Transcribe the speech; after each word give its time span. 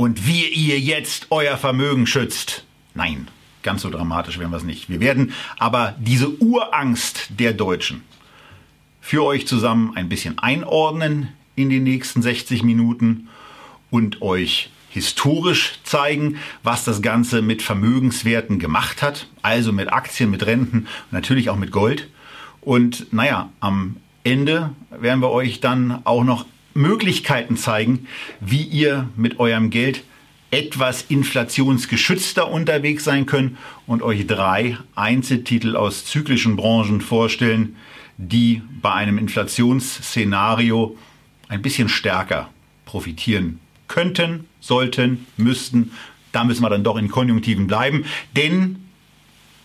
und 0.00 0.26
wie 0.26 0.46
ihr 0.46 0.80
jetzt 0.80 1.26
euer 1.28 1.58
Vermögen 1.58 2.06
schützt. 2.06 2.64
Nein, 2.94 3.28
ganz 3.62 3.82
so 3.82 3.90
dramatisch 3.90 4.38
werden 4.38 4.50
wir 4.50 4.56
es 4.56 4.62
nicht. 4.62 4.88
Wir 4.88 4.98
werden 4.98 5.34
aber 5.58 5.94
diese 6.00 6.30
Urangst 6.40 7.28
der 7.38 7.52
Deutschen 7.52 8.00
für 9.02 9.22
euch 9.22 9.46
zusammen 9.46 9.92
ein 9.96 10.08
bisschen 10.08 10.38
einordnen 10.38 11.28
in 11.54 11.68
den 11.68 11.82
nächsten 11.82 12.22
60 12.22 12.62
Minuten 12.62 13.28
und 13.90 14.22
euch 14.22 14.70
historisch 14.88 15.74
zeigen, 15.84 16.38
was 16.62 16.86
das 16.86 17.02
Ganze 17.02 17.42
mit 17.42 17.60
Vermögenswerten 17.60 18.58
gemacht 18.58 19.02
hat, 19.02 19.26
also 19.42 19.70
mit 19.70 19.92
Aktien, 19.92 20.30
mit 20.30 20.46
Renten, 20.46 20.86
natürlich 21.10 21.50
auch 21.50 21.56
mit 21.56 21.72
Gold. 21.72 22.08
Und 22.62 23.12
naja, 23.12 23.50
am 23.60 23.96
Ende 24.24 24.70
werden 24.98 25.20
wir 25.20 25.28
euch 25.28 25.60
dann 25.60 26.00
auch 26.06 26.24
noch 26.24 26.46
Möglichkeiten 26.74 27.56
zeigen, 27.56 28.06
wie 28.40 28.62
ihr 28.62 29.08
mit 29.16 29.38
eurem 29.38 29.70
Geld 29.70 30.04
etwas 30.50 31.02
inflationsgeschützter 31.08 32.50
unterwegs 32.50 33.04
sein 33.04 33.26
könnt 33.26 33.56
und 33.86 34.02
euch 34.02 34.26
drei 34.26 34.76
Einzeltitel 34.94 35.76
aus 35.76 36.04
zyklischen 36.04 36.56
Branchen 36.56 37.00
vorstellen, 37.00 37.76
die 38.16 38.62
bei 38.82 38.92
einem 38.92 39.18
Inflationsszenario 39.18 40.96
ein 41.48 41.62
bisschen 41.62 41.88
stärker 41.88 42.50
profitieren 42.84 43.60
könnten, 43.88 44.46
sollten, 44.60 45.26
müssten. 45.36 45.92
Da 46.32 46.44
müssen 46.44 46.62
wir 46.62 46.70
dann 46.70 46.84
doch 46.84 46.96
in 46.96 47.08
Konjunktiven 47.08 47.66
bleiben, 47.66 48.04
denn 48.36 48.84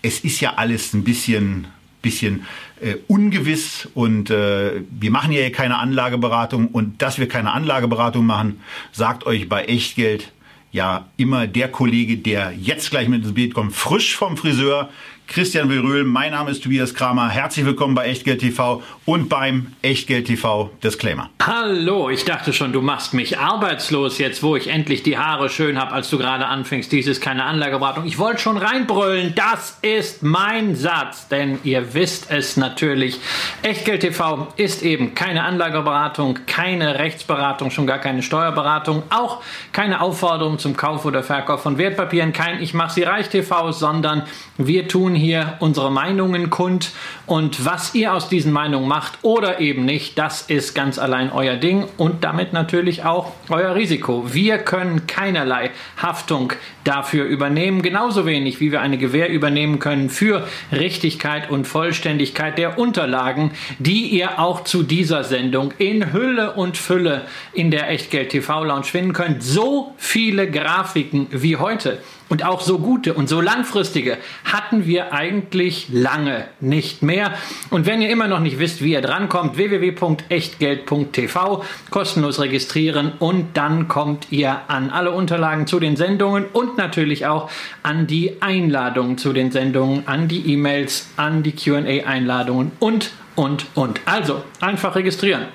es 0.01 0.19
ist 0.19 0.39
ja 0.39 0.55
alles 0.55 0.93
ein 0.93 1.03
bisschen 1.03 1.67
bisschen 2.05 2.45
äh, 2.79 2.95
ungewiss 3.07 3.89
und 3.93 4.29
äh, 4.29 4.83
wir 4.89 5.11
machen 5.11 5.31
ja 5.31 5.41
hier 5.41 5.51
keine 5.51 5.79
Anlageberatung 5.79 6.67
und 6.67 7.01
dass 7.01 7.17
wir 7.17 7.27
keine 7.27 7.51
Anlageberatung 7.51 8.25
machen, 8.25 8.61
sagt 8.91 9.25
euch 9.25 9.49
bei 9.49 9.65
Echtgeld 9.65 10.31
ja 10.71 11.07
immer 11.17 11.47
der 11.47 11.69
Kollege, 11.69 12.17
der 12.17 12.53
jetzt 12.53 12.91
gleich 12.91 13.07
mit 13.07 13.23
ins 13.23 13.33
Bild 13.33 13.53
kommt, 13.53 13.73
frisch 13.73 14.15
vom 14.15 14.37
Friseur, 14.37 14.89
Christian 15.27 15.69
Wilröhl, 15.69 16.03
mein 16.03 16.31
Name 16.31 16.51
ist 16.51 16.63
Tobias 16.63 16.93
Kramer. 16.93 17.29
Herzlich 17.29 17.65
willkommen 17.65 17.95
bei 17.95 18.05
Echtgeld 18.05 18.39
TV 18.39 18.83
und 19.05 19.27
beim 19.27 19.73
Echtgeld 19.81 20.27
TV 20.27 20.69
Disclaimer. 20.83 21.29
Hallo, 21.41 22.09
ich 22.09 22.25
dachte 22.25 22.53
schon, 22.53 22.71
du 22.71 22.81
machst 22.81 23.13
mich 23.13 23.37
arbeitslos 23.37 24.19
jetzt, 24.19 24.43
wo 24.43 24.55
ich 24.55 24.67
endlich 24.67 25.03
die 25.03 25.17
Haare 25.17 25.49
schön 25.49 25.79
habe, 25.79 25.93
als 25.93 26.09
du 26.09 26.17
gerade 26.17 26.45
anfängst. 26.45 26.91
Dies 26.91 27.07
ist 27.07 27.21
keine 27.21 27.43
Anlageberatung. 27.43 28.05
Ich 28.05 28.19
wollte 28.19 28.39
schon 28.39 28.57
reinbrüllen. 28.57 29.33
Das 29.35 29.79
ist 29.81 30.21
mein 30.23 30.75
Satz, 30.75 31.27
denn 31.27 31.59
ihr 31.63 31.93
wisst 31.93 32.29
es 32.29 32.55
natürlich. 32.55 33.19
Echtgeld 33.63 34.01
TV 34.01 34.47
ist 34.57 34.83
eben 34.83 35.15
keine 35.15 35.43
Anlageberatung, 35.43 36.39
keine 36.45 36.99
Rechtsberatung, 36.99 37.71
schon 37.71 37.87
gar 37.87 37.99
keine 37.99 38.21
Steuerberatung, 38.21 39.03
auch 39.09 39.41
keine 39.71 40.01
Aufforderung 40.01 40.59
zum 40.59 40.77
Kauf 40.77 41.03
oder 41.03 41.23
Verkauf 41.23 41.63
von 41.63 41.77
Wertpapieren, 41.77 42.31
kein 42.31 42.61
Ich 42.61 42.73
mach 42.73 42.91
sie 42.91 43.03
reich 43.03 43.29
TV, 43.29 43.71
sondern 43.71 44.23
wir 44.57 44.87
tun 44.87 45.14
hier 45.15 45.55
unsere 45.59 45.91
Meinungen 45.91 46.49
kund 46.49 46.91
und 47.25 47.65
was 47.65 47.95
ihr 47.95 48.13
aus 48.13 48.29
diesen 48.29 48.51
Meinungen 48.51 48.87
macht 48.87 49.19
oder 49.21 49.59
eben 49.59 49.85
nicht, 49.85 50.17
das 50.17 50.43
ist 50.43 50.75
ganz 50.75 50.99
allein 50.99 51.31
euer 51.31 51.55
Ding 51.55 51.85
und 51.97 52.23
damit 52.23 52.53
natürlich 52.53 53.03
auch 53.03 53.31
euer 53.49 53.75
Risiko. 53.75 54.33
Wir 54.33 54.57
können 54.57 55.07
keinerlei 55.07 55.71
Haftung 56.01 56.53
dafür 56.83 57.25
übernehmen, 57.25 57.81
genauso 57.81 58.25
wenig 58.25 58.59
wie 58.59 58.71
wir 58.71 58.81
eine 58.81 58.97
Gewähr 58.97 59.29
übernehmen 59.29 59.79
können 59.79 60.09
für 60.09 60.47
Richtigkeit 60.71 61.49
und 61.49 61.65
Vollständigkeit 61.65 62.57
der 62.57 62.77
Unterlagen, 62.77 63.51
die 63.79 64.07
ihr 64.07 64.39
auch 64.39 64.63
zu 64.63 64.83
dieser 64.83 65.23
Sendung 65.23 65.73
in 65.77 66.13
Hülle 66.13 66.53
und 66.53 66.77
Fülle 66.77 67.23
in 67.53 67.71
der 67.71 67.89
Echtgeld 67.89 68.29
TV 68.29 68.63
Lounge 68.63 68.83
finden 68.83 69.13
könnt. 69.13 69.43
So 69.43 69.93
viele 69.97 70.49
Grafiken 70.49 71.27
wie 71.31 71.57
heute 71.57 71.99
und 72.29 72.45
auch 72.45 72.61
so 72.61 72.79
gute 72.79 73.13
und 73.13 73.29
so 73.29 73.41
langfristige 73.41 74.17
hatten 74.43 74.85
wir 74.85 75.13
eigentlich 75.13 75.87
lange 75.91 76.45
nicht 76.59 77.03
mehr. 77.03 77.33
Und 77.69 77.85
wenn 77.85 78.01
ihr 78.01 78.09
immer 78.09 78.27
noch 78.27 78.39
nicht 78.39 78.57
wisst, 78.59 78.81
wie 78.81 78.93
ihr 78.93 79.01
drankommt, 79.01 79.57
www.echtgeld.tv, 79.57 81.63
kostenlos 81.91 82.39
registrieren 82.39 83.11
und 83.19 83.57
dann 83.57 83.87
kommt 83.87 84.31
ihr 84.31 84.61
an 84.67 84.89
alle 84.89 85.11
Unterlagen 85.11 85.67
zu 85.67 85.79
den 85.79 85.95
Sendungen 85.95 86.45
und 86.53 86.77
natürlich 86.77 87.27
auch 87.27 87.49
an 87.83 88.07
die 88.07 88.41
Einladungen 88.41 89.17
zu 89.17 89.33
den 89.33 89.51
Sendungen, 89.51 90.07
an 90.07 90.27
die 90.27 90.53
E-Mails, 90.53 91.09
an 91.17 91.43
die 91.43 91.53
QA-Einladungen 91.53 92.71
und, 92.79 93.11
und, 93.35 93.65
und. 93.75 94.01
Also 94.05 94.43
einfach 94.59 94.95
registrieren. 94.95 95.45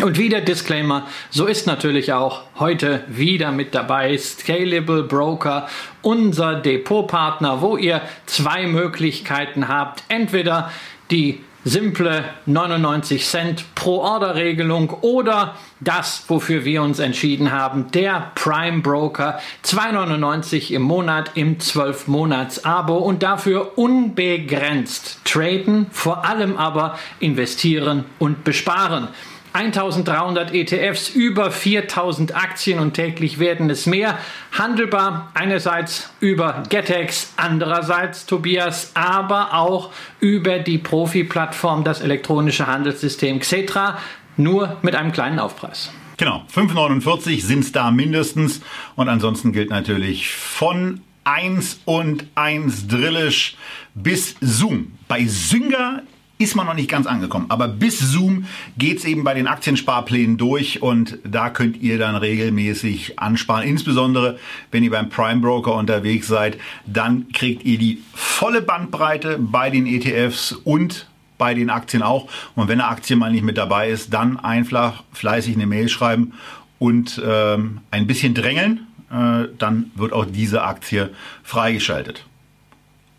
Und 0.00 0.16
wieder 0.16 0.40
Disclaimer, 0.40 1.08
so 1.28 1.46
ist 1.46 1.66
natürlich 1.66 2.12
auch 2.12 2.42
heute 2.60 3.02
wieder 3.08 3.50
mit 3.50 3.74
dabei 3.74 4.16
Scalable 4.16 5.02
Broker, 5.02 5.68
unser 6.02 6.54
Depotpartner, 6.54 7.62
wo 7.62 7.76
ihr 7.76 8.00
zwei 8.26 8.68
Möglichkeiten 8.68 9.66
habt. 9.66 10.04
Entweder 10.08 10.70
die 11.10 11.40
simple 11.64 12.24
99 12.46 13.26
Cent 13.26 13.74
pro 13.74 13.98
Order 13.98 14.36
Regelung 14.36 14.90
oder 15.00 15.56
das, 15.80 16.24
wofür 16.28 16.64
wir 16.64 16.82
uns 16.82 17.00
entschieden 17.00 17.50
haben, 17.50 17.90
der 17.90 18.30
Prime 18.36 18.80
Broker 18.80 19.40
2,99 19.64 20.70
im 20.70 20.82
Monat 20.82 21.32
im 21.34 21.58
12 21.58 22.06
Monats 22.06 22.64
Abo 22.64 22.98
und 22.98 23.24
dafür 23.24 23.76
unbegrenzt 23.76 25.18
traden, 25.24 25.88
vor 25.90 26.24
allem 26.24 26.56
aber 26.56 26.98
investieren 27.18 28.04
und 28.20 28.44
besparen. 28.44 29.08
1300 29.52 30.52
ETFs, 30.54 31.08
über 31.10 31.50
4000 31.50 32.34
Aktien 32.34 32.78
und 32.78 32.94
täglich 32.94 33.38
werden 33.38 33.70
es 33.70 33.86
mehr. 33.86 34.18
Handelbar 34.56 35.30
einerseits 35.34 36.10
über 36.20 36.62
Getex, 36.68 37.32
andererseits 37.36 38.26
Tobias, 38.26 38.92
aber 38.94 39.54
auch 39.54 39.90
über 40.20 40.58
die 40.58 40.78
Profi-Plattform, 40.78 41.84
das 41.84 42.00
elektronische 42.00 42.66
Handelssystem 42.66 43.40
Xetra, 43.40 43.98
nur 44.36 44.76
mit 44.82 44.94
einem 44.94 45.12
kleinen 45.12 45.38
Aufpreis. 45.38 45.90
Genau, 46.18 46.44
5,49 46.52 47.42
sind 47.42 47.60
es 47.60 47.72
da 47.72 47.90
mindestens. 47.90 48.60
Und 48.96 49.08
ansonsten 49.08 49.52
gilt 49.52 49.70
natürlich 49.70 50.34
von 50.34 51.00
1 51.24 51.80
und 51.84 52.26
1 52.34 52.88
Drillisch 52.88 53.56
bis 53.94 54.34
Zoom. 54.40 54.92
Bei 55.06 55.26
Sünger 55.26 56.02
ist 56.38 56.54
man 56.54 56.66
noch 56.66 56.74
nicht 56.74 56.88
ganz 56.88 57.06
angekommen. 57.06 57.46
Aber 57.48 57.68
bis 57.68 57.98
Zoom 57.98 58.46
geht's 58.78 59.04
eben 59.04 59.24
bei 59.24 59.34
den 59.34 59.48
Aktiensparplänen 59.48 60.38
durch 60.38 60.80
und 60.82 61.18
da 61.24 61.50
könnt 61.50 61.82
ihr 61.82 61.98
dann 61.98 62.14
regelmäßig 62.14 63.18
ansparen. 63.18 63.66
Insbesondere, 63.66 64.38
wenn 64.70 64.84
ihr 64.84 64.90
beim 64.90 65.08
Prime 65.08 65.40
Broker 65.40 65.74
unterwegs 65.74 66.28
seid, 66.28 66.58
dann 66.86 67.28
kriegt 67.32 67.64
ihr 67.64 67.78
die 67.78 68.02
volle 68.14 68.62
Bandbreite 68.62 69.38
bei 69.40 69.70
den 69.70 69.86
ETFs 69.86 70.52
und 70.52 71.08
bei 71.38 71.54
den 71.54 71.70
Aktien 71.70 72.02
auch. 72.02 72.28
Und 72.54 72.68
wenn 72.68 72.80
eine 72.80 72.90
Aktie 72.90 73.16
mal 73.16 73.32
nicht 73.32 73.44
mit 73.44 73.58
dabei 73.58 73.90
ist, 73.90 74.12
dann 74.14 74.38
einfach 74.38 75.02
fleißig 75.12 75.54
eine 75.54 75.66
Mail 75.66 75.88
schreiben 75.88 76.34
und 76.78 77.20
ähm, 77.24 77.80
ein 77.90 78.06
bisschen 78.06 78.34
drängeln. 78.34 78.86
Äh, 79.10 79.48
dann 79.58 79.90
wird 79.94 80.12
auch 80.12 80.26
diese 80.26 80.62
Aktie 80.62 81.10
freigeschaltet. 81.42 82.27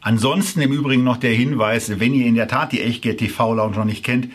Ansonsten 0.02 0.62
im 0.62 0.72
Übrigen 0.72 1.04
noch 1.04 1.18
der 1.18 1.34
Hinweis, 1.34 2.00
wenn 2.00 2.14
ihr 2.14 2.26
in 2.26 2.36
der 2.36 2.48
Tat 2.48 2.72
die 2.72 2.82
Echtgeld 2.82 3.20
TV 3.20 3.54
Lounge 3.54 3.76
noch 3.76 3.86
nicht 3.86 4.04
kennt, 4.04 4.30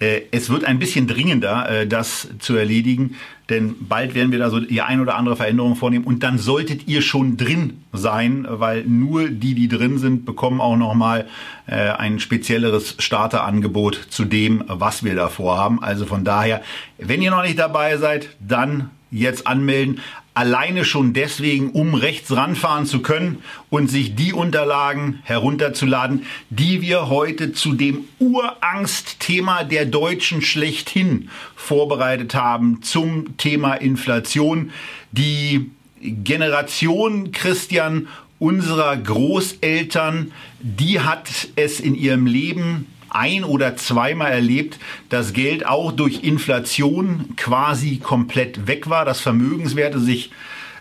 äh, 0.00 0.22
es 0.30 0.48
wird 0.48 0.64
ein 0.64 0.78
bisschen 0.78 1.06
dringender, 1.06 1.68
äh, 1.68 1.86
das 1.86 2.28
zu 2.38 2.54
erledigen, 2.54 3.16
denn 3.48 3.74
bald 3.80 4.14
werden 4.14 4.30
wir 4.30 4.38
da 4.38 4.50
so 4.50 4.60
die 4.60 4.82
ein 4.82 5.00
oder 5.00 5.16
andere 5.16 5.34
Veränderung 5.34 5.74
vornehmen 5.74 6.04
und 6.04 6.22
dann 6.22 6.38
solltet 6.38 6.86
ihr 6.86 7.02
schon 7.02 7.36
drin 7.36 7.82
sein, 7.92 8.46
weil 8.48 8.84
nur 8.84 9.28
die, 9.28 9.54
die 9.54 9.68
drin 9.68 9.98
sind, 9.98 10.24
bekommen 10.24 10.60
auch 10.60 10.76
nochmal 10.76 11.26
äh, 11.66 11.90
ein 11.90 12.20
spezielleres 12.20 12.96
Starterangebot 12.98 14.06
zu 14.10 14.24
dem, 14.24 14.62
was 14.68 15.02
wir 15.02 15.14
da 15.14 15.28
vorhaben. 15.28 15.82
Also 15.82 16.06
von 16.06 16.24
daher, 16.24 16.62
wenn 16.98 17.22
ihr 17.22 17.30
noch 17.30 17.42
nicht 17.42 17.58
dabei 17.58 17.96
seid, 17.96 18.28
dann 18.46 18.90
jetzt 19.10 19.46
anmelden. 19.46 20.00
Alleine 20.38 20.84
schon 20.84 21.14
deswegen, 21.14 21.70
um 21.70 21.96
rechts 21.96 22.30
ranfahren 22.30 22.86
zu 22.86 23.00
können 23.02 23.42
und 23.70 23.90
sich 23.90 24.14
die 24.14 24.32
Unterlagen 24.32 25.18
herunterzuladen, 25.24 26.26
die 26.48 26.80
wir 26.80 27.08
heute 27.08 27.52
zu 27.52 27.72
dem 27.72 28.04
Urangstthema 28.20 29.64
der 29.64 29.84
Deutschen 29.84 30.40
schlechthin 30.40 31.28
vorbereitet 31.56 32.36
haben 32.36 32.82
zum 32.82 33.36
Thema 33.36 33.74
Inflation. 33.74 34.70
Die 35.10 35.72
Generation, 36.00 37.32
Christian, 37.32 38.06
unserer 38.38 38.96
Großeltern, 38.96 40.30
die 40.60 41.00
hat 41.00 41.48
es 41.56 41.80
in 41.80 41.96
ihrem 41.96 42.28
Leben 42.28 42.86
ein 43.10 43.44
oder 43.44 43.76
zweimal 43.76 44.32
erlebt, 44.32 44.78
dass 45.08 45.32
Geld 45.32 45.66
auch 45.66 45.92
durch 45.92 46.24
Inflation 46.24 47.34
quasi 47.36 47.98
komplett 47.98 48.66
weg 48.66 48.88
war, 48.88 49.04
dass 49.04 49.20
Vermögenswerte 49.20 49.98
sich 49.98 50.30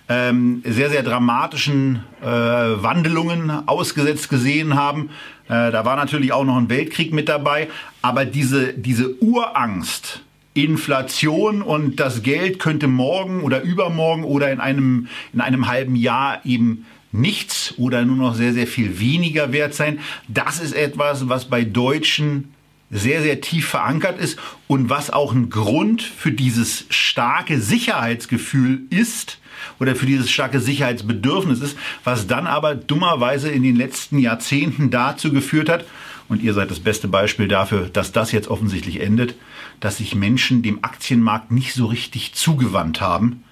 ähm, 0.09 0.61
sehr, 0.65 0.89
sehr 0.89 1.03
dramatischen 1.03 2.03
äh, 2.21 2.25
Wandelungen 2.25 3.67
ausgesetzt 3.67 4.29
gesehen 4.29 4.75
haben. 4.75 5.09
Äh, 5.49 5.71
da 5.71 5.85
war 5.85 5.95
natürlich 5.95 6.31
auch 6.31 6.45
noch 6.45 6.57
ein 6.57 6.69
Weltkrieg 6.69 7.13
mit 7.13 7.27
dabei. 7.29 7.69
Aber 8.01 8.25
diese, 8.25 8.73
diese 8.73 9.21
Urangst, 9.21 10.21
Inflation 10.53 11.61
und 11.61 11.99
das 11.99 12.23
Geld 12.23 12.59
könnte 12.59 12.87
morgen 12.87 13.41
oder 13.41 13.61
übermorgen 13.61 14.23
oder 14.23 14.51
in 14.51 14.59
einem, 14.59 15.07
in 15.33 15.41
einem 15.41 15.67
halben 15.67 15.95
Jahr 15.95 16.41
eben 16.45 16.85
nichts 17.11 17.73
oder 17.77 18.03
nur 18.05 18.17
noch 18.17 18.35
sehr, 18.35 18.53
sehr 18.53 18.67
viel 18.67 18.99
weniger 18.99 19.51
wert 19.51 19.73
sein. 19.73 19.99
Das 20.27 20.59
ist 20.59 20.73
etwas, 20.73 21.29
was 21.29 21.45
bei 21.45 21.63
Deutschen 21.63 22.53
sehr, 22.89 23.21
sehr 23.21 23.41
tief 23.41 23.67
verankert 23.67 24.19
ist 24.19 24.39
und 24.67 24.89
was 24.89 25.09
auch 25.09 25.33
ein 25.33 25.49
Grund 25.49 26.01
für 26.01 26.31
dieses 26.31 26.85
starke 26.89 27.59
Sicherheitsgefühl 27.59 28.81
ist 28.89 29.39
oder 29.79 29.95
für 29.95 30.05
dieses 30.05 30.29
starke 30.29 30.59
Sicherheitsbedürfnis 30.59 31.59
ist, 31.59 31.77
was 32.03 32.27
dann 32.27 32.47
aber 32.47 32.75
dummerweise 32.75 33.49
in 33.49 33.63
den 33.63 33.75
letzten 33.75 34.19
Jahrzehnten 34.19 34.89
dazu 34.89 35.31
geführt 35.33 35.69
hat, 35.69 35.85
und 36.29 36.43
ihr 36.43 36.53
seid 36.53 36.71
das 36.71 36.79
beste 36.79 37.07
Beispiel 37.07 37.47
dafür, 37.47 37.89
dass 37.89 38.11
das 38.11 38.31
jetzt 38.31 38.49
offensichtlich 38.49 38.99
endet, 38.99 39.35
dass 39.79 39.97
sich 39.97 40.13
Menschen 40.13 40.61
dem 40.61 40.83
Aktienmarkt 40.83 41.51
nicht 41.51 41.73
so 41.73 41.85
richtig 41.85 42.33
zugewandt 42.33 42.99
haben. 42.99 43.43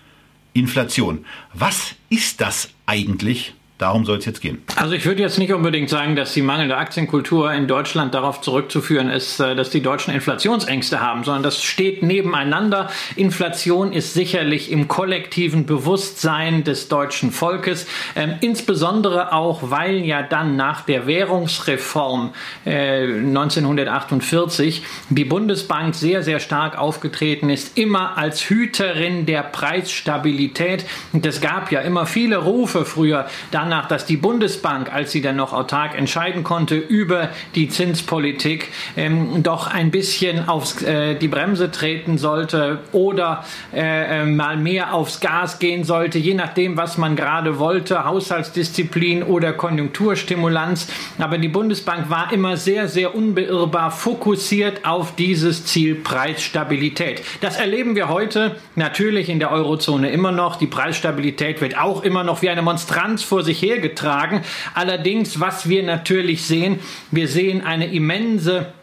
Inflation. 0.56 1.26
Was 1.54 1.96
ist 2.10 2.42
das 2.42 2.70
eigentlich? 2.86 3.54
Darum 3.78 4.06
soll 4.06 4.20
es 4.20 4.26
jetzt 4.26 4.40
gehen. 4.40 4.64
Also 4.78 4.94
ich 4.94 5.06
würde 5.06 5.22
jetzt 5.22 5.38
nicht 5.38 5.52
unbedingt 5.52 5.90
sagen, 5.90 6.16
dass 6.16 6.34
die 6.34 6.42
mangelnde 6.42 6.78
Aktienkultur 6.78 7.52
in 7.52 7.68
Deutschland 7.68 8.14
darauf 8.14 8.40
zurückzuführen 8.40 9.10
ist, 9.10 9.42
äh, 9.42 9.54
dass 9.54 9.70
die 9.70 9.82
Deutschen 9.82 10.14
Inflationsängste 10.14 11.02
haben, 11.02 11.26
sondern 11.26 11.44
das 11.44 11.62
steht 11.62 12.02
nebeneinander. 12.02 12.90
Inflation 13.18 13.92
ist 13.92 14.14
sicherlich 14.14 14.72
im 14.72 14.88
kollektiven 14.88 15.66
Bewusstsein 15.66 16.64
des 16.64 16.88
deutschen 16.88 17.32
Volkes, 17.32 17.86
ähm, 18.16 18.36
insbesondere 18.40 19.34
auch, 19.34 19.70
weil 19.70 20.06
ja 20.06 20.24
dann 20.24 20.56
nach 20.56 20.82
der 20.82 21.06
Währungsreform 21.06 22.34
äh, 22.64 23.04
1948 23.04 24.84
die 25.10 25.26
Bundesbank 25.26 25.96
sehr, 25.96 26.24
sehr 26.24 26.40
stark 26.40 26.78
aufgetreten 26.78 27.50
ist, 27.50 27.78
immer 27.78 28.18
als 28.18 28.50
Hüterin 28.50 29.26
der 29.26 29.44
Preisstabilität. 29.44 30.86
Und 31.12 31.26
es 31.26 31.42
gab 31.42 31.74
ja 31.74 31.82
immer 31.82 32.06
viele 32.06 32.38
Rufe 32.38 32.86
früher, 32.86 33.28
dann 33.52 33.65
danach, 33.66 33.88
dass 33.88 34.06
die 34.06 34.18
Bundesbank, 34.18 34.94
als 34.94 35.12
sie 35.12 35.22
dann 35.22 35.36
noch 35.36 35.52
autark 35.52 35.98
entscheiden 35.98 36.44
konnte 36.44 36.76
über 36.76 37.30
die 37.56 37.68
Zinspolitik, 37.68 38.70
ähm, 38.96 39.42
doch 39.42 39.68
ein 39.68 39.92
bisschen 39.92 40.48
auf 40.48 40.82
äh, 40.84 41.16
die 41.16 41.28
Bremse 41.28 41.72
treten 41.72 42.18
sollte 42.18 42.80
oder 42.92 43.44
äh, 43.74 44.22
äh, 44.22 44.26
mal 44.26 44.58
mehr 44.58 44.94
aufs 44.94 45.20
Gas 45.20 45.60
gehen 45.60 45.84
sollte, 45.84 46.20
je 46.20 46.36
nachdem, 46.36 46.78
was 46.78 46.98
man 46.98 47.16
gerade 47.16 47.58
wollte, 47.58 48.06
Haushaltsdisziplin 48.06 49.24
oder 49.24 49.54
Konjunkturstimulanz. 49.54 50.88
Aber 51.18 51.38
die 51.38 51.48
Bundesbank 51.48 52.10
war 52.10 52.32
immer 52.32 52.58
sehr, 52.58 52.88
sehr 52.88 53.16
unbeirrbar 53.16 53.92
fokussiert 53.92 54.86
auf 54.86 55.16
dieses 55.16 55.66
Ziel 55.66 55.96
Preisstabilität. 55.96 57.24
Das 57.42 57.58
erleben 57.58 57.96
wir 57.96 58.10
heute 58.10 58.58
natürlich 58.76 59.30
in 59.30 59.40
der 59.40 59.52
Eurozone 59.52 60.12
immer 60.12 60.32
noch. 60.32 60.58
Die 60.58 60.68
Preisstabilität 60.68 61.62
wird 61.62 61.78
auch 61.78 62.04
immer 62.04 62.24
noch 62.24 62.42
wie 62.42 62.50
eine 62.50 62.62
Monstranz 62.62 63.24
vor 63.24 63.44
sich 63.44 63.55
sich 63.56 63.70
hergetragen. 63.70 64.42
Allerdings, 64.74 65.40
was 65.40 65.70
wir 65.70 65.84
natürlich 65.84 66.44
sehen, 66.44 66.80
wir 67.12 67.28
sehen 67.28 67.64
eine 67.64 67.88
immense 67.88 68.74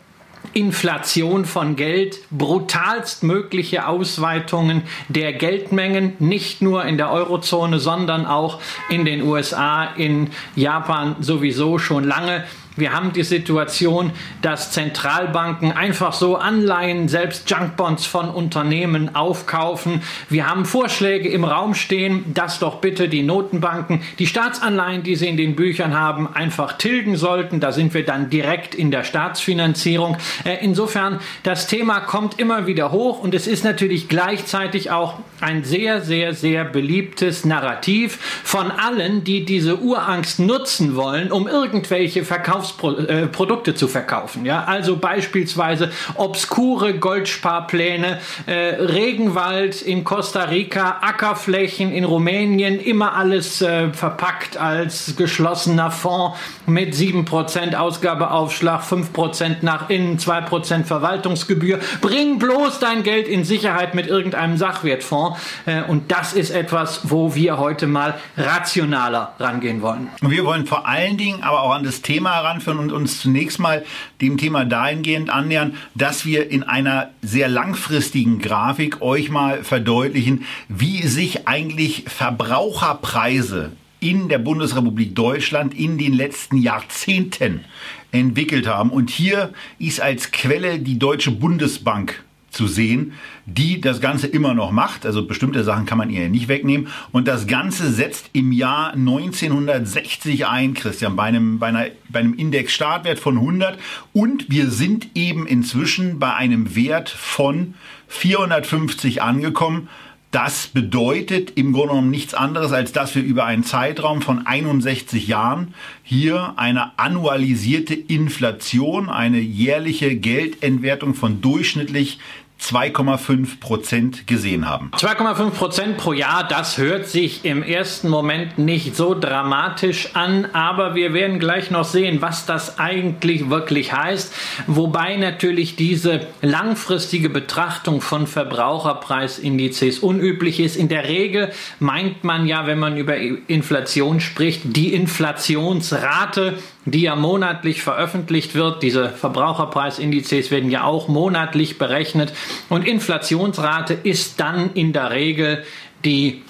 Inflation 0.54 1.44
von 1.44 1.76
Geld, 1.76 2.18
brutalst 2.30 3.22
mögliche 3.22 3.86
Ausweitungen 3.86 4.82
der 5.08 5.32
Geldmengen, 5.32 6.14
nicht 6.18 6.62
nur 6.62 6.84
in 6.84 6.98
der 6.98 7.10
Eurozone, 7.10 7.78
sondern 7.78 8.26
auch 8.26 8.60
in 8.90 9.04
den 9.04 9.22
USA, 9.22 9.84
in 9.84 10.30
Japan 10.56 11.16
sowieso 11.20 11.78
schon 11.78 12.04
lange. 12.04 12.44
Wir 12.74 12.94
haben 12.94 13.12
die 13.12 13.22
Situation, 13.22 14.12
dass 14.40 14.72
Zentralbanken 14.72 15.72
einfach 15.72 16.14
so 16.14 16.36
Anleihen, 16.36 17.06
selbst 17.08 17.50
Junkbonds 17.50 18.06
von 18.06 18.30
Unternehmen 18.30 19.14
aufkaufen. 19.14 20.02
Wir 20.30 20.48
haben 20.48 20.64
Vorschläge 20.64 21.28
im 21.28 21.44
Raum 21.44 21.74
stehen, 21.74 22.32
dass 22.32 22.60
doch 22.60 22.76
bitte 22.76 23.10
die 23.10 23.22
Notenbanken 23.22 24.00
die 24.18 24.26
Staatsanleihen, 24.26 25.02
die 25.02 25.16
sie 25.16 25.28
in 25.28 25.36
den 25.36 25.54
Büchern 25.54 25.94
haben, 25.94 26.32
einfach 26.32 26.78
tilgen 26.78 27.16
sollten. 27.16 27.60
Da 27.60 27.72
sind 27.72 27.92
wir 27.92 28.06
dann 28.06 28.30
direkt 28.30 28.74
in 28.74 28.90
der 28.90 29.04
Staatsfinanzierung. 29.04 30.16
Äh, 30.44 30.56
insofern, 30.62 31.20
das 31.42 31.66
Thema 31.66 32.00
kommt 32.00 32.38
immer 32.38 32.66
wieder 32.66 32.90
hoch 32.90 33.18
und 33.18 33.34
es 33.34 33.46
ist 33.46 33.64
natürlich 33.64 34.08
gleichzeitig 34.08 34.90
auch 34.90 35.18
ein 35.42 35.64
sehr, 35.64 36.00
sehr, 36.00 36.32
sehr 36.32 36.64
beliebtes 36.64 37.44
Narrativ 37.44 38.18
von 38.44 38.70
allen, 38.70 39.24
die 39.24 39.44
diese 39.44 39.78
Urangst 39.78 40.38
nutzen 40.38 40.96
wollen, 40.96 41.30
um 41.30 41.46
irgendwelche 41.48 42.24
Verkaufs 42.24 42.61
Verkaufsprodukte 42.70 43.70
äh, 43.72 43.74
zu 43.74 43.88
verkaufen. 43.88 44.44
Ja? 44.44 44.64
Also 44.64 44.96
beispielsweise 44.96 45.90
obskure 46.14 46.94
Goldsparpläne, 46.94 48.18
äh, 48.46 48.52
Regenwald 48.52 49.82
in 49.82 50.04
Costa 50.04 50.44
Rica, 50.44 50.98
Ackerflächen 51.02 51.92
in 51.92 52.04
Rumänien, 52.04 52.80
immer 52.80 53.14
alles 53.14 53.62
äh, 53.62 53.92
verpackt 53.92 54.56
als 54.56 55.16
geschlossener 55.16 55.90
Fonds 55.90 56.38
mit 56.66 56.94
7% 56.94 57.74
Ausgabeaufschlag, 57.74 58.82
5% 58.82 59.56
nach 59.62 59.90
innen, 59.90 60.18
2% 60.18 60.84
Verwaltungsgebühr. 60.84 61.78
Bring 62.00 62.38
bloß 62.38 62.78
dein 62.78 63.02
Geld 63.02 63.28
in 63.28 63.44
Sicherheit 63.44 63.94
mit 63.94 64.06
irgendeinem 64.06 64.56
Sachwertfonds. 64.56 65.38
Äh, 65.66 65.82
und 65.82 66.10
das 66.12 66.32
ist 66.32 66.50
etwas, 66.50 67.00
wo 67.04 67.34
wir 67.34 67.58
heute 67.58 67.86
mal 67.86 68.14
rationaler 68.36 69.34
rangehen 69.38 69.82
wollen. 69.82 70.08
Wir 70.20 70.44
wollen 70.44 70.66
vor 70.66 70.86
allen 70.86 71.16
Dingen 71.16 71.42
aber 71.42 71.62
auch 71.62 71.72
an 71.72 71.84
das 71.84 72.02
Thema 72.02 72.38
ran 72.40 72.51
heranführen 72.52 72.78
und 72.78 72.92
uns 72.92 73.20
zunächst 73.20 73.58
mal 73.58 73.84
dem 74.20 74.38
Thema 74.38 74.64
dahingehend 74.64 75.30
annähern, 75.30 75.74
dass 75.94 76.24
wir 76.24 76.50
in 76.50 76.62
einer 76.62 77.10
sehr 77.22 77.48
langfristigen 77.48 78.40
Grafik 78.40 79.00
euch 79.00 79.30
mal 79.30 79.64
verdeutlichen, 79.64 80.44
wie 80.68 81.06
sich 81.06 81.48
eigentlich 81.48 82.04
Verbraucherpreise 82.06 83.72
in 84.00 84.28
der 84.28 84.38
Bundesrepublik 84.38 85.14
Deutschland 85.14 85.74
in 85.74 85.96
den 85.96 86.12
letzten 86.12 86.56
Jahrzehnten 86.56 87.64
entwickelt 88.10 88.66
haben. 88.66 88.90
Und 88.90 89.10
hier 89.10 89.52
ist 89.78 90.00
als 90.00 90.32
Quelle 90.32 90.80
die 90.80 90.98
Deutsche 90.98 91.30
Bundesbank 91.30 92.22
zu 92.52 92.66
sehen, 92.66 93.14
die 93.46 93.80
das 93.80 94.00
Ganze 94.00 94.26
immer 94.26 94.54
noch 94.54 94.70
macht. 94.70 95.04
Also 95.04 95.26
bestimmte 95.26 95.64
Sachen 95.64 95.86
kann 95.86 95.98
man 95.98 96.10
ihr 96.10 96.28
nicht 96.28 96.48
wegnehmen. 96.48 96.88
Und 97.10 97.26
das 97.26 97.46
Ganze 97.46 97.90
setzt 97.90 98.30
im 98.32 98.52
Jahr 98.52 98.92
1960 98.92 100.46
ein, 100.46 100.74
Christian, 100.74 101.16
bei 101.16 101.24
einem, 101.24 101.58
bei, 101.58 101.68
einer, 101.68 101.86
bei 102.08 102.20
einem 102.20 102.34
Index-Startwert 102.34 103.18
von 103.18 103.38
100. 103.38 103.78
Und 104.12 104.50
wir 104.50 104.70
sind 104.70 105.08
eben 105.14 105.46
inzwischen 105.46 106.18
bei 106.18 106.34
einem 106.34 106.76
Wert 106.76 107.08
von 107.08 107.74
450 108.08 109.22
angekommen. 109.22 109.88
Das 110.32 110.68
bedeutet 110.68 111.52
im 111.56 111.74
Grunde 111.74 111.88
genommen 111.88 112.10
nichts 112.10 112.32
anderes, 112.32 112.72
als 112.72 112.92
dass 112.92 113.14
wir 113.14 113.22
über 113.22 113.44
einen 113.44 113.64
Zeitraum 113.64 114.22
von 114.22 114.46
61 114.46 115.26
Jahren 115.26 115.74
hier 116.02 116.54
eine 116.56 116.98
annualisierte 116.98 117.92
Inflation, 117.92 119.10
eine 119.10 119.40
jährliche 119.40 120.16
Geldentwertung 120.16 121.12
von 121.12 121.42
durchschnittlich 121.42 122.18
2,5 122.62 123.58
Prozent 123.60 124.26
gesehen 124.26 124.68
haben. 124.68 124.90
2,5 124.96 125.50
Prozent 125.50 125.96
pro 125.96 126.12
Jahr, 126.12 126.46
das 126.46 126.78
hört 126.78 127.08
sich 127.08 127.44
im 127.44 127.62
ersten 127.62 128.08
Moment 128.08 128.56
nicht 128.58 128.94
so 128.94 129.18
dramatisch 129.18 130.14
an, 130.14 130.46
aber 130.52 130.94
wir 130.94 131.12
werden 131.12 131.40
gleich 131.40 131.70
noch 131.70 131.84
sehen, 131.84 132.22
was 132.22 132.46
das 132.46 132.78
eigentlich 132.78 133.50
wirklich 133.50 133.92
heißt. 133.92 134.32
Wobei 134.68 135.16
natürlich 135.16 135.74
diese 135.74 136.28
langfristige 136.40 137.28
Betrachtung 137.28 138.00
von 138.00 138.26
Verbraucherpreisindizes 138.26 139.98
unüblich 139.98 140.60
ist. 140.60 140.76
In 140.76 140.88
der 140.88 141.08
Regel 141.08 141.50
meint 141.80 142.22
man 142.22 142.46
ja, 142.46 142.66
wenn 142.66 142.78
man 142.78 142.96
über 142.96 143.16
Inflation 143.16 144.20
spricht, 144.20 144.62
die 144.76 144.94
Inflationsrate 144.94 146.58
die 146.84 147.02
ja 147.02 147.16
monatlich 147.16 147.82
veröffentlicht 147.82 148.54
wird. 148.54 148.82
Diese 148.82 149.08
Verbraucherpreisindizes 149.10 150.50
werden 150.50 150.70
ja 150.70 150.84
auch 150.84 151.08
monatlich 151.08 151.78
berechnet. 151.78 152.32
Und 152.68 152.86
Inflationsrate 152.86 153.94
ist 153.94 154.40
dann 154.40 154.70
in 154.74 154.92
der 154.92 155.10
Regel 155.10 155.64
die 156.04 156.42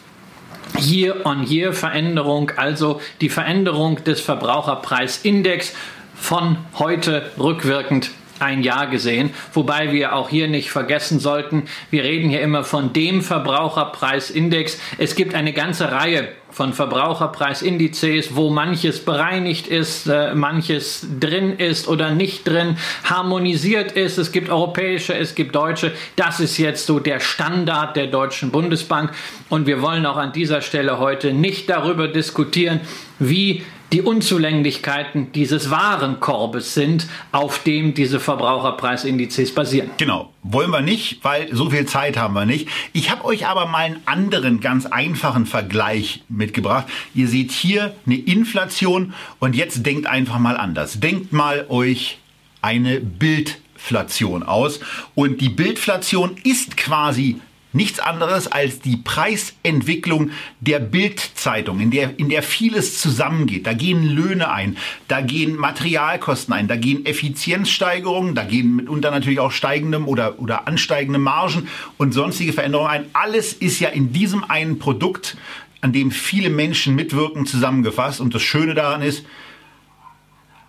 Year-on-Year-Veränderung, 0.79 2.53
also 2.57 3.01
die 3.21 3.29
Veränderung 3.29 4.03
des 4.05 4.21
Verbraucherpreisindex 4.21 5.75
von 6.15 6.57
heute 6.79 7.31
rückwirkend 7.39 8.11
ein 8.43 8.63
Jahr 8.63 8.89
gesehen, 8.89 9.31
wobei 9.53 9.93
wir 9.93 10.15
auch 10.15 10.29
hier 10.29 10.49
nicht 10.49 10.71
vergessen 10.71 11.21
sollten, 11.21 11.65
wir 11.91 12.05
reden 12.05 12.29
hier 12.29 12.43
immer 12.43 12.65
von 12.65 12.93
dem 12.93 13.23
Verbraucherpreisindex. 13.23 14.79
Es 14.99 15.15
gibt 15.15 15.35
eine 15.35 15.53
ganze 15.53 15.91
Reihe 15.93 16.29
von 16.53 16.73
Verbraucherpreisindizes, 16.75 18.37
wo 18.37 18.51
manches 18.51 19.05
bereinigt 19.05 19.67
ist, 19.67 20.07
äh, 20.07 20.35
manches 20.35 21.07
drin 21.19 21.55
ist 21.57 21.89
oder 21.89 22.11
nicht 22.11 22.47
drin, 22.47 22.77
harmonisiert 23.05 23.93
ist. 23.93 24.19
Es 24.19 24.33
gibt 24.33 24.51
europäische, 24.51 25.15
es 25.15 25.35
gibt 25.35 25.55
deutsche. 25.55 25.93
Das 26.17 26.41
ist 26.41 26.59
jetzt 26.59 26.87
so 26.87 26.99
der 26.99 27.21
Standard 27.21 27.97
der 27.97 28.09
Deutschen 28.09 28.51
Bundesbank. 28.51 29.13
Und 29.49 29.67
wir 29.67 29.81
wollen 29.81 30.05
auch 30.05 30.19
an 30.19 30.33
dieser 30.33 30.61
Stelle 30.61 30.99
heute 30.99 31.33
nicht 31.33 31.71
darüber 31.71 32.07
diskutieren, 32.09 32.81
wie 33.19 33.63
die 33.93 34.01
Unzulänglichkeiten 34.01 35.33
dieses 35.33 35.71
Warenkorbes 35.71 36.73
sind, 36.75 37.07
auf 37.31 37.63
dem 37.63 37.93
diese 37.93 38.21
Verbraucherpreisindizes 38.21 39.55
basieren. 39.55 39.91
Genau, 39.99 40.33
wollen 40.43 40.71
wir 40.71 40.81
nicht, 40.81 41.23
weil 41.23 41.55
so 41.55 41.69
viel 41.71 41.85
Zeit 41.85 42.17
haben 42.17 42.35
wir 42.35 42.47
nicht. 42.47 42.69
Ich 42.95 43.11
habe 43.11 43.25
euch 43.25 43.47
aber 43.47 43.67
mal 43.67 43.85
einen 43.85 44.01
anderen 44.07 44.61
ganz 44.61 44.87
einfachen 44.87 45.45
Vergleich 45.45 46.23
mitgebracht. 46.29 46.87
Ihr 47.15 47.29
seht 47.29 47.53
hier 47.53 47.95
eine 48.07 48.17
Inflation 48.17 49.13
und 49.39 49.55
jetzt 49.55 49.85
denkt 49.85 50.07
einfach 50.07 50.39
mal 50.39 50.57
anders. 50.57 51.01
Denkt 51.01 51.33
mal 51.33 51.67
euch 51.69 52.19
eine 52.63 53.01
Bildflation 53.01 54.43
aus 54.43 54.81
und 55.15 55.41
die 55.41 55.51
Bildflation 55.51 56.37
ist 56.45 56.77
quasi 56.77 57.41
nichts 57.73 57.99
anderes 57.99 58.51
als 58.51 58.81
die 58.81 58.97
Preisentwicklung 58.97 60.31
der 60.61 60.79
Bildzeitung, 60.79 61.81
in 61.81 61.91
der, 61.91 62.19
in 62.19 62.29
der 62.29 62.43
vieles 62.43 62.99
zusammengeht. 62.99 63.67
Da 63.67 63.73
gehen 63.73 64.05
Löhne 64.07 64.51
ein, 64.51 64.77
da 65.09 65.21
gehen 65.21 65.57
Materialkosten 65.57 66.55
ein, 66.55 66.69
da 66.69 66.77
gehen 66.77 67.07
Effizienzsteigerungen, 67.07 68.35
da 68.35 68.45
gehen 68.45 68.77
mitunter 68.77 69.11
natürlich 69.11 69.41
auch 69.41 69.53
steigendem 69.53 70.09
oder, 70.09 70.39
oder 70.41 70.67
ansteigende 70.69 71.19
Margen 71.19 71.69
und 71.97 72.13
sonstige 72.13 72.53
Veränderungen 72.53 72.91
ein. 72.91 73.05
Alles 73.13 73.53
ist 73.53 73.81
ja 73.81 73.89
in 73.89 74.13
diesem 74.13 74.45
einen 74.45 74.79
Produkt, 74.79 75.37
an 75.81 75.93
dem 75.93 76.11
viele 76.11 76.49
Menschen 76.49 76.95
mitwirken, 76.95 77.45
zusammengefasst. 77.45 78.21
Und 78.21 78.35
das 78.35 78.43
Schöne 78.43 78.75
daran 78.75 79.03
ist, 79.03 79.25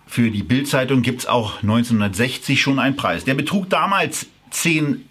für 0.06 0.30
die 0.30 0.42
Bildzeitung 0.42 1.02
gibt 1.02 1.20
es 1.20 1.26
auch 1.26 1.62
1960 1.62 2.60
schon 2.60 2.78
einen 2.78 2.96
Preis. 2.96 3.24
Der 3.24 3.34
betrug 3.34 3.70
damals 3.70 4.26
10 4.50 5.04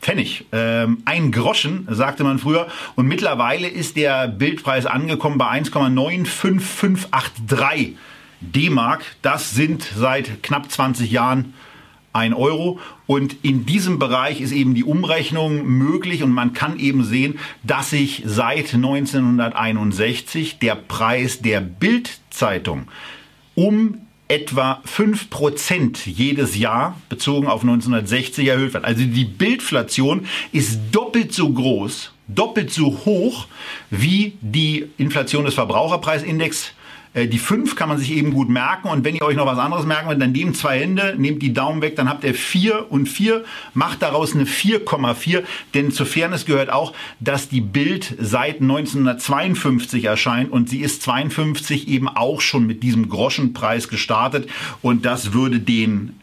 Pfennig. 0.00 0.46
Ähm, 0.52 1.02
ein 1.04 1.32
Groschen, 1.32 1.86
sagte 1.90 2.22
man 2.24 2.38
früher. 2.38 2.68
Und 2.94 3.08
mittlerweile 3.08 3.68
ist 3.68 3.96
der 3.96 4.28
Bildpreis 4.28 4.86
angekommen 4.86 5.36
bei 5.38 5.50
1,95583 5.62 7.94
D-Mark. 8.40 9.04
Das 9.22 9.52
sind 9.52 9.88
seit 9.96 10.42
knapp 10.42 10.70
20 10.70 11.10
Jahren 11.10 11.54
ein 12.12 12.34
Euro. 12.34 12.78
Und 13.06 13.44
in 13.44 13.66
diesem 13.66 13.98
Bereich 13.98 14.40
ist 14.40 14.52
eben 14.52 14.74
die 14.74 14.84
Umrechnung 14.84 15.66
möglich 15.66 16.22
und 16.22 16.32
man 16.32 16.54
kann 16.54 16.78
eben 16.78 17.04
sehen, 17.04 17.38
dass 17.62 17.90
sich 17.90 18.22
seit 18.26 18.74
1961 18.74 20.58
der 20.58 20.74
Preis 20.74 21.40
der 21.40 21.60
Bildzeitung 21.60 22.88
um 23.54 24.05
etwa 24.28 24.82
5% 24.86 26.08
jedes 26.08 26.56
Jahr 26.56 27.00
bezogen 27.08 27.46
auf 27.46 27.62
1960 27.62 28.48
erhöht 28.48 28.74
wird. 28.74 28.84
Also 28.84 29.04
die 29.04 29.24
Bildflation 29.24 30.26
ist 30.52 30.80
doppelt 30.92 31.32
so 31.32 31.48
groß, 31.48 32.12
doppelt 32.28 32.72
so 32.72 33.00
hoch 33.04 33.46
wie 33.90 34.36
die 34.40 34.86
Inflation 34.98 35.44
des 35.44 35.54
Verbraucherpreisindex 35.54 36.72
äh, 37.16 37.26
die 37.26 37.38
5 37.38 37.74
kann 37.74 37.88
man 37.88 37.98
sich 37.98 38.12
eben 38.12 38.32
gut 38.32 38.48
merken 38.48 38.88
und 38.88 39.04
wenn 39.04 39.16
ihr 39.16 39.22
euch 39.22 39.36
noch 39.36 39.46
was 39.46 39.58
anderes 39.58 39.86
merken 39.86 40.08
wollt, 40.08 40.20
dann 40.20 40.32
nehmt 40.32 40.56
zwei 40.56 40.78
Hände, 40.78 41.14
nehmt 41.16 41.42
die 41.42 41.52
Daumen 41.52 41.80
weg, 41.82 41.96
dann 41.96 42.08
habt 42.08 42.22
ihr 42.24 42.34
4 42.34 42.92
und 42.92 43.08
4, 43.08 43.42
macht 43.74 44.02
daraus 44.02 44.34
eine 44.34 44.44
4,4, 44.44 45.42
denn 45.74 45.90
zur 45.90 46.06
Fairness 46.06 46.44
gehört 46.44 46.70
auch, 46.70 46.92
dass 47.18 47.48
die 47.48 47.62
Bild 47.62 48.14
seit 48.18 48.60
1952 48.60 50.04
erscheint 50.04 50.52
und 50.52 50.68
sie 50.68 50.80
ist 50.80 51.02
52 51.02 51.88
eben 51.88 52.08
auch 52.08 52.40
schon 52.40 52.66
mit 52.66 52.82
diesem 52.82 53.08
Groschenpreis 53.08 53.88
gestartet 53.88 54.48
und 54.82 55.06
das 55.06 55.32
würde 55.32 55.58
den 55.58 56.20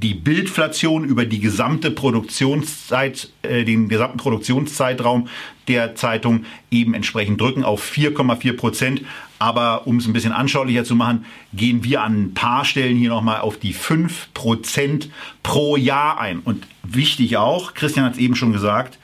die 0.00 0.14
Bildflation 0.14 1.04
über 1.04 1.26
die 1.26 1.38
gesamte 1.38 1.90
Produktionszeit, 1.90 3.28
äh, 3.42 3.64
den 3.64 3.88
gesamten 3.88 4.16
Produktionszeitraum 4.16 5.28
der 5.68 5.94
Zeitung 5.96 6.44
eben 6.70 6.94
entsprechend 6.94 7.40
drücken 7.40 7.62
auf 7.62 7.82
4,4 7.84 8.56
Prozent. 8.56 9.02
Aber 9.38 9.86
um 9.86 9.98
es 9.98 10.06
ein 10.06 10.14
bisschen 10.14 10.32
anschaulicher 10.32 10.84
zu 10.84 10.94
machen, 10.94 11.26
gehen 11.52 11.84
wir 11.84 12.02
an 12.02 12.22
ein 12.22 12.34
paar 12.34 12.64
Stellen 12.64 12.96
hier 12.96 13.10
nochmal 13.10 13.40
auf 13.40 13.58
die 13.58 13.74
5 13.74 14.32
Prozent 14.32 15.10
pro 15.42 15.76
Jahr 15.76 16.18
ein. 16.18 16.38
Und 16.38 16.66
wichtig 16.82 17.36
auch, 17.36 17.74
Christian 17.74 18.06
hat 18.06 18.14
es 18.14 18.18
eben 18.18 18.34
schon 18.34 18.52
gesagt, 18.52 18.98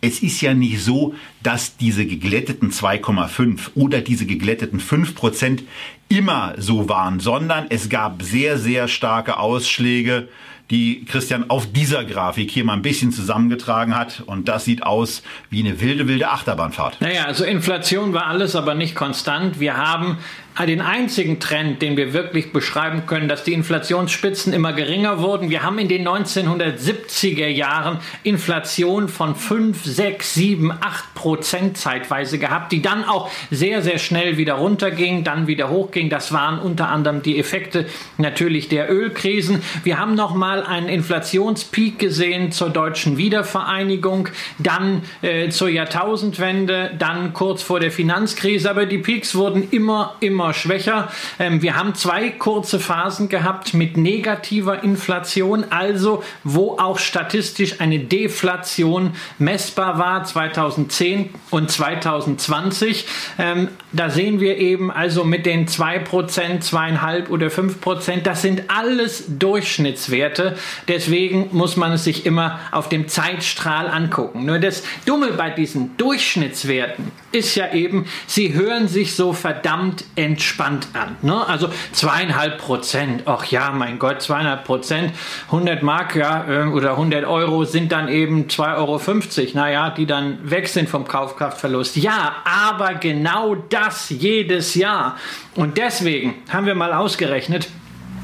es 0.00 0.22
ist 0.22 0.40
ja 0.40 0.54
nicht 0.54 0.82
so, 0.82 1.14
dass 1.42 1.76
diese 1.76 2.06
geglätteten 2.06 2.70
2,5 2.70 3.70
oder 3.74 4.00
diese 4.00 4.26
geglätteten 4.26 4.80
5 4.80 5.14
Prozent 5.14 5.62
immer 6.08 6.54
so 6.56 6.88
waren, 6.88 7.20
sondern 7.20 7.66
es 7.70 7.88
gab 7.88 8.22
sehr, 8.22 8.58
sehr 8.58 8.88
starke 8.88 9.38
Ausschläge, 9.38 10.28
die 10.70 11.06
Christian 11.06 11.48
auf 11.48 11.72
dieser 11.72 12.04
Grafik 12.04 12.50
hier 12.50 12.64
mal 12.64 12.74
ein 12.74 12.82
bisschen 12.82 13.10
zusammengetragen 13.10 13.96
hat. 13.96 14.22
Und 14.26 14.48
das 14.48 14.64
sieht 14.66 14.82
aus 14.82 15.22
wie 15.50 15.60
eine 15.60 15.80
wilde, 15.80 16.06
wilde 16.08 16.28
Achterbahnfahrt. 16.28 17.00
Naja, 17.00 17.24
also 17.24 17.44
Inflation 17.44 18.12
war 18.12 18.26
alles 18.26 18.54
aber 18.54 18.74
nicht 18.74 18.94
konstant. 18.94 19.60
Wir 19.60 19.78
haben 19.78 20.18
den 20.66 20.80
einzigen 20.80 21.38
Trend, 21.40 21.82
den 21.82 21.96
wir 21.96 22.12
wirklich 22.12 22.52
beschreiben 22.52 23.06
können, 23.06 23.28
dass 23.28 23.44
die 23.44 23.52
Inflationsspitzen 23.52 24.52
immer 24.52 24.72
geringer 24.72 25.20
wurden. 25.20 25.50
Wir 25.50 25.62
haben 25.62 25.78
in 25.78 25.88
den 25.88 26.06
1970er 26.06 27.46
Jahren 27.46 27.98
Inflation 28.24 29.08
von 29.08 29.36
5, 29.36 29.84
6, 29.84 30.34
7, 30.34 30.72
8 30.72 31.14
Prozent 31.14 31.76
zeitweise 31.76 32.38
gehabt, 32.38 32.72
die 32.72 32.82
dann 32.82 33.04
auch 33.04 33.30
sehr, 33.50 33.82
sehr 33.82 33.98
schnell 33.98 34.36
wieder 34.36 34.54
runterging, 34.54 35.24
dann 35.24 35.46
wieder 35.46 35.70
hochging. 35.70 36.10
Das 36.10 36.32
waren 36.32 36.58
unter 36.58 36.88
anderem 36.88 37.22
die 37.22 37.38
Effekte 37.38 37.86
natürlich 38.16 38.68
der 38.68 38.90
Ölkrisen. 38.90 39.62
Wir 39.84 39.98
haben 39.98 40.14
nochmal 40.14 40.64
einen 40.64 40.88
Inflationspeak 40.88 41.98
gesehen 41.98 42.52
zur 42.52 42.70
deutschen 42.70 43.16
Wiedervereinigung, 43.16 44.28
dann 44.58 45.02
äh, 45.22 45.50
zur 45.50 45.68
Jahrtausendwende, 45.68 46.92
dann 46.98 47.32
kurz 47.32 47.62
vor 47.62 47.80
der 47.80 47.90
Finanzkrise. 47.92 48.70
Aber 48.70 48.86
die 48.86 48.98
Peaks 48.98 49.34
wurden 49.34 49.68
immer, 49.70 50.16
immer 50.20 50.47
immer 50.48 50.54
schwächer. 50.54 51.08
Ähm, 51.38 51.60
wir 51.60 51.76
haben 51.76 51.94
zwei 51.94 52.30
kurze 52.30 52.80
Phasen 52.80 53.28
gehabt 53.28 53.74
mit 53.74 53.98
negativer 53.98 54.82
Inflation, 54.82 55.66
also 55.68 56.22
wo 56.42 56.78
auch 56.78 56.98
statistisch 56.98 57.80
eine 57.80 57.98
Deflation 57.98 59.12
messbar 59.38 59.98
war, 59.98 60.24
2010 60.24 61.28
und 61.50 61.70
2020. 61.70 63.04
Ähm, 63.38 63.68
da 63.92 64.08
sehen 64.08 64.40
wir 64.40 64.56
eben 64.56 64.90
also 64.90 65.24
mit 65.24 65.44
den 65.44 65.66
2%, 65.68 66.06
2,5 66.08 67.28
oder 67.28 67.48
5%, 67.48 68.22
das 68.22 68.40
sind 68.40 68.62
alles 68.68 69.24
Durchschnittswerte. 69.28 70.56
Deswegen 70.88 71.50
muss 71.52 71.76
man 71.76 71.92
es 71.92 72.04
sich 72.04 72.24
immer 72.24 72.58
auf 72.72 72.88
dem 72.88 73.08
Zeitstrahl 73.08 73.88
angucken. 73.88 74.46
Nur 74.46 74.58
das 74.58 74.82
Dumme 75.04 75.32
bei 75.32 75.50
diesen 75.50 75.96
Durchschnittswerten 75.98 77.12
ist 77.32 77.54
ja 77.54 77.72
eben, 77.74 78.06
sie 78.26 78.54
hören 78.54 78.88
sich 78.88 79.14
so 79.14 79.34
verdammt 79.34 80.04
entspannt 80.38 80.86
an. 80.92 81.16
Ne? 81.22 81.46
Also 81.48 81.68
zweieinhalb 81.90 82.58
Prozent, 82.58 83.24
ach 83.26 83.44
ja, 83.46 83.72
mein 83.72 83.98
Gott, 83.98 84.22
zweieinhalb 84.22 84.64
Prozent, 84.64 85.12
100 85.46 85.82
Mark 85.82 86.14
ja, 86.14 86.44
ähm, 86.48 86.72
oder 86.74 86.92
100 86.92 87.24
Euro 87.24 87.64
sind 87.64 87.90
dann 87.90 88.08
eben 88.08 88.44
2,50 88.46 88.76
Euro, 88.76 89.50
naja, 89.54 89.90
die 89.90 90.06
dann 90.06 90.38
weg 90.48 90.68
sind 90.68 90.88
vom 90.88 91.08
Kaufkraftverlust. 91.08 91.96
Ja, 91.96 92.36
aber 92.44 92.94
genau 92.94 93.56
das 93.56 94.10
jedes 94.10 94.76
Jahr. 94.76 95.16
Und 95.56 95.76
deswegen 95.76 96.36
haben 96.48 96.66
wir 96.66 96.76
mal 96.76 96.92
ausgerechnet, 96.92 97.68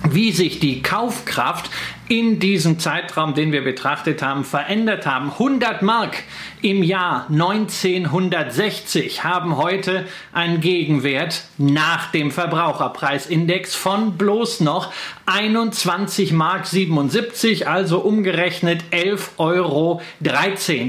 wie 0.08 0.30
sich 0.30 0.60
die 0.60 0.82
Kaufkraft 0.82 1.68
in 2.08 2.38
diesem 2.38 2.78
Zeitraum, 2.78 3.34
den 3.34 3.52
wir 3.52 3.64
betrachtet 3.64 4.22
haben, 4.22 4.44
verändert 4.44 5.06
haben. 5.06 5.30
100 5.30 5.82
Mark 5.82 6.22
im 6.60 6.82
Jahr 6.82 7.26
1960 7.30 9.24
haben 9.24 9.56
heute 9.56 10.06
einen 10.32 10.60
Gegenwert 10.60 11.44
nach 11.58 12.10
dem 12.10 12.30
Verbraucherpreisindex 12.30 13.74
von 13.74 14.16
bloß 14.16 14.60
noch 14.60 14.92
21 15.26 16.32
Mark 16.32 16.66
77, 16.66 17.66
also 17.68 18.00
umgerechnet 18.00 18.82
11,13 18.92 19.28
Euro. 19.38 20.02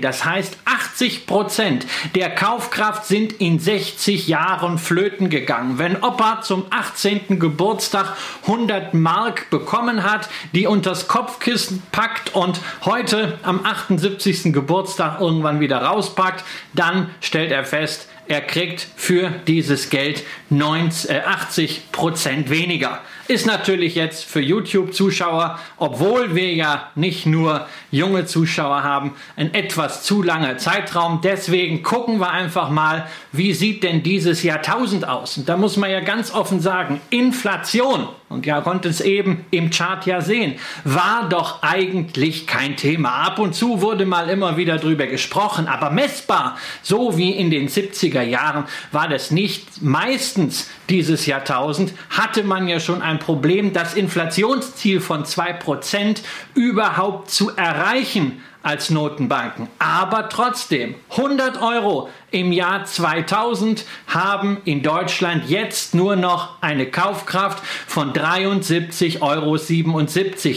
Das 0.01 0.25
heißt, 0.25 0.57
80 0.65 1.25
Prozent 1.25 1.85
der 2.15 2.29
Kaufkraft 2.29 3.05
sind 3.05 3.33
in 3.33 3.59
60 3.59 4.27
Jahren 4.27 4.77
flöten 4.77 5.29
gegangen. 5.29 5.77
Wenn 5.77 6.01
Opa 6.03 6.41
zum 6.41 6.65
18. 6.69 7.39
Geburtstag 7.39 8.15
100 8.43 8.93
Mark 8.93 9.49
bekommen 9.49 10.03
hat, 10.03 10.29
die 10.53 10.67
Kopfkissen 11.07 11.81
packt 11.91 12.35
und 12.35 12.59
heute 12.83 13.39
am 13.43 13.65
78. 13.65 14.53
Geburtstag 14.53 15.19
irgendwann 15.21 15.59
wieder 15.59 15.79
rauspackt, 15.79 16.43
dann 16.73 17.09
stellt 17.21 17.51
er 17.51 17.65
fest, 17.65 18.07
er 18.27 18.41
kriegt 18.41 18.87
für 18.95 19.29
dieses 19.45 19.89
Geld 19.89 20.23
90, 20.49 21.11
äh, 21.11 21.19
80 21.21 21.91
Prozent 21.91 22.49
weniger. 22.49 23.01
Ist 23.27 23.45
natürlich 23.45 23.95
jetzt 23.95 24.25
für 24.25 24.39
YouTube-Zuschauer, 24.39 25.59
obwohl 25.77 26.35
wir 26.35 26.53
ja 26.53 26.89
nicht 26.95 27.25
nur 27.25 27.67
junge 27.91 28.25
Zuschauer 28.25 28.83
haben, 28.83 29.15
ein 29.35 29.53
etwas 29.53 30.03
zu 30.03 30.23
langer 30.23 30.57
Zeitraum. 30.57 31.21
Deswegen 31.23 31.83
gucken 31.83 32.19
wir 32.19 32.31
einfach 32.31 32.69
mal, 32.69 33.07
wie 33.31 33.53
sieht 33.53 33.83
denn 33.83 34.01
dieses 34.01 34.41
Jahrtausend 34.41 35.07
aus? 35.07 35.37
Und 35.37 35.49
da 35.49 35.57
muss 35.57 35.77
man 35.77 35.91
ja 35.91 35.99
ganz 35.99 36.31
offen 36.33 36.59
sagen, 36.59 37.01
Inflation, 37.11 38.09
und 38.27 38.45
ja 38.45 38.61
konnte 38.61 38.89
es 38.89 39.01
eben 39.01 39.45
im 39.51 39.69
Chart 39.69 40.05
ja 40.05 40.19
sehen, 40.21 40.55
war 40.83 41.29
doch 41.29 41.61
eigentlich 41.61 42.47
kein 42.47 42.75
Thema. 42.75 43.09
Ab 43.09 43.37
und 43.39 43.53
zu 43.53 43.81
wurde 43.81 44.05
mal 44.05 44.29
immer 44.29 44.57
wieder 44.57 44.77
drüber 44.77 45.05
gesprochen, 45.05 45.67
aber 45.67 45.91
messbar, 45.91 46.57
so 46.81 47.17
wie 47.17 47.31
in 47.31 47.51
den 47.51 47.69
70er 47.69 48.23
Jahren, 48.23 48.65
war 48.91 49.07
das 49.07 49.29
nicht. 49.29 49.81
Meistens 49.83 50.69
dieses 50.89 51.27
Jahrtausend 51.27 51.93
hatte 52.09 52.43
man 52.43 52.67
ja 52.67 52.79
schon 52.79 53.01
ein 53.01 53.19
Problem, 53.19 53.73
das 53.73 53.93
Inflationsziel 53.93 55.01
von 55.01 55.23
2% 55.23 56.21
überhaupt 56.55 57.29
zu 57.29 57.55
erreichen 57.55 58.41
als 58.65 58.89
Notenbanken. 58.89 59.67
Aber 59.77 60.27
trotzdem, 60.27 60.95
100 61.11 61.61
Euro 61.61 62.09
im 62.31 62.51
Jahr 62.51 62.83
2000 62.83 63.85
haben 64.07 64.57
in 64.65 64.81
Deutschland 64.81 65.47
jetzt 65.47 65.93
nur 65.93 66.15
noch 66.15 66.61
eine 66.61 66.87
Kaufkraft 66.87 67.63
von 67.87 68.11
73,77 68.11 69.21
Euro. 69.21 69.55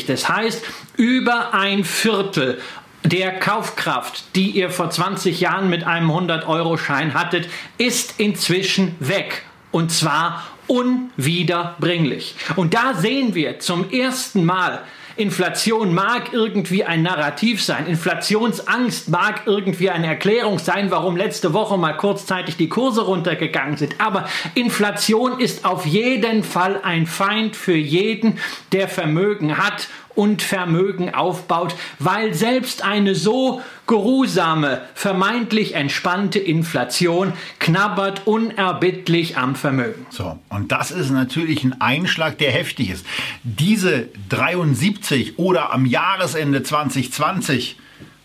Das 0.06 0.28
heißt, 0.28 0.64
über 0.96 1.52
ein 1.52 1.84
Viertel 1.84 2.60
der 3.04 3.38
Kaufkraft, 3.38 4.34
die 4.34 4.50
ihr 4.50 4.70
vor 4.70 4.88
20 4.88 5.40
Jahren 5.40 5.68
mit 5.68 5.84
einem 5.84 6.10
100-Euro-Schein 6.10 7.12
hattet, 7.12 7.48
ist 7.76 8.18
inzwischen 8.18 8.96
weg. 9.00 9.42
Und 9.70 9.92
zwar 9.92 10.44
unwiederbringlich. 10.66 12.36
Und 12.56 12.72
da 12.72 12.94
sehen 12.94 13.34
wir 13.34 13.58
zum 13.58 13.90
ersten 13.90 14.44
Mal, 14.44 14.82
Inflation 15.18 15.92
mag 15.94 16.32
irgendwie 16.32 16.84
ein 16.84 17.02
Narrativ 17.02 17.60
sein. 17.62 17.86
Inflationsangst 17.88 19.08
mag 19.08 19.42
irgendwie 19.46 19.90
eine 19.90 20.06
Erklärung 20.06 20.60
sein, 20.60 20.92
warum 20.92 21.16
letzte 21.16 21.52
Woche 21.52 21.76
mal 21.76 21.94
kurzzeitig 21.94 22.56
die 22.56 22.68
Kurse 22.68 23.02
runtergegangen 23.02 23.76
sind. 23.76 24.00
Aber 24.00 24.28
Inflation 24.54 25.40
ist 25.40 25.64
auf 25.64 25.84
jeden 25.86 26.44
Fall 26.44 26.80
ein 26.84 27.06
Feind 27.06 27.56
für 27.56 27.74
jeden, 27.74 28.38
der 28.70 28.86
Vermögen 28.86 29.58
hat 29.58 29.88
und 30.18 30.42
Vermögen 30.42 31.14
aufbaut, 31.14 31.76
weil 32.00 32.34
selbst 32.34 32.82
eine 32.82 33.14
so 33.14 33.62
geruhsame, 33.86 34.82
vermeintlich 34.94 35.76
entspannte 35.76 36.40
Inflation 36.40 37.32
knabbert 37.60 38.26
unerbittlich 38.26 39.36
am 39.36 39.54
Vermögen. 39.54 40.06
So, 40.10 40.40
und 40.48 40.72
das 40.72 40.90
ist 40.90 41.10
natürlich 41.10 41.62
ein 41.62 41.80
Einschlag, 41.80 42.36
der 42.38 42.50
heftig 42.50 42.90
ist. 42.90 43.06
Diese 43.44 44.08
73 44.28 45.38
oder 45.38 45.72
am 45.72 45.86
Jahresende 45.86 46.64
2020 46.64 47.76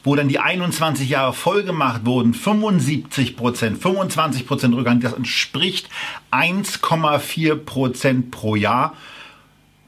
wo 0.05 0.17
dann 0.17 0.27
die 0.27 0.39
21 0.39 1.07
Jahre 1.07 1.31
voll 1.31 1.63
gemacht 1.63 2.01
wurden, 2.05 2.33
75 2.33 3.37
Prozent, 3.37 3.81
25 3.81 4.45
Prozent 4.45 4.75
Rückgang, 4.75 4.99
das 4.99 5.13
entspricht 5.13 5.87
1,4 6.29 7.55
Prozent 7.55 8.29
pro 8.29 8.57
Jahr. 8.57 8.97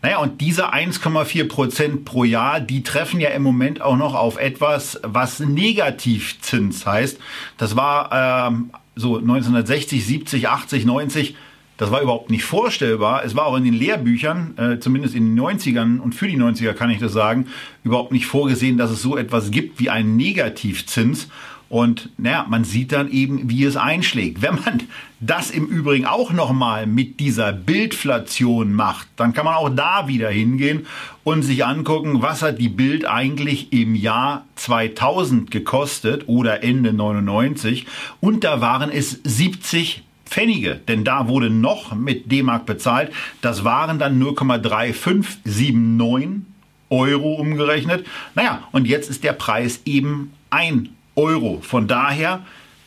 Naja, 0.05 0.19
und 0.19 0.39
diese 0.39 0.71
1,4 0.71 1.47
Prozent 1.47 2.05
pro 2.05 2.25
Jahr, 2.25 2.59
die 2.59 2.83
treffen 2.83 3.19
ja 3.19 3.29
im 3.29 3.41
Moment 3.41 3.81
auch 3.81 3.97
noch 3.97 4.13
auf 4.13 4.37
etwas, 4.37 4.99
was 5.01 5.39
Negativzins 5.39 6.85
heißt. 6.85 7.17
Das 7.57 7.75
war 7.75 8.11
ähm, 8.47 8.69
so 8.95 9.17
1960, 9.17 10.05
70, 10.05 10.47
80, 10.47 10.85
90. 10.85 11.35
Das 11.77 11.89
war 11.89 12.03
überhaupt 12.03 12.29
nicht 12.29 12.43
vorstellbar. 12.43 13.25
Es 13.25 13.35
war 13.35 13.47
auch 13.47 13.57
in 13.57 13.63
den 13.63 13.73
Lehrbüchern, 13.73 14.53
äh, 14.59 14.79
zumindest 14.79 15.15
in 15.15 15.35
den 15.35 15.43
90ern 15.43 15.97
und 15.97 16.13
für 16.13 16.27
die 16.27 16.37
90er 16.37 16.73
kann 16.73 16.91
ich 16.91 16.99
das 16.99 17.11
sagen, 17.11 17.47
überhaupt 17.83 18.11
nicht 18.11 18.27
vorgesehen, 18.27 18.77
dass 18.77 18.91
es 18.91 19.01
so 19.01 19.17
etwas 19.17 19.49
gibt 19.49 19.79
wie 19.79 19.89
einen 19.89 20.17
Negativzins. 20.17 21.29
Und 21.67 22.11
naja, 22.19 22.45
man 22.47 22.63
sieht 22.63 22.91
dann 22.91 23.09
eben, 23.09 23.49
wie 23.49 23.63
es 23.63 23.75
einschlägt. 23.75 24.43
Wenn 24.43 24.53
man 24.53 24.83
das 25.25 25.51
im 25.51 25.65
Übrigen 25.65 26.05
auch 26.05 26.31
nochmal 26.31 26.87
mit 26.87 27.19
dieser 27.19 27.51
Bildflation 27.53 28.73
macht, 28.73 29.07
dann 29.15 29.33
kann 29.33 29.45
man 29.45 29.55
auch 29.55 29.69
da 29.69 30.07
wieder 30.07 30.29
hingehen 30.29 30.85
und 31.23 31.41
sich 31.41 31.65
angucken, 31.65 32.21
was 32.21 32.41
hat 32.41 32.59
die 32.59 32.69
Bild 32.69 33.05
eigentlich 33.05 33.73
im 33.73 33.95
Jahr 33.95 34.45
2000 34.55 35.51
gekostet 35.51 36.27
oder 36.27 36.63
Ende 36.63 36.93
99. 36.93 37.85
Und 38.19 38.43
da 38.43 38.61
waren 38.61 38.91
es 38.91 39.19
70 39.23 40.03
Pfennige, 40.25 40.79
denn 40.87 41.03
da 41.03 41.27
wurde 41.27 41.49
noch 41.49 41.95
mit 41.95 42.31
D-Mark 42.31 42.65
bezahlt. 42.65 43.11
Das 43.41 43.63
waren 43.63 43.99
dann 43.99 44.21
0,3579 44.21 46.41
Euro 46.89 47.35
umgerechnet. 47.35 48.05
Naja, 48.35 48.63
und 48.71 48.87
jetzt 48.87 49.09
ist 49.09 49.23
der 49.23 49.33
Preis 49.33 49.81
eben 49.85 50.33
ein 50.49 50.89
Euro. 51.15 51.59
Von 51.61 51.87
daher 51.87 52.41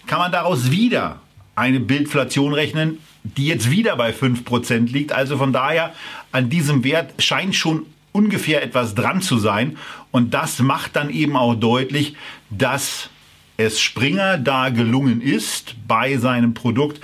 kann 0.06 0.18
man 0.18 0.32
daraus 0.32 0.70
wieder 0.70 1.20
eine 1.58 1.80
Bildflation 1.80 2.54
rechnen, 2.54 2.98
die 3.24 3.46
jetzt 3.46 3.70
wieder 3.70 3.96
bei 3.96 4.10
5% 4.10 4.90
liegt. 4.90 5.12
Also 5.12 5.36
von 5.36 5.52
daher 5.52 5.92
an 6.32 6.48
diesem 6.48 6.84
Wert 6.84 7.22
scheint 7.22 7.54
schon 7.54 7.86
ungefähr 8.12 8.62
etwas 8.62 8.94
dran 8.94 9.20
zu 9.20 9.38
sein. 9.38 9.76
Und 10.10 10.34
das 10.34 10.60
macht 10.60 10.96
dann 10.96 11.10
eben 11.10 11.36
auch 11.36 11.54
deutlich, 11.54 12.14
dass 12.50 13.10
es 13.56 13.80
Springer 13.80 14.38
da 14.38 14.70
gelungen 14.70 15.20
ist, 15.20 15.74
bei 15.86 16.16
seinem 16.16 16.54
Produkt 16.54 17.00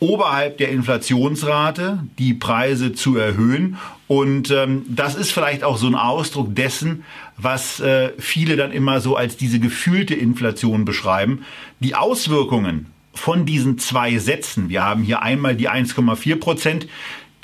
oberhalb 0.00 0.58
der 0.58 0.70
Inflationsrate 0.70 2.04
die 2.18 2.34
Preise 2.34 2.92
zu 2.92 3.16
erhöhen. 3.16 3.78
Und 4.06 4.50
ähm, 4.50 4.84
das 4.88 5.14
ist 5.14 5.32
vielleicht 5.32 5.64
auch 5.64 5.76
so 5.76 5.86
ein 5.86 5.94
Ausdruck 5.94 6.54
dessen, 6.54 7.04
was 7.36 7.80
äh, 7.80 8.12
viele 8.18 8.56
dann 8.56 8.72
immer 8.72 9.00
so 9.00 9.16
als 9.16 9.36
diese 9.36 9.58
gefühlte 9.58 10.14
Inflation 10.14 10.84
beschreiben. 10.84 11.44
Die 11.80 11.94
Auswirkungen 11.94 12.86
von 13.18 13.44
diesen 13.44 13.78
zwei 13.78 14.18
Sätzen, 14.18 14.68
wir 14.68 14.84
haben 14.84 15.02
hier 15.02 15.22
einmal 15.22 15.56
die 15.56 15.68
1,4 15.68 16.36
Prozent, 16.36 16.88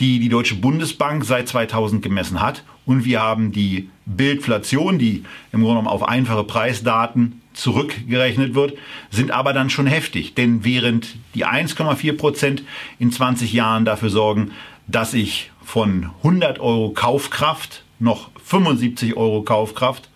die 0.00 0.18
die 0.18 0.28
Deutsche 0.28 0.56
Bundesbank 0.56 1.24
seit 1.24 1.48
2000 1.48 2.02
gemessen 2.02 2.40
hat. 2.40 2.64
Und 2.86 3.04
wir 3.04 3.22
haben 3.22 3.52
die 3.52 3.88
Bildflation, 4.06 4.98
die 4.98 5.24
im 5.52 5.60
Grunde 5.60 5.80
genommen 5.80 5.88
auf 5.88 6.06
einfache 6.06 6.44
Preisdaten 6.44 7.40
zurückgerechnet 7.54 8.54
wird, 8.54 8.74
sind 9.10 9.30
aber 9.30 9.52
dann 9.52 9.70
schon 9.70 9.86
heftig. 9.86 10.34
Denn 10.34 10.64
während 10.64 11.16
die 11.34 11.46
1,4 11.46 12.16
Prozent 12.16 12.62
in 12.98 13.12
20 13.12 13.52
Jahren 13.52 13.84
dafür 13.84 14.10
sorgen, 14.10 14.50
dass 14.86 15.14
ich 15.14 15.50
von 15.64 16.10
100 16.18 16.58
Euro 16.60 16.90
Kaufkraft 16.90 17.84
noch 17.98 18.30
75 18.44 19.16
Euro 19.16 19.42
Kaufkraft 19.42 20.10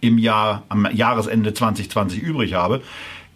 im 0.00 0.18
Jahr, 0.18 0.64
am 0.68 0.88
Jahresende 0.92 1.54
2020 1.54 2.20
übrig 2.20 2.54
habe, 2.54 2.82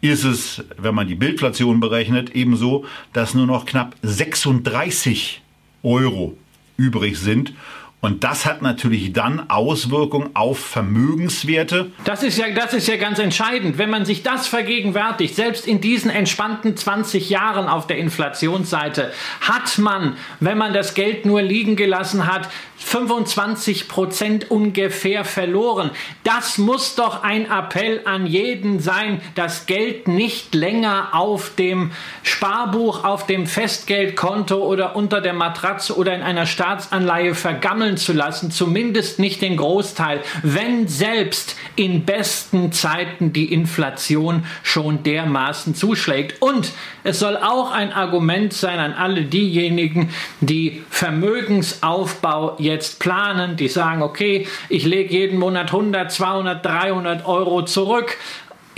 ist 0.00 0.24
es, 0.24 0.64
wenn 0.76 0.94
man 0.94 1.08
die 1.08 1.14
Bildflation 1.14 1.80
berechnet, 1.80 2.34
ebenso, 2.34 2.84
dass 3.12 3.34
nur 3.34 3.46
noch 3.46 3.66
knapp 3.66 3.96
36 4.02 5.42
Euro 5.82 6.36
übrig 6.76 7.18
sind. 7.18 7.52
Und 8.00 8.22
das 8.22 8.46
hat 8.46 8.62
natürlich 8.62 9.12
dann 9.12 9.50
Auswirkungen 9.50 10.30
auf 10.34 10.60
Vermögenswerte. 10.60 11.90
Das 12.04 12.22
ist, 12.22 12.38
ja, 12.38 12.48
das 12.50 12.72
ist 12.72 12.86
ja 12.86 12.96
ganz 12.96 13.18
entscheidend. 13.18 13.76
Wenn 13.76 13.90
man 13.90 14.04
sich 14.04 14.22
das 14.22 14.46
vergegenwärtigt, 14.46 15.34
selbst 15.34 15.66
in 15.66 15.80
diesen 15.80 16.08
entspannten 16.08 16.76
20 16.76 17.28
Jahren 17.28 17.68
auf 17.68 17.88
der 17.88 17.98
Inflationsseite, 17.98 19.12
hat 19.40 19.78
man, 19.78 20.16
wenn 20.38 20.56
man 20.56 20.72
das 20.72 20.94
Geld 20.94 21.26
nur 21.26 21.42
liegen 21.42 21.74
gelassen 21.74 22.32
hat, 22.32 22.48
25 22.76 23.88
Prozent 23.88 24.50
ungefähr 24.50 25.24
verloren. 25.24 25.90
Das 26.22 26.58
muss 26.58 26.94
doch 26.94 27.24
ein 27.24 27.50
Appell 27.50 28.02
an 28.04 28.26
jeden 28.26 28.78
sein, 28.78 29.20
das 29.34 29.66
Geld 29.66 30.06
nicht 30.06 30.54
länger 30.54 31.08
auf 31.12 31.56
dem 31.56 31.90
Sparbuch, 32.22 33.02
auf 33.02 33.26
dem 33.26 33.46
Festgeldkonto 33.46 34.64
oder 34.64 34.94
unter 34.94 35.20
der 35.20 35.32
Matratze 35.32 35.96
oder 35.96 36.14
in 36.14 36.22
einer 36.22 36.46
Staatsanleihe 36.46 37.34
vergammeln 37.34 37.87
zu 37.96 38.12
lassen, 38.12 38.50
zumindest 38.50 39.18
nicht 39.18 39.42
den 39.42 39.56
Großteil, 39.56 40.20
wenn 40.42 40.88
selbst 40.88 41.56
in 41.76 42.04
besten 42.04 42.72
Zeiten 42.72 43.32
die 43.32 43.52
Inflation 43.52 44.44
schon 44.62 45.02
dermaßen 45.02 45.74
zuschlägt. 45.74 46.42
Und 46.42 46.72
es 47.04 47.18
soll 47.18 47.36
auch 47.36 47.72
ein 47.72 47.92
Argument 47.92 48.52
sein 48.52 48.78
an 48.78 48.92
alle 48.92 49.22
diejenigen, 49.22 50.10
die 50.40 50.82
Vermögensaufbau 50.90 52.56
jetzt 52.58 52.98
planen, 53.00 53.56
die 53.56 53.68
sagen, 53.68 54.02
okay, 54.02 54.46
ich 54.68 54.84
lege 54.84 55.12
jeden 55.12 55.38
Monat 55.38 55.66
100, 55.68 56.10
200, 56.10 56.64
300 56.64 57.26
Euro 57.26 57.64
zurück 57.64 58.16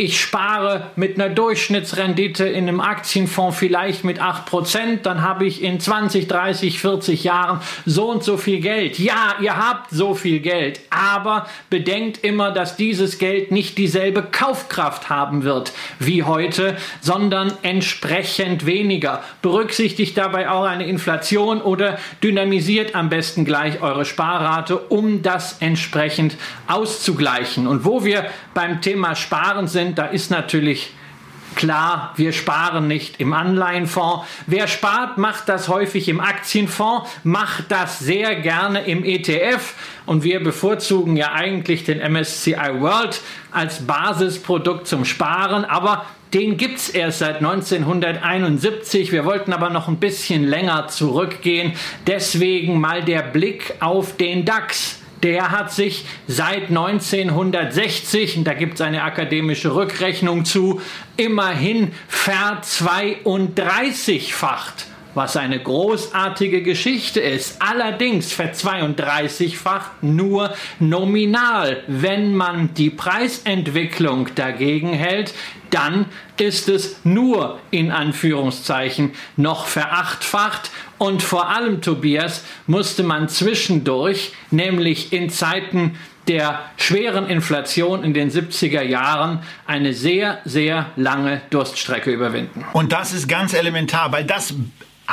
ich 0.00 0.18
spare 0.18 0.92
mit 0.96 1.16
einer 1.16 1.28
Durchschnittsrendite 1.28 2.46
in 2.46 2.66
einem 2.66 2.80
Aktienfonds 2.80 3.58
vielleicht 3.58 4.02
mit 4.02 4.18
8%, 4.18 5.02
dann 5.02 5.20
habe 5.20 5.44
ich 5.44 5.62
in 5.62 5.78
20, 5.78 6.26
30, 6.26 6.80
40 6.80 7.22
Jahren 7.24 7.60
so 7.84 8.10
und 8.10 8.24
so 8.24 8.38
viel 8.38 8.60
Geld. 8.60 8.98
Ja, 8.98 9.34
ihr 9.42 9.58
habt 9.58 9.90
so 9.90 10.14
viel 10.14 10.40
Geld, 10.40 10.80
aber 10.88 11.46
bedenkt 11.68 12.24
immer, 12.24 12.50
dass 12.50 12.76
dieses 12.76 13.18
Geld 13.18 13.52
nicht 13.52 13.76
dieselbe 13.76 14.22
Kaufkraft 14.22 15.10
haben 15.10 15.44
wird 15.44 15.72
wie 15.98 16.22
heute, 16.22 16.78
sondern 17.02 17.52
entsprechend 17.60 18.64
weniger. 18.64 19.22
Berücksichtigt 19.42 20.16
dabei 20.16 20.48
auch 20.48 20.64
eine 20.64 20.86
Inflation 20.86 21.60
oder 21.60 21.98
dynamisiert 22.22 22.94
am 22.94 23.10
besten 23.10 23.44
gleich 23.44 23.82
eure 23.82 24.06
Sparrate, 24.06 24.78
um 24.78 25.20
das 25.20 25.58
entsprechend 25.60 26.38
auszugleichen. 26.68 27.66
Und 27.66 27.84
wo 27.84 28.02
wir 28.02 28.30
beim 28.54 28.80
Thema 28.80 29.14
Sparen 29.14 29.68
sind, 29.68 29.89
da 29.94 30.06
ist 30.06 30.30
natürlich 30.30 30.92
Klar, 31.56 32.12
wir 32.16 32.32
sparen 32.32 32.86
nicht 32.86 33.20
im 33.20 33.32
Anleihenfonds. 33.32 34.24
Wer 34.46 34.68
spart, 34.68 35.18
macht 35.18 35.48
das 35.48 35.68
häufig 35.68 36.08
im 36.08 36.20
Aktienfonds, 36.20 37.10
macht 37.24 37.64
das 37.70 37.98
sehr 37.98 38.36
gerne 38.36 38.82
im 38.82 39.04
ETF. 39.04 39.74
Und 40.06 40.22
wir 40.22 40.42
bevorzugen 40.42 41.16
ja 41.16 41.32
eigentlich 41.32 41.84
den 41.84 41.98
MSCI 41.98 42.80
World 42.80 43.20
als 43.50 43.84
Basisprodukt 43.84 44.86
zum 44.86 45.04
Sparen. 45.04 45.64
Aber 45.64 46.06
den 46.32 46.56
gibt 46.56 46.78
es 46.78 46.88
erst 46.88 47.18
seit 47.18 47.36
1971. 47.36 49.10
Wir 49.10 49.24
wollten 49.24 49.52
aber 49.52 49.70
noch 49.70 49.88
ein 49.88 49.96
bisschen 49.96 50.44
länger 50.44 50.86
zurückgehen. 50.86 51.72
Deswegen 52.06 52.80
mal 52.80 53.02
der 53.02 53.22
Blick 53.22 53.74
auf 53.80 54.16
den 54.16 54.44
DAX 54.44 54.99
der 55.22 55.50
hat 55.50 55.72
sich 55.72 56.04
seit 56.26 56.68
1960, 56.68 58.38
und 58.38 58.44
da 58.44 58.54
gibt 58.54 58.74
es 58.74 58.80
eine 58.80 59.02
akademische 59.02 59.74
Rückrechnung 59.74 60.44
zu, 60.44 60.80
immerhin 61.16 61.92
verzweiunddreißigfacht 62.08 64.86
was 65.14 65.36
eine 65.36 65.60
großartige 65.60 66.62
Geschichte 66.62 67.20
ist. 67.20 67.60
Allerdings 67.60 68.32
verzweiunddreißigfacht 68.32 70.02
nur 70.02 70.54
nominal. 70.78 71.82
Wenn 71.86 72.34
man 72.34 72.74
die 72.74 72.90
Preisentwicklung 72.90 74.28
dagegen 74.34 74.92
hält, 74.92 75.34
dann 75.70 76.06
ist 76.38 76.68
es 76.68 77.00
nur 77.04 77.60
in 77.70 77.92
Anführungszeichen 77.92 79.12
noch 79.36 79.66
verachtfacht 79.66 80.70
und 81.00 81.22
vor 81.22 81.48
allem, 81.48 81.80
Tobias, 81.80 82.44
musste 82.66 83.02
man 83.02 83.30
zwischendurch, 83.30 84.32
nämlich 84.50 85.14
in 85.14 85.30
Zeiten 85.30 85.96
der 86.28 86.60
schweren 86.76 87.26
Inflation 87.26 88.04
in 88.04 88.12
den 88.12 88.30
70er 88.30 88.82
Jahren 88.82 89.42
eine 89.66 89.94
sehr, 89.94 90.40
sehr 90.44 90.90
lange 90.96 91.40
Durststrecke 91.48 92.10
überwinden. 92.10 92.66
Und 92.74 92.92
das 92.92 93.14
ist 93.14 93.28
ganz 93.28 93.54
elementar, 93.54 94.12
weil 94.12 94.24
das 94.24 94.52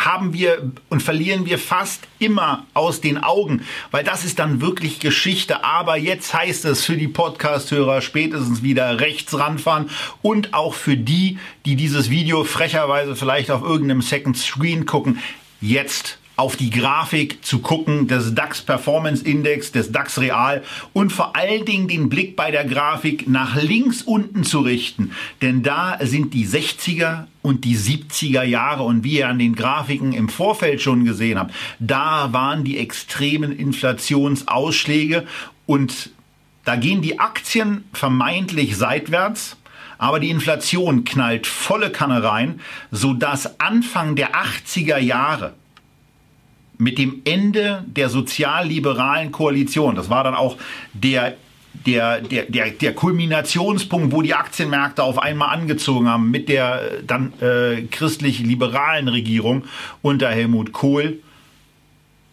haben 0.06 0.34
wir 0.34 0.72
und 0.90 1.04
verlieren 1.04 1.46
wir 1.46 1.58
fast 1.58 2.08
immer 2.20 2.66
aus 2.74 3.02
den 3.02 3.18
Augen, 3.18 3.64
weil 3.92 4.04
das 4.04 4.26
ist 4.26 4.40
dann 4.40 4.62
wirklich 4.62 5.00
Geschichte. 5.00 5.64
Aber 5.64 5.98
jetzt 5.98 6.34
heißt 6.34 6.66
es 6.66 6.86
für 6.86 6.98
die 6.98 7.08
Podcast-Hörer 7.08 8.02
spätestens 8.02 8.64
wieder 8.64 9.00
rechts 9.00 9.38
ranfahren 9.38 9.90
und 10.22 10.54
auch 10.54 10.74
für 10.74 10.98
die, 10.98 11.40
die 11.66 11.76
dieses 11.76 12.10
Video 12.10 12.44
frecherweise 12.44 13.16
vielleicht 13.16 13.52
auf 13.52 13.62
irgendeinem 13.62 14.02
Second 14.02 14.38
Screen 14.38 14.86
gucken 14.86 15.20
jetzt 15.62 16.17
auf 16.38 16.56
die 16.56 16.70
Grafik 16.70 17.44
zu 17.44 17.60
gucken 17.60 18.08
des 18.08 18.36
DAX 18.36 18.62
Performance 18.62 19.26
Index, 19.26 19.72
des 19.72 19.92
DAX 19.92 20.20
Real 20.20 20.64
und 20.94 21.12
vor 21.12 21.36
allen 21.36 21.66
Dingen 21.66 21.88
den 21.88 22.10
Blick 22.10 22.36
bei 22.36 22.52
der 22.52 22.64
Grafik 22.64 23.28
nach 23.28 23.56
links 23.56 24.04
unten 24.04 24.44
zu 24.44 24.60
richten. 24.60 25.12
Denn 25.42 25.64
da 25.64 25.98
sind 26.00 26.36
die 26.36 26.48
60er 26.48 27.26
und 27.42 27.66
die 27.66 27.76
70er 27.76 28.44
Jahre 28.44 28.84
und 28.84 29.04
wie 29.04 29.18
ihr 29.18 29.28
an 29.28 29.40
den 29.40 29.56
Grafiken 29.56 30.14
im 30.14 30.30
Vorfeld 30.30 30.80
schon 30.80 31.06
gesehen 31.06 31.40
habt, 31.40 31.56
da 31.80 32.32
waren 32.32 32.64
die 32.64 32.78
extremen 32.78 33.52
Inflationsausschläge 33.52 35.26
und 35.66 36.12
da 36.66 36.76
gehen 36.76 37.02
die 37.02 37.20
Aktien 37.20 37.84
vermeintlich 37.94 38.78
seitwärts 38.78 39.58
aber 40.00 40.20
die 40.20 40.30
Inflation 40.30 41.06
knallt 41.06 41.48
volle 41.48 41.92
Kanne 41.92 42.24
rein, 42.24 42.60
sodass 42.92 43.60
Anfang 43.60 44.16
der 44.16 44.36
80er 44.36 45.00
Jahre 45.00 45.56
mit 46.78 46.98
dem 46.98 47.22
Ende 47.26 47.84
der 47.88 48.10
sozialliberalen 48.10 49.32
Koalition, 49.32 49.96
das 49.96 50.10
war 50.10 50.24
dann 50.24 50.36
auch 50.36 50.58
der 50.94 51.36
der, 51.86 52.22
der, 52.22 52.46
der, 52.46 52.72
der 52.72 52.94
Kulminationspunkt, 52.96 54.12
wo 54.12 54.22
die 54.22 54.34
Aktienmärkte 54.34 55.04
auf 55.04 55.20
einmal 55.20 55.50
angezogen 55.50 56.10
haben 56.10 56.32
mit 56.32 56.50
der 56.50 57.02
dann 57.06 57.34
äh, 57.40 57.84
christlich-liberalen 57.84 59.08
Regierung 59.08 59.64
unter 60.02 60.30
Helmut 60.30 60.72
Kohl, 60.72 61.20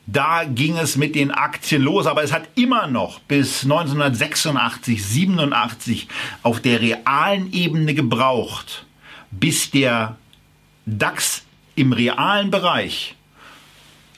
da 0.06 0.44
ging 0.44 0.76
es 0.76 0.96
mit 0.96 1.14
den 1.14 1.30
Aktien 1.30 1.82
los, 1.82 2.06
aber 2.06 2.22
es 2.22 2.32
hat 2.32 2.48
immer 2.56 2.86
noch 2.88 3.20
bis 3.20 3.64
1986, 3.64 5.02
87 5.02 6.08
auf 6.42 6.60
der 6.60 6.80
realen 6.80 7.52
Ebene 7.52 7.94
gebraucht, 7.94 8.84
bis 9.30 9.70
der 9.70 10.16
DAX 10.84 11.44
im 11.74 11.92
realen 11.92 12.50
Bereich 12.50 13.14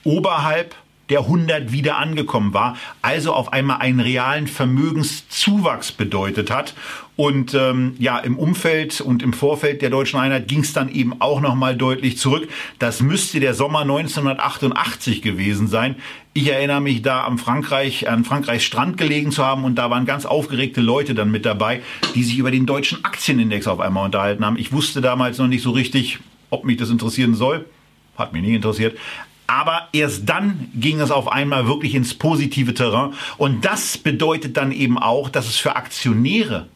oberhalb 0.07 0.73
der 1.09 1.19
100 1.19 1.71
wieder 1.71 1.97
angekommen 1.97 2.53
war, 2.53 2.75
also 3.01 3.33
auf 3.33 3.53
einmal 3.53 3.77
einen 3.77 3.99
realen 3.99 4.47
Vermögenszuwachs 4.47 5.91
bedeutet 5.91 6.51
hat. 6.51 6.73
Und 7.15 7.53
ähm, 7.53 7.95
ja, 7.97 8.19
im 8.19 8.37
Umfeld 8.37 9.01
und 9.01 9.23
im 9.23 9.33
Vorfeld 9.33 9.81
der 9.81 9.89
deutschen 9.89 10.19
Einheit 10.19 10.47
ging 10.47 10.59
es 10.59 10.73
dann 10.73 10.89
eben 10.89 11.19
auch 11.19 11.41
nochmal 11.41 11.75
deutlich 11.75 12.17
zurück. 12.17 12.47
Das 12.77 13.01
müsste 13.01 13.39
der 13.39 13.53
Sommer 13.53 13.81
1988 13.81 15.21
gewesen 15.21 15.67
sein. 15.67 15.95
Ich 16.33 16.51
erinnere 16.51 16.81
mich 16.81 17.01
da 17.01 17.23
am 17.23 17.39
Frankreich, 17.39 18.07
an 18.07 18.23
Frankreichs 18.23 18.65
Strand 18.65 18.97
gelegen 18.97 19.31
zu 19.31 19.43
haben 19.43 19.63
und 19.63 19.75
da 19.75 19.89
waren 19.89 20.05
ganz 20.05 20.25
aufgeregte 20.25 20.81
Leute 20.81 21.15
dann 21.15 21.31
mit 21.31 21.45
dabei, 21.45 21.81
die 22.13 22.23
sich 22.23 22.37
über 22.37 22.51
den 22.51 22.67
deutschen 22.67 23.03
Aktienindex 23.03 23.65
auf 23.67 23.79
einmal 23.79 24.05
unterhalten 24.05 24.45
haben. 24.45 24.57
Ich 24.57 24.71
wusste 24.71 25.01
damals 25.01 25.39
noch 25.39 25.47
nicht 25.47 25.63
so 25.63 25.71
richtig, 25.71 26.19
ob 26.51 26.65
mich 26.65 26.77
das 26.77 26.91
interessieren 26.91 27.33
soll. 27.33 27.65
Hat 28.17 28.33
mich 28.33 28.41
nie 28.41 28.55
interessiert. 28.55 28.97
Aber 29.47 29.87
erst 29.93 30.27
dann 30.27 30.69
ging 30.75 30.99
es 30.99 31.09
auf 31.09 31.31
einmal 31.31 31.67
wirklich 31.67 31.95
ins 31.95 32.13
positive 32.13 32.73
Terrain. 32.73 33.13
Und 33.37 33.63
das 33.63 33.97
bedeutet 33.97 34.57
dann 34.57 34.71
eben 34.73 34.97
auch, 34.97 35.29
dass 35.29 35.47
es 35.47 35.57
für 35.57 35.77
Aktionäre 35.77 36.67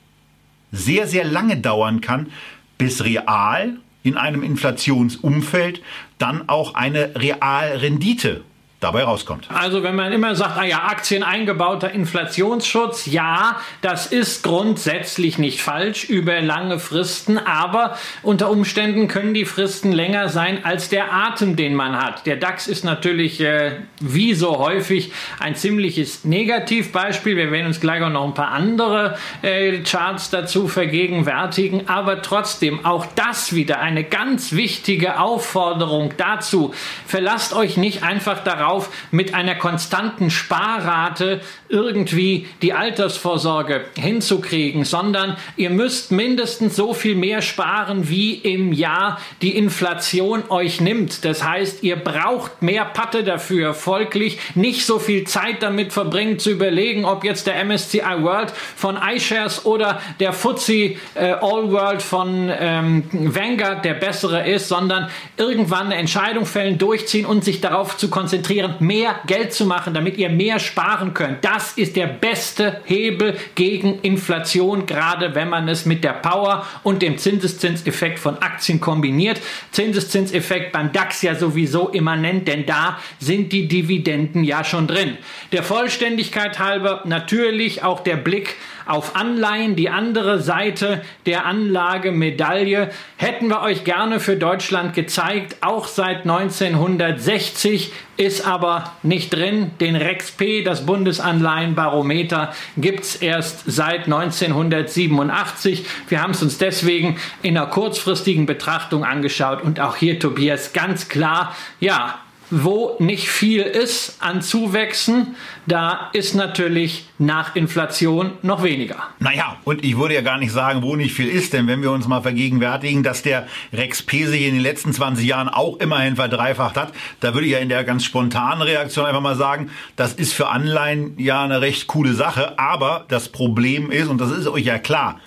sehr, 0.71 1.05
sehr 1.05 1.25
lange 1.25 1.57
dauern 1.57 1.99
kann, 1.99 2.31
bis 2.77 3.03
real 3.03 3.77
in 4.03 4.17
einem 4.17 4.41
Inflationsumfeld 4.41 5.81
dann 6.17 6.47
auch 6.47 6.73
eine 6.75 7.13
Realrendite 7.15 8.43
dabei 8.81 9.03
rauskommt. 9.03 9.47
Also 9.53 9.83
wenn 9.83 9.95
man 9.95 10.11
immer 10.11 10.35
sagt, 10.35 10.57
ah 10.57 10.65
ja, 10.65 10.83
Aktien 10.85 11.21
eingebauter 11.21 11.91
Inflationsschutz, 11.91 13.05
ja, 13.05 13.57
das 13.81 14.07
ist 14.07 14.43
grundsätzlich 14.43 15.37
nicht 15.37 15.61
falsch 15.61 16.05
über 16.05 16.41
lange 16.41 16.79
Fristen, 16.79 17.37
aber 17.37 17.95
unter 18.23 18.49
Umständen 18.49 19.07
können 19.07 19.35
die 19.35 19.45
Fristen 19.45 19.91
länger 19.91 20.29
sein 20.29 20.65
als 20.65 20.89
der 20.89 21.13
Atem, 21.13 21.55
den 21.55 21.75
man 21.75 21.95
hat. 21.95 22.25
Der 22.25 22.37
DAX 22.37 22.67
ist 22.67 22.83
natürlich 22.83 23.39
äh, 23.39 23.73
wie 23.99 24.33
so 24.33 24.57
häufig 24.57 25.11
ein 25.39 25.55
ziemliches 25.55 26.25
Negativbeispiel. 26.25 27.37
Wir 27.37 27.51
werden 27.51 27.67
uns 27.67 27.81
gleich 27.81 28.01
auch 28.01 28.09
noch 28.09 28.25
ein 28.25 28.33
paar 28.33 28.49
andere 28.49 29.15
äh, 29.43 29.77
Charts 29.83 30.31
dazu 30.31 30.67
vergegenwärtigen, 30.67 31.87
aber 31.87 32.23
trotzdem 32.23 32.83
auch 32.83 33.05
das 33.13 33.53
wieder 33.53 33.79
eine 33.79 34.03
ganz 34.03 34.53
wichtige 34.53 35.19
Aufforderung 35.19 36.15
dazu. 36.17 36.73
Verlasst 37.05 37.53
euch 37.53 37.77
nicht 37.77 38.01
einfach 38.01 38.43
darauf, 38.43 38.70
darauf, 38.71 38.89
mit 39.11 39.33
einer 39.33 39.55
konstanten 39.55 40.29
Sparrate 40.29 41.41
irgendwie 41.69 42.47
die 42.61 42.73
Altersvorsorge 42.73 43.85
hinzukriegen, 43.97 44.83
sondern 44.85 45.37
ihr 45.55 45.69
müsst 45.69 46.11
mindestens 46.11 46.75
so 46.75 46.93
viel 46.93 47.15
mehr 47.15 47.41
sparen, 47.41 48.09
wie 48.09 48.33
im 48.33 48.73
Jahr 48.73 49.19
die 49.41 49.55
Inflation 49.55 50.43
euch 50.49 50.81
nimmt. 50.81 51.25
Das 51.25 51.43
heißt, 51.43 51.83
ihr 51.83 51.95
braucht 51.95 52.61
mehr 52.61 52.85
Patte 52.85 53.23
dafür, 53.23 53.73
folglich 53.73 54.39
nicht 54.55 54.85
so 54.85 54.99
viel 54.99 55.25
Zeit 55.25 55.63
damit 55.63 55.93
verbringen 55.93 56.39
zu 56.39 56.51
überlegen, 56.51 57.05
ob 57.05 57.23
jetzt 57.23 57.47
der 57.47 57.63
MSCI 57.63 58.01
World 58.21 58.51
von 58.75 58.97
iShares 58.97 59.65
oder 59.65 60.01
der 60.19 60.33
FTSE 60.33 60.73
äh, 60.73 60.97
All 61.15 61.71
World 61.71 62.01
von 62.01 62.51
ähm, 62.57 63.03
Vanguard 63.11 63.85
der 63.85 63.93
bessere 63.93 64.47
ist, 64.49 64.67
sondern 64.67 65.09
irgendwann 65.37 65.87
eine 65.87 65.95
Entscheidung 65.95 66.45
fällen, 66.45 66.77
durchziehen 66.77 67.25
und 67.25 67.43
sich 67.43 67.61
darauf 67.61 67.97
zu 67.97 68.09
konzentrieren, 68.09 68.60
motivieren, 68.61 68.75
mehr 68.79 69.19
Geld 69.27 69.53
zu 69.53 69.65
machen, 69.65 69.93
damit 69.93 70.17
ihr 70.17 70.29
mehr 70.29 70.59
sparen 70.59 71.13
könnt. 71.13 71.43
Das 71.43 71.73
ist 71.73 71.95
der 71.95 72.07
beste 72.07 72.81
Hebel 72.85 73.37
gegen 73.55 73.99
Inflation, 74.01 74.85
gerade 74.85 75.35
wenn 75.35 75.49
man 75.49 75.67
es 75.67 75.85
mit 75.85 76.03
der 76.03 76.13
Power 76.13 76.65
und 76.83 77.01
dem 77.01 77.17
Zinseszinseffekt 77.17 78.19
von 78.19 78.37
Aktien 78.41 78.79
kombiniert. 78.79 79.39
Zinseszinseffekt 79.71 80.71
beim 80.71 80.91
DAX 80.91 81.21
ja 81.21 81.35
sowieso 81.35 81.89
immanent, 81.89 82.47
denn 82.47 82.65
da 82.65 82.99
sind 83.19 83.51
die 83.51 83.67
Dividenden 83.67 84.43
ja 84.43 84.63
schon 84.63 84.87
drin. 84.87 85.17
Der 85.51 85.63
Vollständigkeit 85.63 86.59
halber 86.59 87.01
natürlich 87.05 87.83
auch 87.83 88.01
der 88.01 88.17
Blick 88.17 88.55
auf 88.85 89.15
Anleihen, 89.15 89.75
die 89.75 89.89
andere 89.89 90.41
Seite 90.41 91.01
der 91.25 91.45
Anlagemedaille, 91.45 92.89
hätten 93.15 93.47
wir 93.47 93.61
euch 93.61 93.83
gerne 93.83 94.19
für 94.19 94.35
Deutschland 94.35 94.93
gezeigt, 94.93 95.57
auch 95.61 95.87
seit 95.87 96.21
1960 96.23 97.93
ist 98.17 98.45
aber 98.45 98.93
nicht 99.03 99.33
drin. 99.33 99.71
Den 99.79 99.95
REXP, 99.95 100.63
das 100.63 100.85
Bundesanleihenbarometer, 100.85 102.53
gibt 102.77 103.01
es 103.01 103.15
erst 103.15 103.63
seit 103.65 104.05
1987. 104.05 105.85
Wir 106.07 106.21
haben 106.21 106.31
es 106.31 106.43
uns 106.43 106.57
deswegen 106.57 107.17
in 107.41 107.57
einer 107.57 107.67
kurzfristigen 107.67 108.45
Betrachtung 108.45 109.03
angeschaut 109.03 109.63
und 109.63 109.79
auch 109.79 109.95
hier, 109.95 110.19
Tobias, 110.19 110.73
ganz 110.73 111.09
klar, 111.09 111.55
ja, 111.79 112.19
wo 112.51 112.95
nicht 112.99 113.29
viel 113.29 113.61
ist 113.61 114.17
an 114.19 114.41
Zuwächsen, 114.41 115.35
da 115.65 116.09
ist 116.13 116.35
natürlich 116.35 117.05
nach 117.17 117.55
Inflation 117.55 118.33
noch 118.41 118.61
weniger. 118.61 118.97
Naja, 119.19 119.57
und 119.63 119.83
ich 119.85 119.97
würde 119.97 120.15
ja 120.15 120.21
gar 120.21 120.37
nicht 120.37 120.51
sagen, 120.51 120.81
wo 120.83 120.95
nicht 120.95 121.13
viel 121.13 121.29
ist, 121.29 121.53
denn 121.53 121.67
wenn 121.67 121.81
wir 121.81 121.91
uns 121.91 122.07
mal 122.07 122.21
vergegenwärtigen, 122.21 123.03
dass 123.03 123.23
der 123.23 123.47
Rex 123.71 124.03
P 124.03 124.25
sich 124.25 124.45
in 124.45 124.53
den 124.53 124.63
letzten 124.63 124.91
20 124.91 125.25
Jahren 125.25 125.47
auch 125.47 125.79
immerhin 125.79 126.17
verdreifacht 126.17 126.75
hat, 126.75 126.91
da 127.21 127.33
würde 127.33 127.47
ich 127.47 127.53
ja 127.53 127.59
in 127.59 127.69
der 127.69 127.85
ganz 127.85 128.03
spontanen 128.03 128.61
Reaktion 128.61 129.05
einfach 129.05 129.21
mal 129.21 129.35
sagen, 129.35 129.69
das 129.95 130.13
ist 130.13 130.33
für 130.33 130.49
Anleihen 130.49 131.13
ja 131.17 131.43
eine 131.43 131.61
recht 131.61 131.87
coole 131.87 132.13
Sache, 132.13 132.59
aber 132.59 133.05
das 133.07 133.29
Problem 133.29 133.91
ist, 133.91 134.07
und 134.07 134.19
das 134.19 134.31
ist 134.31 134.47
euch 134.47 134.65
ja 134.65 134.77
klar, 134.77 135.21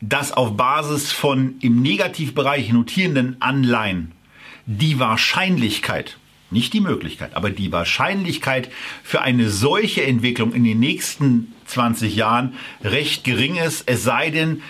dass 0.00 0.32
auf 0.32 0.56
Basis 0.56 1.12
von 1.12 1.56
im 1.60 1.82
Negativbereich 1.82 2.72
notierenden 2.72 3.36
Anleihen 3.40 4.12
die 4.66 4.98
Wahrscheinlichkeit, 4.98 6.18
nicht 6.50 6.72
die 6.72 6.80
Möglichkeit, 6.80 7.34
aber 7.34 7.50
die 7.50 7.72
Wahrscheinlichkeit 7.72 8.70
für 9.02 9.22
eine 9.22 9.48
solche 9.48 10.04
Entwicklung 10.04 10.52
in 10.52 10.64
den 10.64 10.78
nächsten 10.78 11.52
20 11.66 12.14
Jahren 12.14 12.54
recht 12.82 13.24
gering 13.24 13.56
ist, 13.56 13.84
es 13.86 14.02
sei 14.02 14.30
denn, 14.30 14.62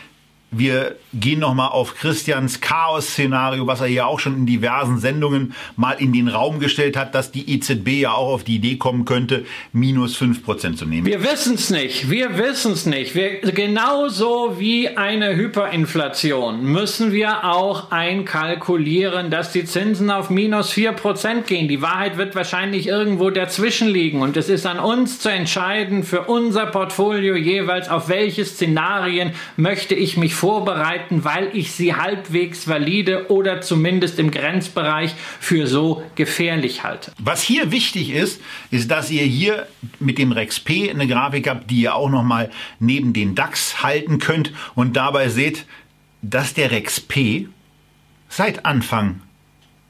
wir 0.51 0.97
gehen 1.21 1.41
nochmal 1.41 1.69
auf 1.69 1.95
Christians 1.95 2.61
Chaos-Szenario, 2.61 3.67
was 3.67 3.81
er 3.81 3.87
ja 3.87 4.07
auch 4.07 4.21
schon 4.21 4.35
in 4.37 4.47
diversen 4.47 4.99
Sendungen 4.99 5.55
mal 5.77 5.93
in 5.93 6.13
den 6.13 6.29
Raum 6.29 6.61
gestellt 6.61 6.97
hat, 6.97 7.15
dass 7.15 7.31
die 7.33 7.51
EZB 7.55 7.89
ja 8.01 8.13
auch 8.13 8.35
auf 8.35 8.45
die 8.45 8.57
Idee 8.57 8.77
kommen 8.77 9.05
könnte, 9.05 9.45
minus 9.73 10.21
5% 10.21 10.77
zu 10.77 10.87
nehmen. 10.87 11.07
Wir 11.07 11.23
wissen 11.23 11.55
es 11.55 11.71
nicht. 11.71 12.11
Wir 12.11 12.39
wissen 12.39 12.73
es 12.73 12.87
nicht. 12.87 13.15
Wir, 13.15 13.41
genauso 13.41 14.57
wie 14.59 14.97
eine 14.97 15.37
Hyperinflation 15.37 16.65
müssen 16.65 17.13
wir 17.13 17.45
auch 17.45 17.91
einkalkulieren, 17.91 19.31
dass 19.31 19.53
die 19.53 19.65
Zinsen 19.65 20.11
auf 20.11 20.31
minus 20.31 20.73
4% 20.73 21.43
gehen. 21.43 21.69
Die 21.69 21.83
Wahrheit 21.83 22.17
wird 22.17 22.35
wahrscheinlich 22.35 22.87
irgendwo 22.87 23.31
dazwischen 23.31 23.89
liegen. 23.89 24.21
Und 24.23 24.37
es 24.37 24.49
ist 24.49 24.67
an 24.67 24.79
uns 24.79 25.21
zu 25.21 25.29
entscheiden, 25.29 26.03
für 26.03 26.23
unser 26.23 26.67
Portfolio 26.67 27.37
jeweils, 27.37 27.89
auf 27.89 28.09
welche 28.09 28.45
Szenarien 28.45 29.33
möchte 29.57 29.95
ich 29.95 30.17
mich 30.17 30.35
vorbereiten, 30.35 31.06
weil 31.11 31.51
ich 31.53 31.73
sie 31.73 31.95
halbwegs 31.95 32.69
valide 32.69 33.31
oder 33.31 33.61
zumindest 33.61 34.19
im 34.19 34.31
Grenzbereich 34.31 35.15
für 35.41 35.67
so 35.67 36.03
gefährlich 36.15 36.83
halte. 36.83 37.13
Was 37.19 37.43
hier 37.43 37.71
wichtig 37.71 38.11
ist, 38.11 38.41
ist, 38.71 38.91
dass 38.91 39.11
ihr 39.11 39.23
hier 39.23 39.67
mit 39.99 40.19
dem 40.19 40.33
Rex 40.33 40.61
P 40.61 40.91
eine 40.91 41.07
Grafik 41.07 41.49
habt, 41.49 41.71
die 41.71 41.83
ihr 41.83 41.95
auch 41.95 42.11
noch 42.11 42.23
mal 42.23 42.51
neben 42.79 43.13
den 43.13 43.35
DAX 43.35 43.83
halten 43.83 44.19
könnt 44.19 44.53
und 44.75 44.97
dabei 44.97 45.29
seht, 45.29 45.67
dass 46.23 46.55
der 46.55 46.71
Rex 46.71 47.01
P 47.01 47.49
seit 48.29 48.65
Anfang 48.65 49.21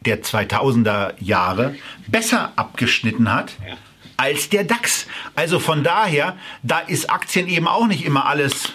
der 0.05 0.23
2000er 0.23 1.15
Jahre 1.21 1.75
besser 2.07 2.53
abgeschnitten 2.57 3.33
hat. 3.33 3.57
Ja 3.67 3.77
als 4.17 4.49
der 4.49 4.65
DAX. 4.65 5.07
Also 5.35 5.59
von 5.59 5.85
daher, 5.85 6.37
da 6.63 6.79
ist 6.81 7.11
Aktien 7.11 7.49
eben 7.49 7.69
auch 7.69 7.87
nicht 7.87 8.05
immer 8.05 8.27
alles 8.27 8.73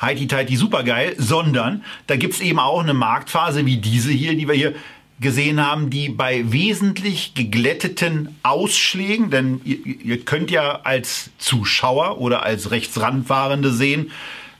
heiti 0.00 0.26
teiti 0.26 0.56
supergeil, 0.56 1.14
sondern 1.18 1.84
da 2.06 2.16
gibt's 2.16 2.40
eben 2.40 2.58
auch 2.58 2.82
eine 2.82 2.94
Marktphase 2.94 3.66
wie 3.66 3.78
diese 3.78 4.10
hier, 4.10 4.36
die 4.36 4.48
wir 4.48 4.54
hier 4.54 4.74
gesehen 5.20 5.64
haben, 5.64 5.88
die 5.88 6.10
bei 6.10 6.52
wesentlich 6.52 7.34
geglätteten 7.34 8.36
Ausschlägen, 8.42 9.30
denn 9.30 9.60
ihr, 9.64 9.78
ihr 9.84 10.24
könnt 10.24 10.50
ja 10.50 10.80
als 10.82 11.30
Zuschauer 11.38 12.20
oder 12.20 12.42
als 12.42 12.70
Rechtsrandfahrende 12.70 13.72
sehen, 13.72 14.10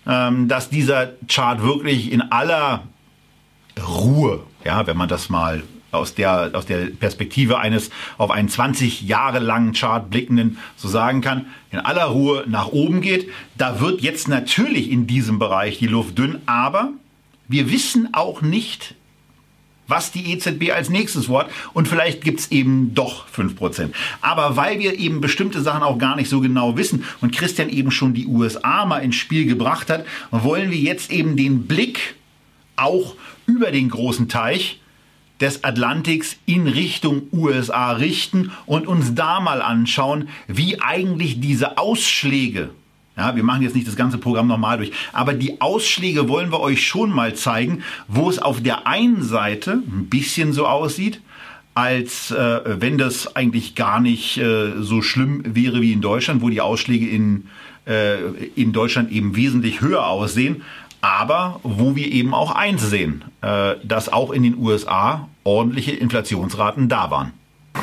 ähm, 0.06 0.48
dass 0.48 0.70
dieser 0.70 1.12
Chart 1.28 1.62
wirklich 1.62 2.10
in 2.10 2.22
aller 2.22 2.84
Ruhe, 3.86 4.44
ja, 4.64 4.86
wenn 4.86 4.96
man 4.96 5.08
das 5.08 5.28
mal 5.28 5.62
aus 5.96 6.14
der, 6.14 6.50
aus 6.54 6.66
der 6.66 6.86
Perspektive 6.86 7.58
eines 7.58 7.90
auf 8.18 8.30
einen 8.30 8.48
20 8.48 9.02
Jahre 9.02 9.38
langen 9.38 9.72
Chart 9.72 10.08
blickenden 10.08 10.58
so 10.76 10.88
sagen 10.88 11.20
kann, 11.20 11.46
in 11.70 11.78
aller 11.78 12.04
Ruhe 12.04 12.44
nach 12.46 12.68
oben 12.68 13.00
geht. 13.00 13.28
Da 13.56 13.80
wird 13.80 14.00
jetzt 14.00 14.28
natürlich 14.28 14.90
in 14.90 15.06
diesem 15.06 15.38
Bereich 15.38 15.78
die 15.78 15.86
Luft 15.86 16.18
dünn, 16.18 16.40
aber 16.46 16.92
wir 17.48 17.70
wissen 17.70 18.08
auch 18.12 18.42
nicht, 18.42 18.94
was 19.88 20.10
die 20.10 20.32
EZB 20.32 20.72
als 20.72 20.90
nächstes 20.90 21.28
Wort 21.28 21.50
und 21.72 21.86
vielleicht 21.86 22.22
gibt's 22.22 22.50
eben 22.50 22.94
doch 22.94 23.28
5%. 23.28 23.90
Aber 24.20 24.56
weil 24.56 24.78
wir 24.78 24.98
eben 24.98 25.20
bestimmte 25.20 25.62
Sachen 25.62 25.82
auch 25.82 25.98
gar 25.98 26.16
nicht 26.16 26.28
so 26.28 26.40
genau 26.40 26.76
wissen 26.76 27.04
und 27.20 27.34
Christian 27.34 27.68
eben 27.68 27.90
schon 27.90 28.14
die 28.14 28.26
USA 28.26 28.84
mal 28.84 28.98
ins 28.98 29.16
Spiel 29.16 29.46
gebracht 29.46 29.90
hat, 29.90 30.04
wollen 30.30 30.70
wir 30.70 30.78
jetzt 30.78 31.10
eben 31.12 31.36
den 31.36 31.66
Blick 31.66 32.16
auch 32.74 33.14
über 33.46 33.70
den 33.70 33.88
großen 33.88 34.28
Teich 34.28 34.80
des 35.40 35.64
Atlantiks 35.64 36.36
in 36.46 36.66
Richtung 36.66 37.22
USA 37.32 37.92
richten 37.92 38.52
und 38.64 38.86
uns 38.86 39.14
da 39.14 39.40
mal 39.40 39.60
anschauen, 39.60 40.28
wie 40.46 40.80
eigentlich 40.80 41.40
diese 41.40 41.78
Ausschläge, 41.78 42.70
ja, 43.16 43.34
wir 43.34 43.42
machen 43.42 43.62
jetzt 43.62 43.74
nicht 43.74 43.88
das 43.88 43.96
ganze 43.96 44.18
Programm 44.18 44.46
nochmal 44.46 44.78
durch, 44.78 44.92
aber 45.12 45.34
die 45.34 45.60
Ausschläge 45.60 46.28
wollen 46.28 46.52
wir 46.52 46.60
euch 46.60 46.86
schon 46.86 47.10
mal 47.10 47.34
zeigen, 47.34 47.82
wo 48.08 48.28
es 48.28 48.38
auf 48.38 48.62
der 48.62 48.86
einen 48.86 49.22
Seite 49.22 49.72
ein 49.72 50.08
bisschen 50.08 50.52
so 50.52 50.66
aussieht, 50.66 51.20
als 51.74 52.30
äh, 52.30 52.60
wenn 52.80 52.96
das 52.96 53.36
eigentlich 53.36 53.74
gar 53.74 54.00
nicht 54.00 54.38
äh, 54.38 54.72
so 54.80 55.02
schlimm 55.02 55.42
wäre 55.44 55.82
wie 55.82 55.92
in 55.92 56.00
Deutschland, 56.00 56.40
wo 56.40 56.48
die 56.48 56.62
Ausschläge 56.62 57.06
in, 57.06 57.48
äh, 57.86 58.16
in 58.54 58.72
Deutschland 58.72 59.12
eben 59.12 59.36
wesentlich 59.36 59.82
höher 59.82 60.06
aussehen 60.06 60.62
aber 61.06 61.60
wo 61.62 61.94
wir 61.94 62.10
eben 62.10 62.34
auch 62.34 62.50
einsehen, 62.50 63.24
äh, 63.40 63.74
dass 63.84 64.12
auch 64.12 64.32
in 64.32 64.42
den 64.42 64.58
USA 64.58 65.28
ordentliche 65.44 65.92
Inflationsraten 65.92 66.88
da 66.88 67.10
waren. 67.10 67.32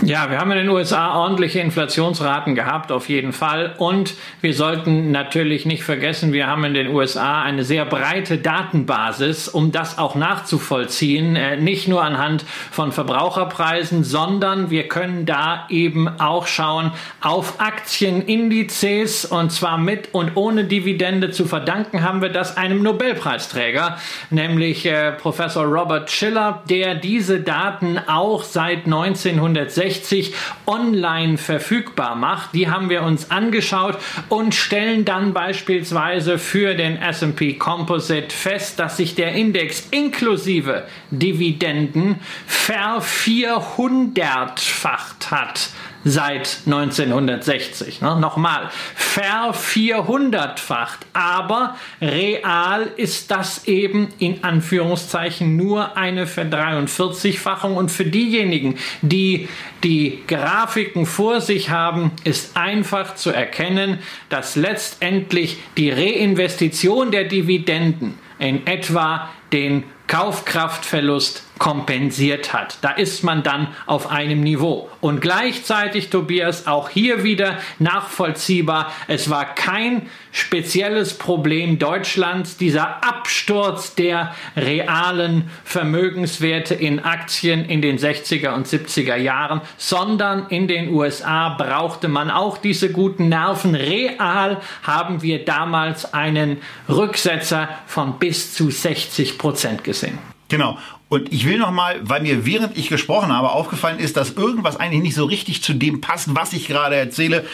Ja, 0.02 0.30
wir 0.30 0.40
haben 0.40 0.52
in 0.52 0.58
den 0.58 0.70
USA 0.70 1.16
ordentliche 1.16 1.60
Inflationsraten 1.60 2.56
gehabt, 2.56 2.92
auf 2.92 3.10
jeden 3.10 3.32
Fall. 3.32 3.76
Und 3.78 4.16
wir 4.42 4.54
sollten 4.54 5.12
natürlich 5.12 5.66
nicht 5.66 5.84
vergessen, 5.84 6.34
wir 6.34 6.48
haben 6.48 6.64
in 6.66 6.74
den 6.74 6.88
USA 6.88 7.42
eine 7.42 7.64
sehr 7.64 7.86
breite 7.86 8.38
Datenbasis, 8.38 9.48
um 9.48 9.72
das 9.72 9.98
auch 9.98 10.16
nachzuvollziehen. 10.16 11.36
Äh, 11.36 11.58
nicht 11.58 11.88
nur 11.88 12.04
anhand 12.04 12.44
von 12.72 12.92
Verbraucherpreisen, 12.92 14.04
sondern 14.04 14.70
wir 14.72 14.88
können 14.88 15.26
da 15.26 15.68
eben 15.70 16.08
auch 16.20 16.48
schauen 16.48 16.92
auf 17.22 17.60
Aktienindizes 17.60 19.26
und 19.26 19.52
zwar 19.52 19.78
mit 19.78 20.14
und 20.14 20.36
ohne 20.36 20.66
Dividende. 20.66 21.32
Zu 21.32 21.46
verdanken 21.46 22.04
haben 22.04 22.22
wir 22.22 22.30
das 22.30 22.58
einem 22.58 22.84
Nobelpreisträger, 22.84 23.98
nämlich 24.32 24.86
äh, 24.86 25.12
Professor 25.12 25.66
Robert 25.66 26.10
Schiller, 26.10 26.64
der 26.70 26.96
diese 26.96 27.40
Daten 27.40 28.00
auch 28.08 28.44
seit 28.44 28.86
1960 28.86 29.83
360 29.84 30.34
online 30.66 31.38
verfügbar 31.38 32.16
macht. 32.16 32.54
Die 32.54 32.70
haben 32.70 32.90
wir 32.90 33.04
uns 33.04 33.30
angeschaut 33.32 33.98
und 34.30 34.56
stellen 34.56 35.04
dann 35.06 35.34
beispielsweise 35.34 36.40
für 36.40 36.74
den 36.76 36.98
S&P 36.98 37.54
Composite 37.56 38.36
fest, 38.36 38.80
dass 38.80 38.98
sich 38.98 39.16
der 39.16 39.32
Index 39.34 39.88
inklusive 39.92 40.84
Dividenden 41.12 42.20
vervierhundertfacht 42.48 45.32
hat 45.32 45.70
seit 46.04 46.60
1960. 46.66 48.02
Ne? 48.02 48.20
Nochmal, 48.20 48.70
vervierhundertfacht. 48.96 51.06
Aber 51.14 51.78
real 52.02 52.92
ist 52.98 53.32
das 53.32 53.66
eben 53.68 54.10
in 54.20 54.44
Anführungszeichen 54.44 55.56
nur 55.56 55.96
eine 55.98 56.28
Verdreiundvierzigfachung. 56.28 57.78
Und 57.78 57.90
für 57.90 58.06
diejenigen, 58.06 58.78
die 59.02 59.48
die 59.84 60.24
Grafiken 60.28 61.06
vor 61.06 61.42
sich 61.42 61.70
haben, 61.70 62.12
ist 62.24 62.56
einfach 62.56 63.16
zu 63.16 63.32
erkennen, 63.32 64.00
dass 64.30 64.56
letztendlich 64.56 65.58
die 65.78 65.92
Reinvestition 65.92 67.12
der 67.12 67.26
Dividenden 67.26 68.18
in 68.40 68.66
etwa 68.68 69.30
den 69.52 69.84
Kaufkraftverlust 70.08 71.44
kompensiert 71.60 72.54
hat. 72.54 72.78
Da 72.82 72.92
ist 72.92 73.24
man 73.24 73.44
dann 73.44 73.68
auf 73.86 74.10
einem 74.12 74.42
Niveau. 74.42 74.90
Und 75.02 75.22
gleichzeitig, 75.22 76.10
Tobias, 76.10 76.68
auch 76.68 76.90
hier 76.90 77.24
wieder 77.24 77.60
nachvollziehbar, 77.80 78.92
es 79.08 79.30
war 79.30 79.46
kein 79.56 80.08
spezielles 80.32 81.18
Problem 81.18 81.78
Deutschlands, 81.78 82.58
dieser 82.58 83.04
Absturz 83.04 83.96
der 83.96 84.34
realen 84.58 85.50
Vermögenswerte 85.64 86.74
in 86.74 87.00
Aktien 87.00 87.66
in 87.66 87.82
den 87.82 88.00
60er 88.00 88.54
und 88.54 88.68
70er 88.68 89.16
Jahren, 89.16 89.62
sondern 89.78 90.48
in 90.48 90.68
den 90.68 90.90
USA 90.90 91.50
brauchte 91.50 92.08
man 92.08 92.32
auch 92.32 92.58
diese 92.58 92.92
guten 92.92 93.30
Nerven. 93.30 93.76
Real 93.76 94.60
haben 94.82 95.22
wir 95.22 95.46
damals 95.46 96.14
einen 96.14 96.58
Rücksetzer 96.90 97.70
von 97.86 98.18
bis 98.18 98.56
zu 98.56 98.72
60 98.72 99.38
Prozent 99.38 99.84
gesehen. 99.84 100.18
Genau. 100.50 100.78
Und 101.14 101.32
ich 101.32 101.46
will 101.46 101.60
noch 101.60 101.70
mal, 101.70 102.00
weil 102.02 102.24
mir 102.24 102.44
während 102.44 102.76
ich 102.76 102.90
gesprochen 102.90 103.32
habe 103.32 103.52
aufgefallen 103.52 104.00
ist, 104.00 104.18
dass 104.18 104.32
irgendwas 104.32 104.78
eigentlich 104.78 105.04
nicht 105.04 105.14
so 105.14 105.26
richtig 105.26 105.62
zu 105.62 105.76
dem 105.76 106.02
passt, 106.02 106.34
was 106.34 106.54
ich 106.54 106.68
gerade 106.68 106.96
erzähle. 106.96 107.46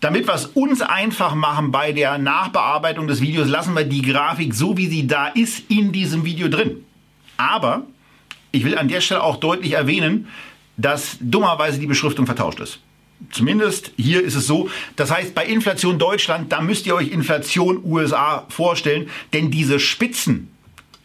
Damit 0.00 0.26
wir 0.26 0.32
es 0.32 0.46
uns 0.46 0.80
einfach 0.80 1.34
machen 1.34 1.72
bei 1.72 1.92
der 1.92 2.16
Nachbearbeitung 2.16 3.06
des 3.08 3.20
Videos, 3.20 3.48
lassen 3.48 3.76
wir 3.76 3.84
die 3.84 4.00
Grafik 4.00 4.54
so, 4.54 4.78
wie 4.78 4.86
sie 4.86 5.06
da 5.06 5.26
ist, 5.26 5.70
in 5.70 5.92
diesem 5.92 6.24
Video 6.24 6.48
drin. 6.48 6.86
Aber 7.36 7.82
ich 8.50 8.64
will 8.64 8.78
an 8.78 8.88
der 8.88 9.02
Stelle 9.02 9.22
auch 9.22 9.36
deutlich 9.36 9.72
erwähnen, 9.72 10.28
dass 10.78 11.18
dummerweise 11.20 11.78
die 11.78 11.86
Beschriftung 11.86 12.24
vertauscht 12.24 12.60
ist. 12.60 12.78
Zumindest 13.30 13.92
hier 13.98 14.24
ist 14.24 14.36
es 14.36 14.46
so. 14.46 14.70
Das 14.96 15.10
heißt, 15.10 15.34
bei 15.34 15.44
Inflation 15.44 15.98
Deutschland, 15.98 16.50
da 16.50 16.62
müsst 16.62 16.86
ihr 16.86 16.94
euch 16.94 17.12
Inflation 17.12 17.84
USA 17.84 18.46
vorstellen, 18.48 19.10
denn 19.34 19.50
diese 19.50 19.78
Spitzen, 19.80 20.51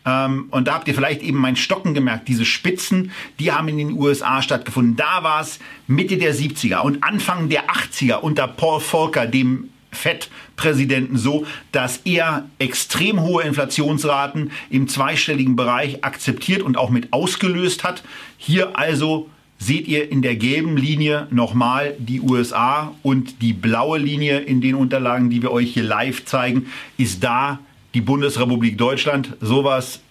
ähm, 0.07 0.47
und 0.51 0.67
da 0.67 0.75
habt 0.75 0.87
ihr 0.87 0.95
vielleicht 0.95 1.21
eben 1.21 1.37
mein 1.37 1.57
Stocken 1.57 1.93
gemerkt. 1.93 2.29
Diese 2.29 2.45
Spitzen, 2.45 3.11
die 3.39 3.51
haben 3.51 3.67
in 3.67 3.77
den 3.77 3.91
USA 3.91 4.41
stattgefunden. 4.41 4.95
Da 4.95 5.23
war 5.23 5.41
es 5.41 5.59
Mitte 5.85 6.17
der 6.17 6.33
70er 6.33 6.79
und 6.79 7.03
Anfang 7.03 7.49
der 7.49 7.69
80er 7.69 8.21
unter 8.21 8.47
Paul 8.47 8.79
Volcker, 8.79 9.27
dem 9.27 9.69
FED-Präsidenten 9.91 11.17
so, 11.17 11.45
dass 11.71 11.97
er 12.05 12.49
extrem 12.59 13.21
hohe 13.21 13.43
Inflationsraten 13.43 14.51
im 14.69 14.87
zweistelligen 14.87 15.55
Bereich 15.55 16.03
akzeptiert 16.05 16.61
und 16.61 16.77
auch 16.77 16.89
mit 16.89 17.11
ausgelöst 17.11 17.83
hat. 17.83 18.03
Hier 18.37 18.77
also 18.77 19.29
seht 19.59 19.87
ihr 19.87 20.11
in 20.11 20.21
der 20.21 20.35
gelben 20.35 20.77
Linie 20.77 21.27
nochmal 21.31 21.95
die 21.97 22.21
USA 22.21 22.93
und 23.01 23.41
die 23.41 23.53
blaue 23.53 23.97
Linie 23.97 24.39
in 24.39 24.61
den 24.61 24.75
Unterlagen, 24.75 25.29
die 25.29 25.41
wir 25.41 25.51
euch 25.51 25.73
hier 25.73 25.83
live 25.83 26.25
zeigen, 26.25 26.67
ist 26.97 27.23
da 27.23 27.59
die 27.97 28.01
Bundesrepublik 28.01 28.77
Deutschland. 28.77 29.35
Sowas 29.41 30.01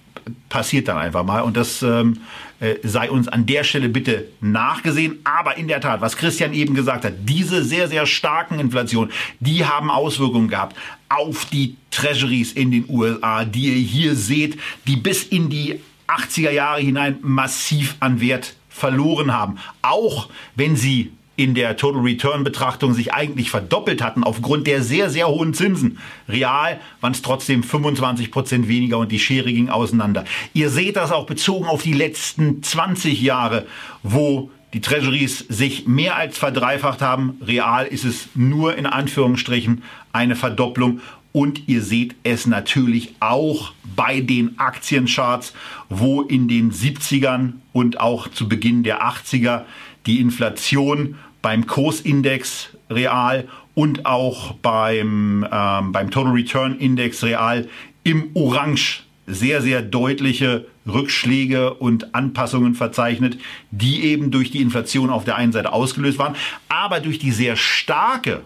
passiert 0.49 0.89
dann 0.89 0.99
einfach 0.99 1.23
mal 1.23 1.43
und 1.43 1.57
das 1.57 1.83
ähm, 1.83 2.19
äh, 2.59 2.75
sei 2.83 3.09
uns 3.09 3.29
an 3.29 3.47
der 3.47 3.63
Stelle 3.63 3.89
bitte 3.89 4.27
nachgesehen. 4.41 5.21
Aber 5.23 5.57
in 5.57 5.69
der 5.69 5.81
Tat, 5.81 6.01
was 6.01 6.17
Christian 6.17 6.53
eben 6.53 6.75
gesagt 6.75 7.05
hat, 7.05 7.13
diese 7.21 7.63
sehr, 7.63 7.87
sehr 7.87 8.05
starken 8.05 8.59
Inflationen, 8.59 9.13
die 9.39 9.65
haben 9.65 9.89
Auswirkungen 9.89 10.49
gehabt 10.49 10.75
auf 11.09 11.45
die 11.45 11.77
Treasuries 11.93 12.53
in 12.55 12.73
den 12.73 12.87
USA, 12.89 13.45
die 13.45 13.67
ihr 13.67 13.87
hier 13.87 14.17
seht, 14.17 14.59
die 14.89 14.97
bis 14.97 15.23
in 15.23 15.49
die 15.49 15.79
80er 16.09 16.51
Jahre 16.51 16.81
hinein 16.81 17.19
massiv 17.23 17.95
an 18.01 18.21
Wert 18.21 18.57
verloren 18.69 19.33
haben. 19.33 19.59
Auch 19.83 20.29
wenn 20.57 20.75
sie 20.75 21.13
in 21.37 21.55
der 21.55 21.77
Total 21.77 22.01
Return 22.01 22.45
Betrachtung 22.45 22.95
sich 22.95 23.13
eigentlich 23.13 23.51
verdoppelt 23.51 24.03
hatten 24.03 24.25
aufgrund 24.25 24.67
der 24.67 24.83
sehr, 24.83 25.11
sehr 25.11 25.29
hohen 25.29 25.55
Zinsen. 25.55 25.99
Real 26.29 26.81
waren 27.01 27.13
es 27.13 27.23
trotzdem 27.23 27.63
25 27.63 28.31
Prozent 28.31 28.69
weniger 28.69 28.99
und 28.99 29.13
die 29.13 29.19
Schere 29.19 29.53
ging 29.53 29.69
auseinander. 29.69 30.25
Ihr 30.55 30.71
seht 30.71 30.97
das 30.97 31.13
auch 31.13 31.27
bezogen 31.27 31.67
auf 31.67 31.83
die 31.83 31.93
letzten 31.93 32.63
20 32.63 33.21
Jahre, 33.21 33.67
wo 34.03 34.51
die 34.73 34.81
Treasuries 34.81 35.39
sich 35.49 35.87
mehr 35.87 36.17
als 36.17 36.39
verdreifacht 36.39 37.01
haben. 37.01 37.39
Real 37.47 37.87
ist 37.87 38.05
es 38.05 38.29
nur 38.35 38.77
in 38.77 38.87
Anführungsstrichen 38.87 39.83
eine 40.13 40.37
Verdopplung. 40.37 41.01
Und 41.33 41.69
ihr 41.69 41.83
seht 41.83 42.15
es 42.23 42.47
natürlich 42.47 43.15
auch 43.21 43.75
bei 43.95 44.23
den 44.23 44.59
Aktiencharts, 44.59 45.53
wo 45.91 46.23
in 46.23 46.49
den 46.49 46.73
70ern 46.73 47.53
und 47.75 48.01
auch 48.01 48.29
zu 48.29 48.49
Beginn 48.49 48.83
der 48.83 49.03
80er 49.03 49.65
die 50.07 50.21
Inflation 50.21 51.17
beim 51.47 51.69
Kursindex 51.69 52.71
real 52.91 53.47
und 53.77 54.05
auch 54.05 54.55
beim, 54.55 55.47
ähm, 55.49 55.93
beim 55.93 56.11
Total 56.11 56.33
Return 56.33 56.77
Index 56.77 57.23
real 57.23 57.69
im 58.03 58.31
Orange 58.35 59.05
sehr, 59.29 59.63
sehr 59.63 59.81
deutliche 59.81 60.67
Rückschläge 60.89 61.75
und 61.75 62.17
Anpassungen 62.17 62.75
verzeichnet, 62.75 63.39
die 63.71 64.07
eben 64.07 64.33
durch 64.33 64.51
die 64.51 64.61
Inflation 64.61 65.09
auf 65.09 65.23
der 65.23 65.37
einen 65.37 65.53
Seite 65.53 65.73
ausgelöst 65.73 66.19
waren, 66.19 66.35
aber 66.69 66.99
durch 66.99 67.21
die 67.21 67.31
sehr 67.31 67.55
starke 67.55 68.43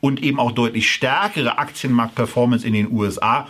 und 0.00 0.22
eben 0.22 0.40
auch 0.40 0.52
deutlich 0.52 0.90
stärkere 0.90 1.58
Aktienmarktperformance 1.58 2.66
in 2.66 2.72
den 2.72 2.90
USA 2.90 3.46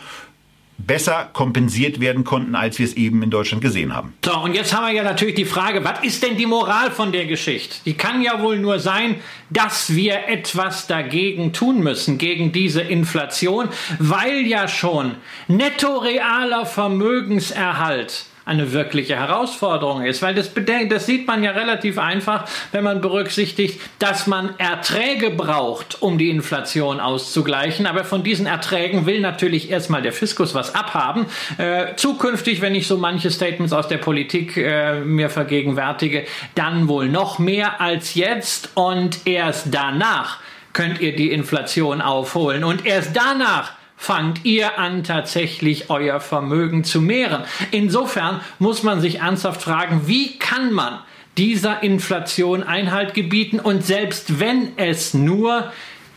besser 0.87 1.31
kompensiert 1.33 2.01
werden 2.01 2.25
konnten, 2.25 2.55
als 2.55 2.79
wir 2.79 2.87
es 2.87 2.95
eben 2.95 3.23
in 3.23 3.31
Deutschland 3.31 3.63
gesehen 3.63 3.95
haben. 3.95 4.15
So, 4.25 4.37
und 4.39 4.55
jetzt 4.55 4.75
haben 4.75 4.87
wir 4.87 4.93
ja 4.93 5.03
natürlich 5.03 5.35
die 5.35 5.45
Frage, 5.45 5.85
was 5.85 6.03
ist 6.03 6.23
denn 6.23 6.37
die 6.37 6.47
Moral 6.47 6.91
von 6.91 7.13
der 7.13 7.27
Geschichte? 7.27 7.77
Die 7.85 7.95
kann 7.95 8.23
ja 8.23 8.43
wohl 8.43 8.59
nur 8.59 8.79
sein, 8.79 9.17
dass 9.51 9.95
wir 9.95 10.29
etwas 10.29 10.87
dagegen 10.87 11.53
tun 11.53 11.81
müssen, 11.83 12.19
gegen 12.19 12.53
diese 12.53 12.81
Inflation, 12.81 13.69
weil 13.99 14.47
ja 14.47 14.69
schon 14.69 15.17
netto 15.49 15.99
realer 15.99 16.67
Vermögenserhalt 16.67 18.27
eine 18.45 18.73
wirkliche 18.73 19.17
Herausforderung 19.17 20.03
ist, 20.05 20.23
weil 20.23 20.35
das, 20.35 20.51
das 20.89 21.07
sieht 21.07 21.27
man 21.27 21.43
ja 21.43 21.53
relativ 21.53 21.99
einfach, 21.99 22.49
wenn 22.73 22.85
man 22.85 23.01
berücksichtigt, 23.01 23.81
dass 23.99 24.27
man 24.27 24.59
Erträge 24.59 25.31
braucht, 25.31 26.03
um 26.03 26.19
die 26.19 26.31
Inflation 26.31 27.01
auszugleichen, 27.01 27.87
aber 27.87 28.05
von 28.05 28.23
diesen 28.23 28.47
Erträgen 28.47 29.07
will 29.07 29.21
natürlich 29.21 29.71
erstmal 29.71 30.03
der 30.03 30.13
Fiskus 30.13 30.55
was 30.55 30.75
abhaben. 30.75 31.27
Äh, 31.59 31.95
zukünftig, 31.97 32.61
wenn 32.61 32.75
ich 32.75 32.87
so 32.87 32.97
manche 32.97 33.31
Statements 33.31 33.73
aus 33.73 33.89
der 33.89 33.99
Politik 33.99 34.57
äh, 34.57 35.01
mir 35.01 35.31
vergegenwärtige, 35.31 36.25
dann 36.55 36.89
wohl 36.89 37.09
noch 37.09 37.39
mehr 37.39 37.81
als 37.81 38.15
jetzt. 38.15 38.71
Und 38.75 39.27
erst 39.27 39.69
danach 39.71 40.39
könnt 40.73 41.01
ihr 41.01 41.15
die 41.15 41.31
Inflation 41.31 42.01
aufholen. 42.01 42.65
Und 42.65 42.87
erst 42.87 43.15
danach 43.15 43.73
fangt 44.03 44.45
ihr 44.45 44.81
an, 44.81 45.05
tatsächlich 45.05 45.89
euer 45.89 46.19
Vermögen 46.19 46.83
zu 46.83 47.01
mehren. 47.01 47.45
Insofern 47.71 48.41
muss 48.59 48.83
man 48.83 49.01
sich 49.01 49.21
ernsthaft 49.21 49.63
fragen, 49.63 50.09
wie 50.09 50.41
kann 50.41 50.73
man 50.73 50.99
dieser 51.39 51.85
Inflation 51.85 52.65
Einhalt 52.65 53.15
gebieten 53.15 53.61
und 53.61 53.87
selbst 53.87 54.41
wenn 54.41 54.77
es 54.77 55.15
nur 55.15 55.71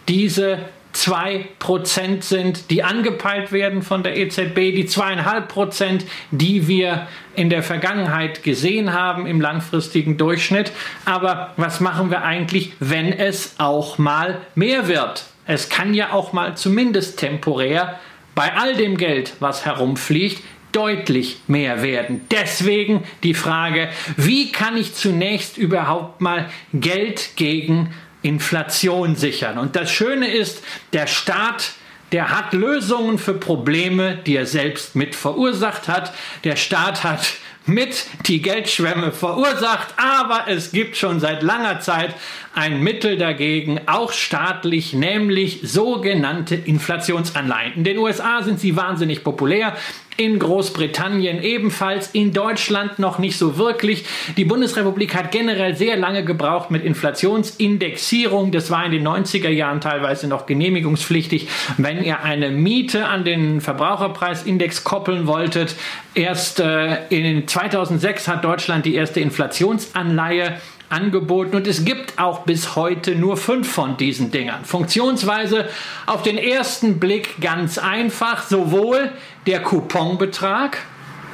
diese 0.08 0.58
2% 0.96 2.24
sind, 2.24 2.72
die 2.72 2.82
angepeilt 2.82 3.52
werden 3.52 3.84
von 3.84 4.02
der 4.02 4.18
EZB, 4.18 4.56
die 4.74 4.88
2,5%, 4.88 6.06
die 6.32 6.68
wir 6.68 7.08
in 7.36 7.52
der 7.52 7.62
Vergangenheit 7.62 8.42
gesehen 8.42 8.94
haben 8.94 9.28
im 9.28 9.40
langfristigen 9.40 10.18
Durchschnitt. 10.18 10.72
Aber 11.06 11.54
was 11.56 11.82
machen 11.82 12.10
wir 12.10 12.24
eigentlich, 12.24 12.74
wenn 12.80 13.14
es 13.14 13.60
auch 13.60 14.00
mal 14.00 14.42
mehr 14.56 14.88
wird? 14.88 15.26
Es 15.48 15.70
kann 15.70 15.94
ja 15.94 16.12
auch 16.12 16.34
mal 16.34 16.58
zumindest 16.58 17.20
temporär 17.20 18.00
bei 18.34 18.54
all 18.54 18.76
dem 18.76 18.98
Geld, 18.98 19.34
was 19.40 19.66
herumfliegt, 19.66 20.44
deutlich 20.72 21.40
mehr 21.48 21.82
werden. 21.82 22.22
Deswegen 22.32 23.04
die 23.24 23.34
Frage, 23.34 23.90
wie 24.18 24.52
kann 24.52 24.76
ich 24.76 24.94
zunächst 24.94 25.58
überhaupt 25.58 26.20
mal 26.20 26.50
Geld 26.74 27.38
gegen 27.38 27.94
Inflation 28.22 29.16
sichern? 29.16 29.58
Und 29.58 29.76
das 29.78 29.90
Schöne 29.90 30.28
ist, 30.28 30.64
der 30.92 31.08
Staat 31.08 31.76
der 32.12 32.30
hat 32.30 32.54
Lösungen 32.54 33.18
für 33.18 33.34
Probleme, 33.34 34.16
die 34.16 34.36
er 34.36 34.46
selbst 34.46 34.96
mit 34.96 35.16
verursacht 35.16 35.88
hat. 35.88 36.14
Der 36.44 36.56
Staat 36.56 37.04
hat 37.04 37.34
mit 37.68 38.06
die 38.28 38.42
Geldschwemme 38.42 39.12
verursacht, 39.12 39.96
aber 39.98 40.46
es 40.48 40.72
gibt 40.72 40.98
schon 40.98 41.20
seit 41.20 41.42
langer 41.42 41.80
Zeit 41.80 42.14
ein 42.54 42.82
Mittel 42.82 43.18
dagegen, 43.18 43.82
auch 43.88 44.12
staatlich, 44.12 44.94
nämlich 44.94 45.60
sogenannte 45.64 46.56
Inflationsanleihen. 46.56 47.74
In 47.76 47.84
den 47.84 47.98
USA 47.98 48.44
sind 48.44 48.60
sie 48.60 48.76
wahnsinnig 48.76 49.24
populär 49.24 49.76
in 50.18 50.40
Großbritannien 50.40 51.44
ebenfalls, 51.44 52.10
in 52.14 52.32
Deutschland 52.32 53.00
noch 53.00 53.20
nicht 53.20 53.38
so 53.38 53.58
wirklich. 53.58 54.06
Die 54.38 54.46
Bundesrepublik 54.46 55.14
hat 55.14 55.32
generell 55.32 55.76
sehr 55.76 55.98
lange 55.98 56.24
gebraucht 56.24 56.72
mit 56.72 56.86
Inflationsindexierung. 56.86 58.52
Das 58.52 58.72
war 58.72 58.86
in 58.86 58.92
den 58.92 59.08
90er 59.08 59.50
Jahren 59.50 59.82
teilweise 59.82 60.28
noch 60.28 60.46
genehmigungspflichtig. 60.46 61.48
Wenn 61.78 62.04
ihr 62.04 62.22
eine 62.22 62.50
Miete 62.50 63.08
an 63.08 63.26
den 63.26 63.60
Verbraucherpreisindex 63.60 64.84
koppeln 64.84 65.28
wolltet, 65.28 65.76
erst 66.14 66.62
äh, 66.62 67.08
in 67.10 67.48
2006 67.48 68.28
hat 68.28 68.46
Deutschland 68.46 68.86
die 68.86 68.96
erste 68.96 69.20
Inflationsanleihe 69.20 70.62
angeboten 70.90 71.56
und 71.56 71.68
es 71.68 71.84
gibt 71.84 72.20
auch 72.20 72.42
bis 72.42 72.76
heute 72.76 73.16
nur 73.16 73.38
fünf 73.38 73.72
von 73.72 73.98
diesen 73.98 74.32
Dingern. 74.32 74.64
Funktionsweise 74.64 75.68
auf 76.06 76.22
den 76.22 76.38
ersten 76.38 77.00
Blick 77.00 77.42
ganz 77.42 77.78
einfach, 77.78 78.44
sowohl 78.44 79.12
der 79.46 79.62
Couponbetrag, 79.62 80.80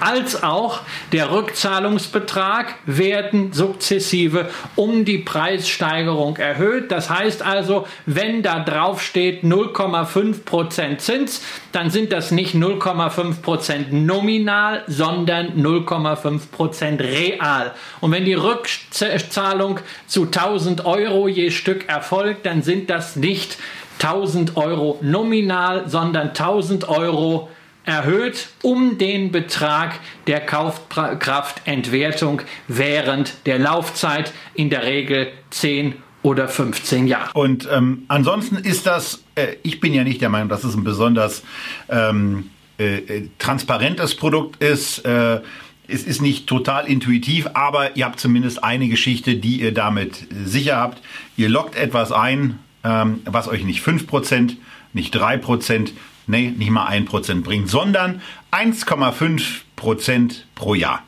als 0.02 0.42
auch 0.42 0.80
der 1.12 1.32
Rückzahlungsbetrag 1.32 2.74
werden 2.88 3.54
sukzessive 3.54 4.50
um 4.76 5.06
die 5.06 5.20
Preissteigerung 5.20 6.38
erhöht. 6.38 6.92
Das 6.92 7.12
heißt 7.12 7.44
also, 7.44 7.86
wenn 8.08 8.42
da 8.42 8.64
drauf 8.64 9.04
steht 9.04 9.44
0,5% 9.44 10.98
Zins, 10.98 11.44
dann 11.72 11.92
sind 11.92 12.12
das 12.12 12.32
nicht 12.32 12.56
0,5% 12.56 13.94
nominal, 13.94 14.84
sondern 14.88 15.62
0,5% 15.62 17.00
real. 17.00 17.72
Und 18.00 18.12
wenn 18.12 18.26
die 18.26 18.34
Rückzahlung 18.34 19.80
zu 20.08 20.24
1000 20.24 20.84
Euro 20.84 21.28
je 21.28 21.52
Stück 21.52 21.88
erfolgt, 21.88 22.48
dann 22.48 22.64
sind 22.64 22.90
das 22.90 23.16
nicht 23.18 23.60
1000 24.00 24.58
Euro 24.58 24.98
nominal, 25.02 25.88
sondern 25.88 26.30
1000 26.30 26.90
Euro 26.90 27.50
erhöht 27.86 28.50
um 28.62 28.98
den 28.98 29.32
Betrag 29.32 30.00
der 30.28 30.42
Kaufkraftentwertung 30.42 32.42
während 32.68 33.46
der 33.46 33.60
Laufzeit, 33.60 34.34
in 34.54 34.70
der 34.70 34.84
Regel 34.84 35.32
10 35.50 35.96
oder 36.24 36.48
15 36.48 37.08
Jahre. 37.08 37.32
Und 37.34 37.68
ähm, 37.72 38.04
ansonsten 38.08 38.58
ist 38.58 38.86
das, 38.86 39.24
äh, 39.36 39.56
ich 39.64 39.80
bin 39.80 39.94
ja 39.94 40.04
nicht 40.04 40.22
der 40.22 40.30
Meinung, 40.30 40.50
dass 40.50 40.64
es 40.64 40.76
ein 40.76 40.84
besonders 40.84 41.44
ähm, 41.90 42.52
äh, 42.80 42.98
äh 42.98 43.30
transparentes 43.40 44.16
Produkt 44.16 44.62
ist. 44.62 45.00
Äh, 45.00 45.42
es 45.88 46.04
ist 46.04 46.22
nicht 46.22 46.48
total 46.48 46.86
intuitiv, 46.86 47.48
aber 47.54 47.98
ihr 47.98 48.06
habt 48.06 48.20
zumindest 48.20 48.64
eine 48.64 48.88
Geschichte, 48.88 49.36
die 49.36 49.62
ihr 49.62 49.74
damit 49.74 50.28
sicher 50.46 50.78
habt. 50.78 51.02
Ihr 51.36 51.50
lockt 51.50 51.76
etwas 51.76 52.12
ein, 52.12 52.60
ähm, 52.84 53.22
was 53.26 53.48
euch 53.48 53.64
nicht 53.64 53.84
5%, 53.84 54.56
nicht 54.94 55.16
3%, 55.16 55.92
nee, 56.28 56.52
nicht 56.52 56.72
mal 56.72 56.88
1% 56.88 57.42
bringt, 57.42 57.70
sondern 57.70 58.22
1,5% 58.52 60.34
pro 60.56 60.74
Jahr. 60.74 61.04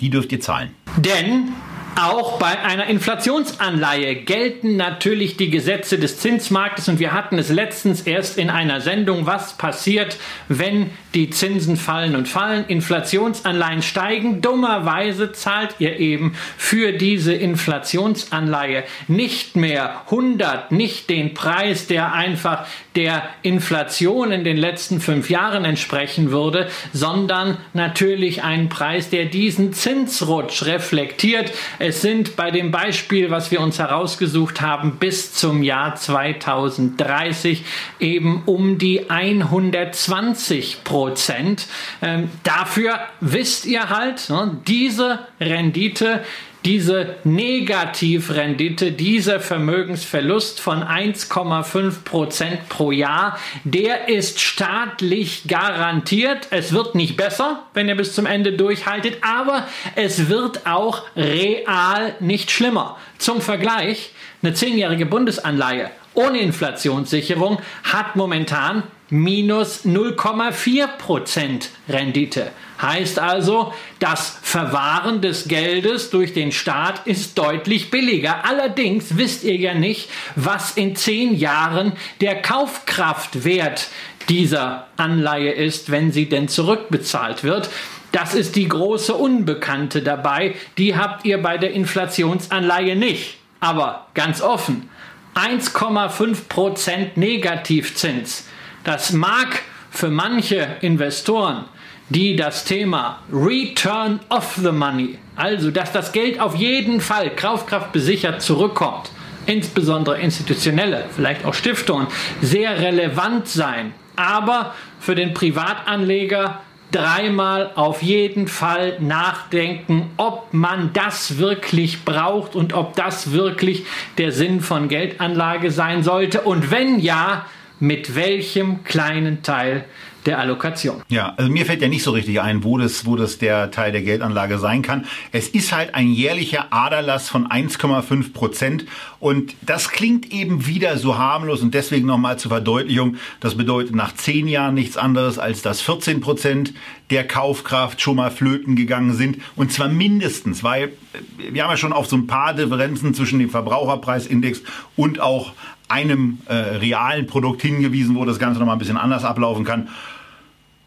Die 0.00 0.10
dürft 0.10 0.32
ihr 0.32 0.40
zahlen. 0.40 0.74
Denn 0.96 1.52
auch 1.96 2.38
bei 2.38 2.60
einer 2.60 2.86
Inflationsanleihe 2.86 4.16
gelten 4.16 4.76
natürlich 4.76 5.36
die 5.36 5.50
Gesetze 5.50 5.98
des 5.98 6.18
Zinsmarktes 6.18 6.88
und 6.88 6.98
wir 6.98 7.12
hatten 7.12 7.38
es 7.38 7.50
letztens 7.50 8.02
erst 8.02 8.38
in 8.38 8.50
einer 8.50 8.80
Sendung, 8.80 9.26
was 9.26 9.56
passiert, 9.56 10.16
wenn 10.48 10.90
die 11.14 11.30
Zinsen 11.30 11.76
fallen 11.76 12.16
und 12.16 12.28
fallen, 12.28 12.64
Inflationsanleihen 12.66 13.82
steigen. 13.82 14.40
Dummerweise 14.40 15.32
zahlt 15.32 15.76
ihr 15.78 15.98
eben 16.00 16.34
für 16.56 16.92
diese 16.92 17.32
Inflationsanleihe 17.32 18.84
nicht 19.06 19.56
mehr 19.56 20.02
100, 20.06 20.72
nicht 20.72 21.08
den 21.08 21.34
Preis, 21.34 21.86
der 21.86 22.12
einfach 22.12 22.66
der 22.96 23.28
Inflation 23.42 24.32
in 24.32 24.44
den 24.44 24.56
letzten 24.56 25.00
fünf 25.00 25.30
Jahren 25.30 25.64
entsprechen 25.64 26.30
würde, 26.30 26.68
sondern 26.92 27.58
natürlich 27.72 28.42
einen 28.42 28.68
Preis, 28.68 29.10
der 29.10 29.26
diesen 29.26 29.72
Zinsrutsch 29.72 30.64
reflektiert. 30.64 31.52
Es 31.86 32.00
sind 32.00 32.34
bei 32.34 32.50
dem 32.50 32.70
Beispiel, 32.70 33.30
was 33.30 33.50
wir 33.50 33.60
uns 33.60 33.78
herausgesucht 33.78 34.62
haben, 34.62 34.96
bis 34.96 35.34
zum 35.34 35.62
Jahr 35.62 35.96
2030 35.96 37.62
eben 38.00 38.42
um 38.46 38.78
die 38.78 39.10
120 39.10 40.82
Prozent. 40.82 41.66
Ähm, 42.00 42.30
dafür 42.42 43.00
wisst 43.20 43.66
ihr 43.66 43.90
halt, 43.90 44.30
ne, 44.30 44.56
diese 44.66 45.18
Rendite 45.38 46.24
diese 46.64 47.16
Negativrendite, 47.24 48.92
dieser 48.92 49.40
Vermögensverlust 49.40 50.60
von 50.60 50.82
1,5 50.82 52.04
Prozent 52.04 52.68
pro 52.68 52.90
Jahr, 52.90 53.38
der 53.64 54.08
ist 54.08 54.40
staatlich 54.40 55.46
garantiert. 55.46 56.48
Es 56.50 56.72
wird 56.72 56.94
nicht 56.94 57.16
besser, 57.16 57.64
wenn 57.74 57.88
ihr 57.88 57.96
bis 57.96 58.14
zum 58.14 58.26
Ende 58.26 58.54
durchhaltet, 58.54 59.18
aber 59.22 59.66
es 59.94 60.28
wird 60.28 60.66
auch 60.66 61.02
real 61.16 62.14
nicht 62.20 62.50
schlimmer. 62.50 62.96
Zum 63.18 63.40
Vergleich, 63.40 64.12
eine 64.42 64.54
zehnjährige 64.54 65.06
Bundesanleihe 65.06 65.90
ohne 66.14 66.38
Inflationssicherung 66.38 67.58
hat 67.82 68.16
momentan 68.16 68.84
minus 69.10 69.84
0,4 69.84 70.86
Prozent 70.98 71.70
Rendite. 71.88 72.50
Heißt 72.80 73.20
also, 73.20 73.72
das 74.00 74.38
Verwahren 74.42 75.20
des 75.20 75.46
Geldes 75.46 76.10
durch 76.10 76.32
den 76.32 76.50
Staat 76.50 77.06
ist 77.06 77.38
deutlich 77.38 77.90
billiger. 77.90 78.44
Allerdings 78.44 79.16
wisst 79.16 79.44
ihr 79.44 79.56
ja 79.56 79.74
nicht, 79.74 80.10
was 80.34 80.72
in 80.72 80.96
zehn 80.96 81.36
Jahren 81.36 81.92
der 82.20 82.42
Kaufkraftwert 82.42 83.88
dieser 84.28 84.88
Anleihe 84.96 85.52
ist, 85.52 85.90
wenn 85.90 86.10
sie 86.10 86.28
denn 86.28 86.48
zurückbezahlt 86.48 87.44
wird. 87.44 87.70
Das 88.10 88.34
ist 88.34 88.56
die 88.56 88.68
große 88.68 89.14
Unbekannte 89.14 90.02
dabei. 90.02 90.54
Die 90.78 90.96
habt 90.96 91.24
ihr 91.24 91.40
bei 91.42 91.58
der 91.58 91.72
Inflationsanleihe 91.72 92.96
nicht. 92.96 93.38
Aber 93.60 94.08
ganz 94.14 94.40
offen, 94.40 94.88
1,5% 95.34 97.12
Negativzins. 97.16 98.46
Das 98.82 99.12
mag 99.12 99.62
für 99.90 100.10
manche 100.10 100.76
Investoren 100.80 101.64
die 102.08 102.36
das 102.36 102.64
Thema 102.64 103.20
Return 103.32 104.20
of 104.28 104.54
the 104.56 104.72
Money, 104.72 105.18
also 105.36 105.70
dass 105.70 105.92
das 105.92 106.12
Geld 106.12 106.40
auf 106.40 106.54
jeden 106.54 107.00
Fall 107.00 107.30
kaufkraftbesichert 107.30 108.42
zurückkommt, 108.42 109.10
insbesondere 109.46 110.20
institutionelle, 110.20 111.04
vielleicht 111.14 111.44
auch 111.44 111.54
Stiftungen, 111.54 112.06
sehr 112.40 112.78
relevant 112.78 113.48
sein. 113.48 113.94
Aber 114.16 114.74
für 115.00 115.14
den 115.14 115.34
Privatanleger 115.34 116.60
dreimal 116.92 117.72
auf 117.74 118.02
jeden 118.02 118.46
Fall 118.46 118.98
nachdenken, 119.00 120.10
ob 120.16 120.52
man 120.52 120.92
das 120.92 121.38
wirklich 121.38 122.04
braucht 122.04 122.54
und 122.54 122.72
ob 122.72 122.94
das 122.94 123.32
wirklich 123.32 123.84
der 124.16 124.30
Sinn 124.30 124.60
von 124.60 124.88
Geldanlage 124.88 125.72
sein 125.72 126.04
sollte. 126.04 126.42
Und 126.42 126.70
wenn 126.70 127.00
ja, 127.00 127.46
mit 127.80 128.14
welchem 128.14 128.84
kleinen 128.84 129.42
Teil 129.42 129.84
der 130.26 130.38
Allokation. 130.38 131.02
Ja, 131.08 131.34
also 131.36 131.50
mir 131.50 131.66
fällt 131.66 131.82
ja 131.82 131.88
nicht 131.88 132.02
so 132.02 132.10
richtig 132.12 132.40
ein, 132.40 132.64
wo 132.64 132.78
das, 132.78 133.06
wo 133.06 133.16
das 133.16 133.38
der 133.38 133.70
Teil 133.70 133.92
der 133.92 134.02
Geldanlage 134.02 134.58
sein 134.58 134.82
kann. 134.82 135.04
Es 135.32 135.48
ist 135.48 135.72
halt 135.72 135.94
ein 135.94 136.10
jährlicher 136.10 136.72
Aderlass 136.72 137.28
von 137.28 137.46
1,5 137.46 138.32
Prozent 138.32 138.86
und 139.20 139.54
das 139.62 139.90
klingt 139.90 140.32
eben 140.32 140.66
wieder 140.66 140.96
so 140.98 141.18
harmlos 141.18 141.62
und 141.62 141.74
deswegen 141.74 142.06
nochmal 142.06 142.38
zur 142.38 142.50
Verdeutlichung, 142.50 143.16
das 143.40 143.56
bedeutet 143.56 143.94
nach 143.94 144.14
zehn 144.14 144.48
Jahren 144.48 144.74
nichts 144.74 144.96
anderes, 144.96 145.38
als 145.38 145.62
dass 145.62 145.80
14 145.80 146.20
Prozent 146.20 146.74
der 147.10 147.26
Kaufkraft 147.26 148.00
schon 148.00 148.16
mal 148.16 148.30
flöten 148.30 148.76
gegangen 148.76 149.14
sind 149.14 149.38
und 149.56 149.72
zwar 149.72 149.88
mindestens, 149.88 150.64
weil 150.64 150.92
wir 151.38 151.62
haben 151.62 151.70
ja 151.70 151.76
schon 151.76 151.92
auf 151.92 152.06
so 152.06 152.16
ein 152.16 152.26
paar 152.26 152.54
Differenzen 152.54 153.14
zwischen 153.14 153.38
dem 153.38 153.50
Verbraucherpreisindex 153.50 154.62
und 154.96 155.20
auch 155.20 155.52
einem 155.88 156.38
äh, 156.46 156.54
realen 156.54 157.26
Produkt 157.26 157.62
hingewiesen, 157.62 158.16
wo 158.16 158.24
das 158.24 158.38
Ganze 158.38 158.58
nochmal 158.58 158.76
ein 158.76 158.78
bisschen 158.78 158.96
anders 158.96 159.24
ablaufen 159.24 159.64
kann. 159.64 159.88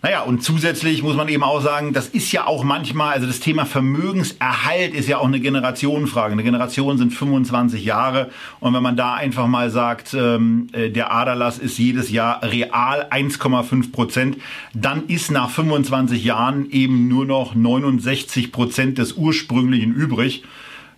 Naja, 0.03 0.21
und 0.21 0.43
zusätzlich 0.43 1.01
muss 1.01 1.15
man 1.15 1.27
eben 1.27 1.41
auch 1.41 1.59
sagen, 1.59 1.91
das 1.91 2.07
ist 2.07 2.31
ja 2.31 2.45
auch 2.45 2.63
manchmal, 2.63 3.13
also 3.13 3.25
das 3.25 3.39
Thema 3.39 3.65
Vermögenserhalt 3.65 4.93
ist 4.93 5.07
ja 5.07 5.17
auch 5.17 5.25
eine 5.25 5.39
Generationenfrage. 5.39 6.33
Eine 6.33 6.43
Generation 6.43 6.99
sind 6.99 7.13
25 7.13 7.83
Jahre 7.83 8.29
und 8.59 8.75
wenn 8.75 8.83
man 8.83 8.95
da 8.95 9.15
einfach 9.15 9.47
mal 9.47 9.71
sagt, 9.71 10.13
ähm, 10.13 10.67
äh, 10.71 10.91
der 10.91 11.11
Aderlass 11.11 11.57
ist 11.57 11.79
jedes 11.79 12.11
Jahr 12.11 12.43
real 12.43 13.07
1,5 13.09 13.91
Prozent, 13.91 14.37
dann 14.75 15.07
ist 15.07 15.31
nach 15.31 15.49
25 15.49 16.23
Jahren 16.23 16.69
eben 16.69 17.07
nur 17.07 17.25
noch 17.25 17.55
69 17.55 18.51
Prozent 18.51 18.99
des 18.99 19.13
ursprünglichen 19.13 19.93
übrig. 19.95 20.43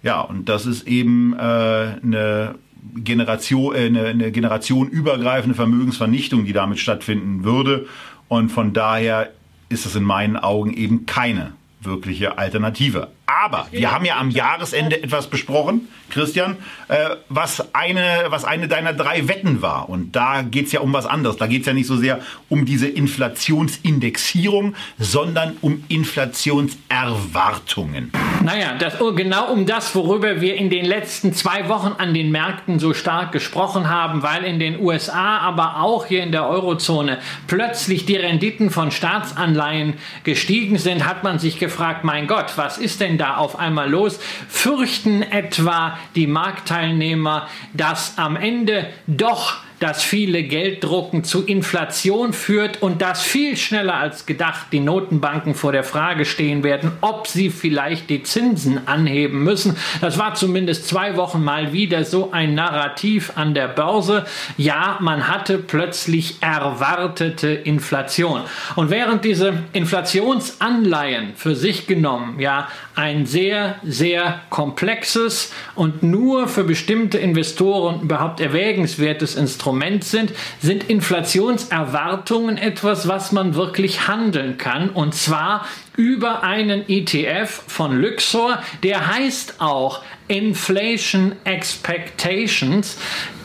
Ja, 0.03 0.19
und 0.19 0.49
das 0.49 0.65
ist 0.65 0.87
eben 0.87 1.33
äh, 1.33 1.37
eine 1.39 2.55
Generation, 2.95 3.75
äh, 3.75 3.79
eine, 3.79 4.05
eine 4.07 4.31
generationenübergreifende 4.31 5.55
Vermögensvernichtung, 5.55 6.45
die 6.45 6.53
damit 6.53 6.79
stattfinden 6.79 7.43
würde. 7.43 7.87
Und 8.29 8.49
von 8.49 8.71
daher 8.73 9.31
ist 9.67 9.85
es 9.85 9.95
in 9.95 10.03
meinen 10.03 10.37
Augen 10.37 10.71
eben 10.73 11.05
keine 11.05 11.53
wirkliche 11.81 12.37
Alternative. 12.37 13.09
Aber 13.29 13.67
wir 13.71 13.91
haben 13.91 14.05
ja 14.05 14.17
am 14.17 14.31
Jahresende 14.31 15.03
etwas 15.03 15.27
besprochen, 15.27 15.87
Christian, 16.09 16.57
äh, 16.87 17.09
was, 17.29 17.75
eine, 17.75 18.25
was 18.29 18.43
eine 18.43 18.67
deiner 18.67 18.93
drei 18.93 19.27
Wetten 19.27 19.61
war. 19.61 19.87
Und 19.87 20.15
da 20.15 20.41
geht 20.41 20.65
es 20.65 20.71
ja 20.71 20.79
um 20.79 20.93
was 20.93 21.05
anderes. 21.05 21.37
Da 21.37 21.45
geht 21.45 21.61
es 21.61 21.67
ja 21.67 21.73
nicht 21.73 21.85
so 21.85 21.95
sehr 21.95 22.21
um 22.49 22.65
diese 22.65 22.87
Inflationsindexierung, 22.87 24.73
sondern 24.97 25.57
um 25.61 25.83
Inflationserwartungen. 25.89 28.11
Naja, 28.43 28.73
das, 28.79 28.99
oh, 28.99 29.13
genau 29.13 29.51
um 29.51 29.67
das, 29.67 29.93
worüber 29.93 30.41
wir 30.41 30.55
in 30.55 30.71
den 30.71 30.85
letzten 30.85 31.33
zwei 31.33 31.69
Wochen 31.69 31.93
an 31.99 32.15
den 32.15 32.31
Märkten 32.31 32.79
so 32.79 32.95
stark 32.95 33.31
gesprochen 33.31 33.89
haben, 33.89 34.23
weil 34.23 34.43
in 34.43 34.57
den 34.59 34.79
USA, 34.79 35.37
aber 35.39 35.81
auch 35.81 36.07
hier 36.07 36.23
in 36.23 36.31
der 36.31 36.47
Eurozone 36.47 37.19
plötzlich 37.45 38.07
die 38.07 38.15
Renditen 38.15 38.71
von 38.71 38.89
Staatsanleihen 38.89 39.93
gestiegen 40.23 40.79
sind, 40.79 41.05
hat 41.05 41.23
man 41.23 41.37
sich 41.37 41.59
gefragt, 41.59 42.03
mein 42.03 42.25
Gott, 42.25 42.53
was 42.55 42.79
ist 42.79 43.01
denn 43.01 43.18
da 43.19 43.37
auf 43.37 43.57
einmal 43.59 43.89
los? 43.89 44.19
Fürchten 44.47 45.21
etwa 45.21 45.97
die 46.15 46.27
Marktteilnehmer, 46.27 47.47
dass 47.73 48.17
am 48.17 48.35
Ende 48.35 48.87
doch 49.07 49.57
dass 49.79 50.03
viele 50.03 50.43
Gelddrucken 50.43 51.23
zu 51.23 51.45
Inflation 51.45 52.33
führt 52.33 52.81
und 52.81 53.01
dass 53.01 53.21
viel 53.21 53.55
schneller 53.55 53.95
als 53.95 54.25
gedacht 54.25 54.67
die 54.71 54.81
Notenbanken 54.81 55.55
vor 55.55 55.71
der 55.71 55.83
Frage 55.83 56.25
stehen 56.25 56.63
werden, 56.63 56.91
ob 57.01 57.27
sie 57.27 57.49
vielleicht 57.49 58.09
die 58.09 58.23
Zinsen 58.23 58.87
anheben 58.87 59.43
müssen. 59.43 59.77
Das 60.01 60.17
war 60.17 60.33
zumindest 60.35 60.87
zwei 60.87 61.15
Wochen 61.15 61.43
mal 61.43 61.71
wieder 61.71 62.03
so 62.03 62.31
ein 62.31 62.55
Narrativ 62.55 63.33
an 63.35 63.53
der 63.53 63.67
Börse. 63.67 64.25
Ja, 64.57 64.97
man 64.99 65.27
hatte 65.27 65.57
plötzlich 65.57 66.37
erwartete 66.41 67.47
Inflation. 67.47 68.41
Und 68.75 68.89
während 68.89 69.23
diese 69.23 69.63
Inflationsanleihen 69.73 71.33
für 71.35 71.55
sich 71.55 71.87
genommen 71.87 72.39
ja 72.39 72.67
ein 72.95 73.25
sehr, 73.25 73.75
sehr 73.83 74.41
komplexes 74.49 75.53
und 75.75 76.03
nur 76.03 76.47
für 76.47 76.65
bestimmte 76.65 77.17
Investoren 77.17 78.01
überhaupt 78.01 78.41
erwägenswertes 78.41 79.35
Instrument 79.35 79.68
sind, 80.03 80.33
sind 80.61 80.89
Inflationserwartungen 80.89 82.57
etwas, 82.57 83.07
was 83.07 83.31
man 83.31 83.55
wirklich 83.55 84.07
handeln 84.07 84.57
kann. 84.57 84.89
Und 84.89 85.13
zwar 85.15 85.65
über 85.95 86.43
einen 86.43 86.87
ETF 86.87 87.63
von 87.67 87.99
Luxor, 87.99 88.61
der 88.83 89.07
heißt 89.15 89.55
auch 89.59 90.01
Inflation 90.27 91.35
Expectations. 91.43 92.97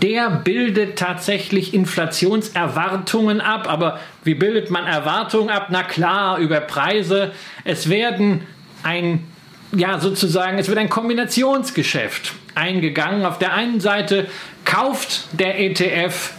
Der 0.02 0.30
bildet 0.30 0.98
tatsächlich 0.98 1.74
Inflationserwartungen 1.74 3.40
ab. 3.40 3.68
Aber 3.68 3.98
wie 4.22 4.34
bildet 4.34 4.70
man 4.70 4.86
Erwartungen 4.86 5.50
ab? 5.50 5.68
Na 5.70 5.82
klar, 5.82 6.38
über 6.38 6.60
Preise. 6.60 7.32
Es 7.64 7.88
werden 7.88 8.46
ein 8.82 9.24
ja, 9.76 9.98
sozusagen, 9.98 10.58
es 10.58 10.68
wird 10.68 10.78
ein 10.78 10.88
Kombinationsgeschäft 10.88 12.32
eingegangen. 12.54 13.24
Auf 13.24 13.38
der 13.38 13.54
einen 13.54 13.80
Seite 13.80 14.26
kauft 14.64 15.26
der 15.32 15.58
ETF 15.60 16.32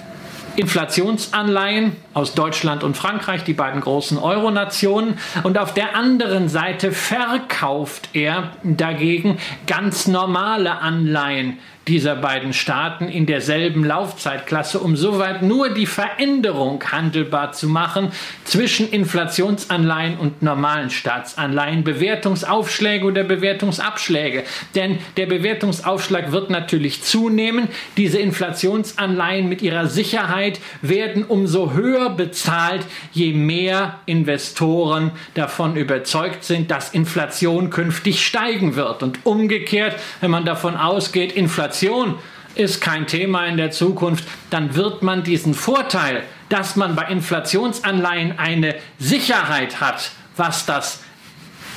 Inflationsanleihen 0.56 1.98
aus 2.14 2.34
Deutschland 2.34 2.84
und 2.84 2.96
Frankreich, 2.96 3.44
die 3.44 3.54
beiden 3.54 3.82
großen 3.82 4.18
Euro-Nationen. 4.18 5.18
Und 5.44 5.58
auf 5.58 5.74
der 5.74 5.96
anderen 5.96 6.48
Seite 6.48 6.92
verkauft 6.92 8.10
er 8.14 8.52
dagegen 8.64 9.38
ganz 9.68 10.08
normale 10.08 10.80
Anleihen 10.80 11.58
dieser 11.88 12.16
beiden 12.16 12.54
Staaten 12.54 13.10
in 13.10 13.26
derselben 13.28 13.84
Laufzeitklasse, 13.84 14.80
um 14.80 14.96
soweit 14.96 15.44
nur 15.44 15.70
die 15.70 15.86
Veränderung 15.86 16.84
handelbar 16.92 17.52
zu 17.52 17.70
machen 17.70 18.12
zwischen 18.44 18.90
Inflationsanleihen 18.90 20.18
und 20.18 20.42
normalen 20.42 20.90
Staatsanleihen, 20.90 21.84
Bewertungsaufschläge 21.84 23.06
oder 23.06 23.24
Bewertungsabschläge. 23.24 24.44
Denn 24.74 24.98
der 25.18 25.28
Bewertungsaufschlag 25.28 26.32
wird 26.32 26.50
natürlich 26.50 27.04
zunehmen. 27.04 27.68
Diese 27.98 28.18
Inflationsanleihen 28.18 29.48
mit 29.48 29.62
ihrer 29.62 29.86
Sicherheit 29.86 30.60
werden 30.82 31.24
umso 31.24 31.74
höher 31.74 32.10
bezahlt, 32.10 32.86
je 33.14 33.34
mehr 33.34 34.00
Investoren 34.08 35.12
davon 35.36 35.76
überzeugt 35.76 36.44
sind, 36.44 36.72
dass 36.72 36.90
Inflation 36.90 37.70
künftig 37.70 38.26
steigen 38.26 38.76
wird. 38.76 39.04
Und 39.04 39.20
umgekehrt, 39.24 39.96
wenn 40.22 40.32
man 40.32 40.46
davon 40.46 40.76
ausgeht, 40.76 41.32
Inflation 41.34 41.75
Inflation 41.76 42.20
ist 42.56 42.80
kein 42.80 43.06
Thema 43.06 43.48
in 43.48 43.58
der 43.58 43.70
Zukunft, 43.70 44.24
dann 44.50 44.76
wird 44.76 45.04
man 45.04 45.24
diesen 45.24 45.54
Vorteil, 45.54 46.24
dass 46.48 46.78
man 46.78 46.96
bei 46.96 47.04
Inflationsanleihen 47.08 48.40
eine 48.40 48.76
Sicherheit 48.98 49.82
hat, 49.82 50.12
was 50.38 50.66
das 50.66 51.04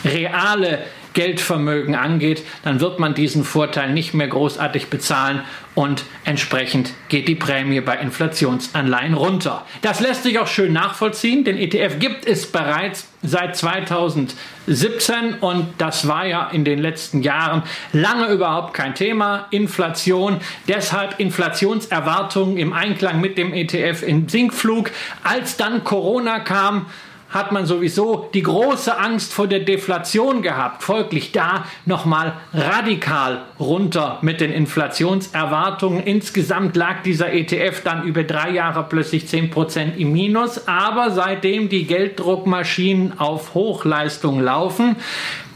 reale 0.04 0.78
Geldvermögen 1.18 1.96
angeht, 1.96 2.44
dann 2.62 2.78
wird 2.78 3.00
man 3.00 3.12
diesen 3.12 3.42
Vorteil 3.42 3.92
nicht 3.92 4.14
mehr 4.14 4.28
großartig 4.28 4.86
bezahlen 4.86 5.42
und 5.74 6.04
entsprechend 6.24 6.92
geht 7.08 7.26
die 7.26 7.34
Prämie 7.34 7.80
bei 7.80 7.96
Inflationsanleihen 7.96 9.14
runter. 9.14 9.66
Das 9.82 9.98
lässt 9.98 10.22
sich 10.22 10.38
auch 10.38 10.46
schön 10.46 10.72
nachvollziehen. 10.72 11.42
Den 11.42 11.58
ETF 11.58 11.98
gibt 11.98 12.24
es 12.24 12.52
bereits 12.52 13.08
seit 13.24 13.56
2017 13.56 15.34
und 15.40 15.66
das 15.78 16.06
war 16.06 16.24
ja 16.24 16.50
in 16.50 16.64
den 16.64 16.78
letzten 16.78 17.22
Jahren 17.22 17.64
lange 17.92 18.28
überhaupt 18.28 18.74
kein 18.74 18.94
Thema. 18.94 19.48
Inflation, 19.50 20.36
deshalb 20.68 21.18
Inflationserwartungen 21.18 22.58
im 22.58 22.72
Einklang 22.72 23.20
mit 23.20 23.38
dem 23.38 23.52
ETF 23.52 24.04
in 24.04 24.28
Sinkflug. 24.28 24.92
Als 25.24 25.56
dann 25.56 25.82
Corona 25.82 26.38
kam, 26.38 26.86
hat 27.30 27.52
man 27.52 27.66
sowieso 27.66 28.30
die 28.32 28.42
große 28.42 28.98
Angst 28.98 29.34
vor 29.34 29.46
der 29.46 29.60
Deflation 29.60 30.40
gehabt. 30.40 30.82
Folglich 30.82 31.32
da 31.32 31.64
nochmal 31.84 32.34
radikal 32.54 33.42
runter 33.60 34.18
mit 34.22 34.40
den 34.40 34.50
Inflationserwartungen. 34.50 36.02
Insgesamt 36.02 36.74
lag 36.76 37.02
dieser 37.02 37.32
ETF 37.32 37.82
dann 37.84 38.04
über 38.04 38.24
drei 38.24 38.50
Jahre 38.50 38.86
plötzlich 38.88 39.24
10% 39.24 39.96
im 39.96 40.12
Minus. 40.12 40.66
Aber 40.68 41.10
seitdem 41.10 41.68
die 41.68 41.86
Gelddruckmaschinen 41.86 43.18
auf 43.18 43.54
Hochleistung 43.54 44.40
laufen, 44.40 44.96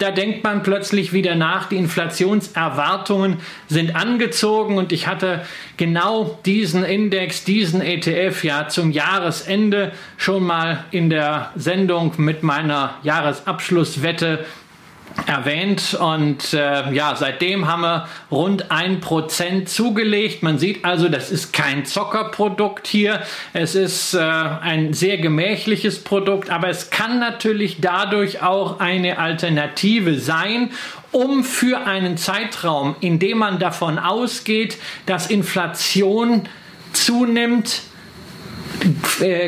da 0.03 0.11
denkt 0.11 0.43
man 0.43 0.65
plötzlich 0.65 1.13
wieder 1.13 1.37
nach, 1.37 1.69
die 1.69 1.77
Inflationserwartungen 1.77 3.39
sind 3.69 3.95
angezogen 3.95 4.77
und 4.77 4.91
ich 4.91 5.07
hatte 5.07 5.43
genau 5.77 6.41
diesen 6.45 6.83
Index, 6.83 7.45
diesen 7.45 7.81
ETF 7.81 8.43
ja 8.43 8.67
zum 8.67 8.91
Jahresende 8.91 9.93
schon 10.17 10.43
mal 10.43 10.85
in 10.91 11.09
der 11.09 11.53
Sendung 11.55 12.15
mit 12.17 12.43
meiner 12.43 12.97
Jahresabschlusswette 13.05 14.45
erwähnt 15.27 15.95
und 15.95 16.53
äh, 16.53 16.93
ja, 16.93 17.15
seitdem 17.17 17.67
haben 17.67 17.83
wir 17.83 18.09
rund 18.31 18.71
ein 18.71 19.01
Prozent 19.01 19.69
zugelegt. 19.69 20.43
Man 20.43 20.59
sieht 20.59 20.85
also, 20.85 21.09
das 21.09 21.31
ist 21.31 21.53
kein 21.53 21.85
Zockerprodukt 21.85 22.87
hier. 22.87 23.23
Es 23.53 23.75
ist 23.75 24.15
äh, 24.15 24.21
ein 24.21 24.93
sehr 24.93 25.19
gemächliches 25.19 26.03
Produkt, 26.03 26.51
aber 26.51 26.69
es 26.69 26.91
kann 26.91 27.19
natürlich 27.19 27.81
dadurch 27.81 28.43
auch 28.43 28.81
eine 28.81 29.19
Alternative 29.19 30.19
sein, 30.19 30.71
um 31.11 31.45
für 31.45 31.87
einen 31.87 32.17
Zeitraum, 32.17 32.97
in 33.01 33.19
dem 33.19 33.39
man 33.39 33.59
davon 33.59 33.99
ausgeht, 33.99 34.79
dass 35.07 35.29
Inflation 35.29 36.49
zunimmt, 36.93 37.83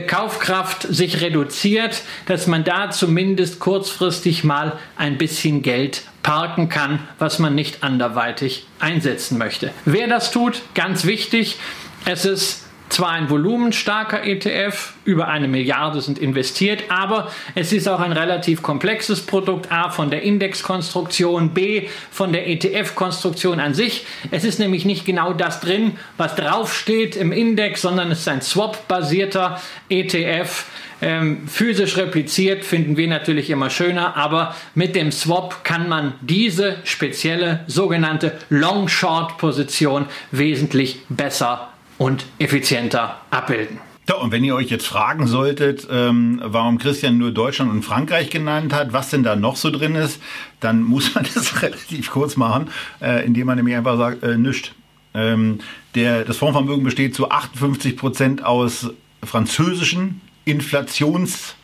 Kaufkraft 0.06 0.82
sich 0.82 1.20
reduziert, 1.20 2.02
dass 2.26 2.46
man 2.46 2.64
da 2.64 2.90
zumindest 2.90 3.58
kurzfristig 3.58 4.44
mal 4.44 4.78
ein 4.96 5.18
bisschen 5.18 5.62
Geld 5.62 6.02
parken 6.22 6.68
kann, 6.68 7.00
was 7.18 7.38
man 7.38 7.54
nicht 7.54 7.82
anderweitig 7.82 8.66
einsetzen 8.78 9.38
möchte. 9.38 9.70
Wer 9.84 10.08
das 10.08 10.30
tut, 10.30 10.62
ganz 10.74 11.04
wichtig, 11.04 11.58
es 12.04 12.24
ist 12.24 12.63
zwar 12.94 13.10
ein 13.10 13.28
volumenstarker 13.28 14.24
ETF, 14.24 14.92
über 15.04 15.26
eine 15.26 15.48
Milliarde 15.48 16.00
sind 16.00 16.16
investiert, 16.16 16.84
aber 16.90 17.28
es 17.56 17.72
ist 17.72 17.88
auch 17.88 17.98
ein 17.98 18.12
relativ 18.12 18.62
komplexes 18.62 19.20
Produkt, 19.26 19.72
A 19.72 19.90
von 19.90 20.10
der 20.10 20.22
Indexkonstruktion, 20.22 21.50
B 21.50 21.88
von 22.12 22.32
der 22.32 22.48
ETF-Konstruktion 22.48 23.58
an 23.58 23.74
sich. 23.74 24.06
Es 24.30 24.44
ist 24.44 24.60
nämlich 24.60 24.84
nicht 24.84 25.04
genau 25.04 25.32
das 25.32 25.60
drin, 25.60 25.98
was 26.16 26.36
draufsteht 26.36 27.16
im 27.16 27.32
Index, 27.32 27.82
sondern 27.82 28.12
es 28.12 28.20
ist 28.20 28.28
ein 28.28 28.42
Swap-basierter 28.42 29.60
ETF. 29.88 30.66
Ähm, 31.02 31.48
physisch 31.48 31.96
repliziert 31.96 32.64
finden 32.64 32.96
wir 32.96 33.08
natürlich 33.08 33.50
immer 33.50 33.70
schöner, 33.70 34.16
aber 34.16 34.54
mit 34.76 34.94
dem 34.94 35.10
Swap 35.10 35.64
kann 35.64 35.88
man 35.88 36.14
diese 36.20 36.76
spezielle 36.84 37.64
sogenannte 37.66 38.38
Long-Short-Position 38.50 40.06
wesentlich 40.30 41.00
besser 41.08 41.73
und 41.98 42.26
effizienter 42.38 43.20
abbilden. 43.30 43.78
Ja, 44.08 44.16
und 44.16 44.32
wenn 44.32 44.44
ihr 44.44 44.54
euch 44.54 44.68
jetzt 44.68 44.86
fragen 44.86 45.26
solltet, 45.26 45.88
ähm, 45.90 46.40
warum 46.44 46.76
Christian 46.76 47.16
nur 47.16 47.30
Deutschland 47.30 47.70
und 47.70 47.82
Frankreich 47.82 48.28
genannt 48.28 48.74
hat, 48.74 48.92
was 48.92 49.08
denn 49.08 49.22
da 49.22 49.34
noch 49.34 49.56
so 49.56 49.70
drin 49.70 49.94
ist, 49.94 50.20
dann 50.60 50.82
muss 50.82 51.14
man 51.14 51.26
das 51.34 51.62
relativ 51.62 52.10
kurz 52.10 52.36
machen, 52.36 52.68
äh, 53.00 53.24
indem 53.24 53.46
man 53.46 53.56
nämlich 53.56 53.76
einfach 53.76 53.96
sagt, 53.96 54.22
äh, 54.22 54.36
nichts. 54.36 54.72
Ähm, 55.14 55.60
der, 55.94 56.24
das 56.24 56.36
Fondsvermögen 56.36 56.84
besteht 56.84 57.14
zu 57.14 57.30
58 57.30 57.96
Prozent 57.96 58.44
aus 58.44 58.90
französischen 59.22 60.20
Inflations- 60.44 61.54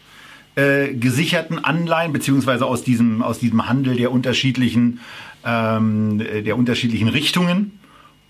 äh, 0.57 0.95
gesicherten 0.95 1.65
Anleihen 1.65 2.13
beziehungsweise 2.13 2.67
aus 2.67 2.83
diesem 2.83 3.23
aus 3.23 3.39
diesem 3.39 3.69
Handel 3.69 3.95
der 3.95 4.11
unterschiedlichen 4.11 4.99
ähm, 5.45 6.19
der 6.19 6.57
unterschiedlichen 6.57 7.07
Richtungen 7.07 7.80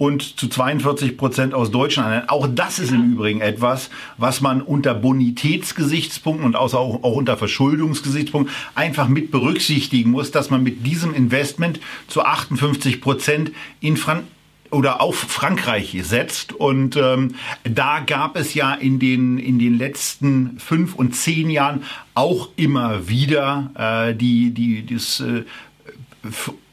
und 0.00 0.40
zu 0.40 0.48
42 0.48 1.18
Prozent 1.18 1.52
aus 1.52 1.70
deutschen 1.70 2.02
Anleihen. 2.02 2.30
Auch 2.30 2.48
das 2.50 2.78
ist 2.78 2.90
im 2.90 3.12
Übrigen 3.12 3.42
etwas, 3.42 3.90
was 4.16 4.40
man 4.40 4.62
unter 4.62 4.94
Bonitätsgesichtspunkten 4.94 6.46
und 6.46 6.56
auch, 6.56 6.72
auch 6.72 7.16
unter 7.16 7.36
Verschuldungsgesichtspunkten 7.36 8.54
einfach 8.74 9.08
mit 9.08 9.30
berücksichtigen 9.30 10.10
muss, 10.10 10.30
dass 10.30 10.48
man 10.48 10.62
mit 10.62 10.86
diesem 10.86 11.12
Investment 11.12 11.80
zu 12.08 12.24
58 12.24 13.02
Prozent 13.02 13.52
in 13.80 13.98
Fran 13.98 14.22
oder 14.70 15.02
auf 15.02 15.16
Frankreich 15.16 15.94
setzt. 16.00 16.54
Und 16.54 16.96
ähm, 16.96 17.34
da 17.64 18.00
gab 18.00 18.36
es 18.36 18.54
ja 18.54 18.72
in 18.72 19.00
den, 19.00 19.36
in 19.36 19.58
den 19.58 19.76
letzten 19.76 20.58
fünf 20.58 20.94
und 20.94 21.14
zehn 21.14 21.50
Jahren 21.50 21.82
auch 22.14 22.48
immer 22.56 23.06
wieder 23.06 24.08
äh, 24.08 24.14
die, 24.14 24.52
die, 24.52 24.86
das 24.86 25.20
äh, 25.20 25.42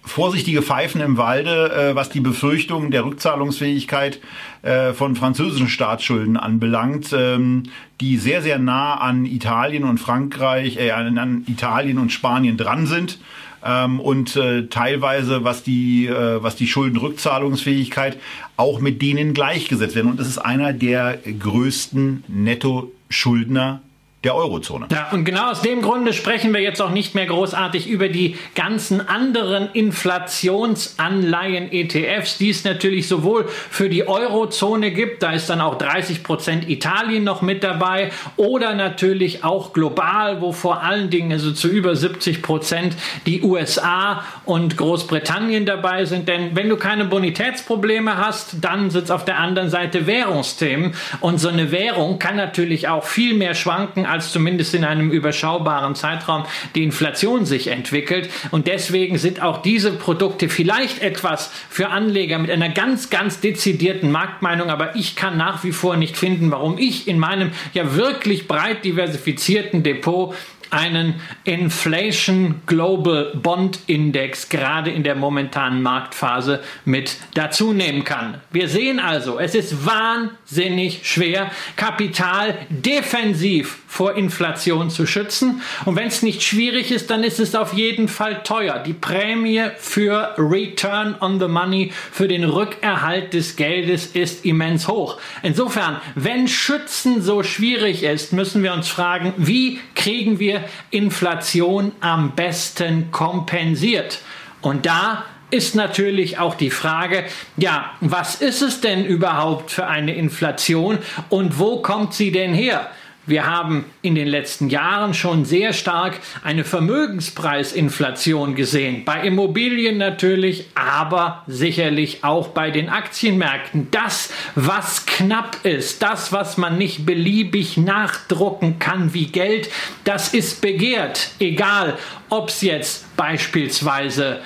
vorsichtige 0.08 0.62
Pfeifen 0.62 1.02
im 1.02 1.18
Walde, 1.18 1.72
äh, 1.72 1.96
was 1.96 2.10
die 2.10 2.20
Befürchtungen 2.20 2.92
der 2.92 3.06
Rückzahlungsfähigkeit 3.06 4.20
äh, 4.64 4.94
von 4.94 5.16
französischen 5.16 5.68
Staatsschulden 5.68 6.38
anbelangt, 6.38 7.14
ähm, 7.14 7.64
die 8.02 8.18
sehr, 8.18 8.42
sehr 8.42 8.60
nah 8.60 8.96
an 8.96 9.26
Italien 9.26 9.84
und 9.84 10.00
Frankreich, 10.00 10.78
äh, 10.78 10.92
an 10.92 11.44
Italien 11.48 11.98
und 11.98 12.12
Spanien 12.12 12.58
dran 12.58 12.88
sind. 12.88 13.20
Ähm, 13.64 14.00
und 14.00 14.36
äh, 14.36 14.68
teilweise, 14.68 15.44
was 15.44 15.64
die, 15.64 16.08
äh, 16.08 16.42
was 16.42 16.56
die 16.56 16.68
Schuldenrückzahlungsfähigkeit 16.68 18.18
auch 18.56 18.80
mit 18.80 19.02
denen 19.02 19.34
gleichgesetzt 19.34 19.96
werden. 19.96 20.12
Und 20.12 20.20
das 20.20 20.28
ist 20.28 20.38
einer 20.38 20.74
der 20.74 21.18
größten 21.18 22.24
Netto-Schuldner 22.28 23.82
der 24.28 24.36
Eurozone. 24.36 24.88
Ja, 24.92 25.08
und 25.14 25.24
genau 25.24 25.52
aus 25.52 25.62
dem 25.62 25.82
Grunde 25.82 26.12
sprechen 26.12 26.54
wir 26.54 26.60
jetzt 26.60 26.82
auch 26.82 26.90
nicht 26.90 27.16
mehr 27.16 27.28
großartig 27.28 27.88
über 27.88 28.10
die 28.10 28.36
ganzen 28.56 29.08
anderen 29.08 29.70
Inflationsanleihen-ETFs, 29.72 32.38
die 32.38 32.50
es 32.50 32.66
natürlich 32.66 33.08
sowohl 33.08 33.48
für 33.48 33.88
die 33.88 34.06
Eurozone 34.06 34.92
gibt, 34.92 35.24
da 35.24 35.32
ist 35.32 35.50
dann 35.50 35.62
auch 35.62 35.78
30 35.78 36.24
Prozent 36.24 36.70
Italien 36.70 37.24
noch 37.24 37.42
mit 37.42 37.64
dabei, 37.64 38.12
oder 38.36 38.76
natürlich 38.76 39.46
auch 39.46 39.72
global, 39.72 40.42
wo 40.42 40.52
vor 40.52 40.84
allen 40.84 41.10
Dingen 41.10 41.32
also 41.32 41.54
zu 41.54 41.70
über 41.70 41.96
70 41.96 42.42
Prozent 42.42 42.98
die 43.26 43.44
USA 43.44 44.26
und 44.44 44.76
Großbritannien 44.76 45.66
dabei 45.66 46.04
sind. 46.04 46.28
Denn 46.28 46.54
wenn 46.54 46.68
du 46.68 46.76
keine 46.76 47.06
Bonitätsprobleme 47.06 48.18
hast, 48.18 48.58
dann 48.60 48.90
sitzt 48.90 49.10
auf 49.10 49.24
der 49.24 49.40
anderen 49.40 49.70
Seite 49.70 50.06
Währungsthemen. 50.06 50.96
Und 51.22 51.40
so 51.40 51.48
eine 51.48 51.72
Währung 51.72 52.20
kann 52.20 52.36
natürlich 52.36 52.90
auch 52.90 53.06
viel 53.06 53.34
mehr 53.34 53.56
schwanken 53.56 54.06
als 54.06 54.17
zumindest 54.22 54.74
in 54.74 54.84
einem 54.84 55.12
überschaubaren 55.12 55.96
Zeitraum 55.96 56.46
die 56.76 56.84
Inflation 56.84 57.46
sich 57.46 57.68
entwickelt. 57.68 58.30
Und 58.52 58.68
deswegen 58.68 59.18
sind 59.18 59.42
auch 59.42 59.62
diese 59.62 59.92
Produkte 59.92 60.50
vielleicht 60.50 61.02
etwas 61.02 61.52
für 61.70 61.90
Anleger 61.90 62.40
mit 62.40 62.52
einer 62.52 62.70
ganz, 62.70 63.10
ganz 63.10 63.40
dezidierten 63.40 64.12
Marktmeinung. 64.12 64.70
Aber 64.70 64.96
ich 64.96 65.16
kann 65.16 65.38
nach 65.38 65.64
wie 65.64 65.72
vor 65.72 65.98
nicht 65.98 66.18
finden, 66.18 66.52
warum 66.52 66.78
ich 66.78 67.08
in 67.08 67.20
meinem 67.20 67.52
ja 67.74 67.96
wirklich 67.96 68.48
breit 68.48 68.84
diversifizierten 68.86 69.84
Depot 69.84 70.36
einen 70.72 71.16
Inflation 71.44 72.62
Global 72.66 73.34
Bond 73.36 73.80
Index 73.88 74.50
gerade 74.50 74.92
in 74.92 75.04
der 75.04 75.16
momentanen 75.16 75.82
Marktphase 75.82 76.62
mit 76.86 77.18
dazu 77.34 77.74
nehmen 77.74 78.04
kann. 78.04 78.42
Wir 78.52 78.68
sehen 78.68 79.00
also, 79.00 79.40
es 79.40 79.56
ist 79.56 79.86
wahnsinnig 79.86 81.02
schwer, 81.04 81.52
Kapital 81.76 82.56
defensiv 82.70 83.80
vor 83.88 84.16
Inflation 84.16 84.90
zu 84.90 85.08
schützen. 85.08 85.62
Und 85.86 85.96
wenn 85.96 86.08
es 86.08 86.22
nicht 86.22 86.44
schwierig 86.44 86.92
ist, 86.92 87.10
dann 87.10 87.24
ist 87.24 87.40
es 87.40 87.56
auf 87.56 87.74
jeden 87.74 88.08
Fall 88.08 88.44
teuer. 88.44 88.80
Die 88.80 88.94
Prämie 88.94 89.70
für 89.78 90.36
Return 90.38 91.16
on 91.20 91.40
the 91.40 91.48
Money, 91.48 91.92
für 92.12 92.28
den 92.28 92.44
Rückerhalt 92.44 93.34
des 93.34 93.56
Geldes 93.56 94.08
ist 94.08 94.46
immens 94.46 94.88
hoch. 94.88 95.18
Insofern, 95.42 96.00
wenn 96.16 96.48
Schützen 96.48 97.22
so 97.22 97.44
schwierig 97.44 98.04
ist, 98.04 98.34
müssen 98.34 98.62
wir 98.62 98.74
uns 98.74 98.88
fragen, 98.88 99.34
wie 99.38 99.80
kriegen 99.96 100.40
wir 100.40 100.57
Inflation 100.90 101.92
am 102.00 102.32
besten 102.32 103.12
kompensiert? 103.12 104.20
Und 104.62 104.86
da 104.86 105.24
ist 105.50 105.76
natürlich 105.76 106.40
auch 106.40 106.56
die 106.56 106.72
Frage, 106.72 107.24
ja, 107.56 107.92
was 108.02 108.42
ist 108.42 108.62
es 108.62 108.82
denn 108.82 109.06
überhaupt 109.06 109.72
für 109.72 109.88
eine 109.88 110.14
Inflation 110.16 111.00
und 111.30 111.58
wo 111.58 111.82
kommt 111.82 112.14
sie 112.14 112.32
denn 112.32 112.54
her? 112.54 112.90
Wir 113.28 113.46
haben 113.46 113.84
in 114.02 114.16
den 114.16 114.30
letzten 114.30 114.70
Jahren 114.70 115.14
schon 115.14 115.44
sehr 115.44 115.74
stark 115.74 116.20
eine 116.44 116.64
Vermögenspreisinflation 116.64 118.56
gesehen. 118.56 119.04
Bei 119.04 119.22
Immobilien 119.22 119.98
natürlich, 119.98 120.66
aber 120.76 121.44
sicherlich 121.46 122.24
auch 122.24 122.48
bei 122.48 122.72
den 122.72 122.88
Aktienmärkten. 122.88 123.90
Das, 123.92 124.32
was 124.56 125.06
knapp 125.06 125.58
ist, 125.66 126.02
das, 126.02 126.32
was 126.32 126.56
man 126.56 126.78
nicht 126.78 127.06
beliebig 127.06 127.76
nachdrucken 127.76 128.80
kann 128.80 129.14
wie 129.14 129.26
Geld, 129.26 129.70
das 130.06 130.34
ist 130.34 130.62
begehrt. 130.62 131.32
Egal, 131.40 131.98
ob 132.30 132.48
es 132.48 132.62
jetzt 132.62 133.18
beispielsweise 133.18 134.40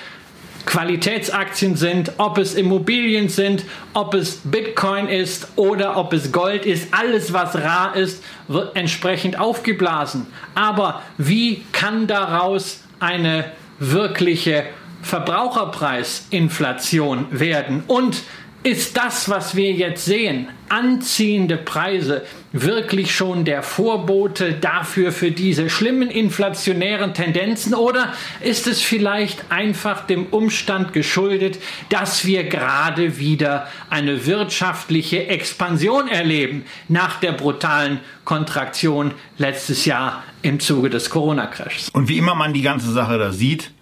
Qualitätsaktien 0.66 1.76
sind, 1.76 2.12
ob 2.18 2.36
es 2.38 2.54
Immobilien 2.54 3.28
sind, 3.28 3.64
ob 3.94 4.14
es 4.14 4.40
Bitcoin 4.44 5.08
ist 5.08 5.48
oder 5.56 5.96
ob 5.96 6.12
es 6.12 6.30
Gold 6.32 6.66
ist. 6.66 6.94
Alles, 6.94 7.32
was 7.32 7.56
rar 7.56 7.96
ist, 7.96 8.22
wird 8.48 8.76
entsprechend 8.76 9.38
aufgeblasen. 9.38 10.26
Aber 10.54 11.02
wie 11.18 11.64
kann 11.72 12.06
daraus 12.06 12.84
eine 13.00 13.46
wirkliche 13.78 14.64
Verbraucherpreisinflation 15.02 17.26
werden? 17.30 17.82
Und 17.86 18.22
ist 18.64 18.96
das, 18.96 19.28
was 19.28 19.56
wir 19.56 19.72
jetzt 19.72 20.04
sehen, 20.04 20.48
anziehende 20.68 21.56
Preise, 21.56 22.22
wirklich 22.52 23.14
schon 23.14 23.44
der 23.44 23.62
Vorbote 23.62 24.54
dafür 24.54 25.10
für 25.10 25.30
diese 25.30 25.68
schlimmen 25.68 26.10
inflationären 26.10 27.12
Tendenzen 27.12 27.74
oder 27.74 28.12
ist 28.40 28.66
es 28.66 28.80
vielleicht 28.80 29.50
einfach 29.50 30.06
dem 30.06 30.26
Umstand 30.26 30.92
geschuldet, 30.92 31.58
dass 31.88 32.24
wir 32.24 32.44
gerade 32.44 33.18
wieder 33.18 33.68
eine 33.90 34.26
wirtschaftliche 34.26 35.26
Expansion 35.26 36.08
erleben 36.08 36.64
nach 36.88 37.20
der 37.20 37.32
brutalen 37.32 38.00
Kontraktion 38.24 39.12
letztes 39.38 39.84
Jahr 39.84 40.22
im 40.42 40.60
Zuge 40.60 40.88
des 40.88 41.10
Corona-Crashs? 41.10 41.90
Und 41.90 42.08
wie 42.08 42.18
immer 42.18 42.34
man 42.34 42.52
die 42.52 42.62
ganze 42.62 42.92
Sache 42.92 43.18
da 43.18 43.32
sieht, 43.32 43.72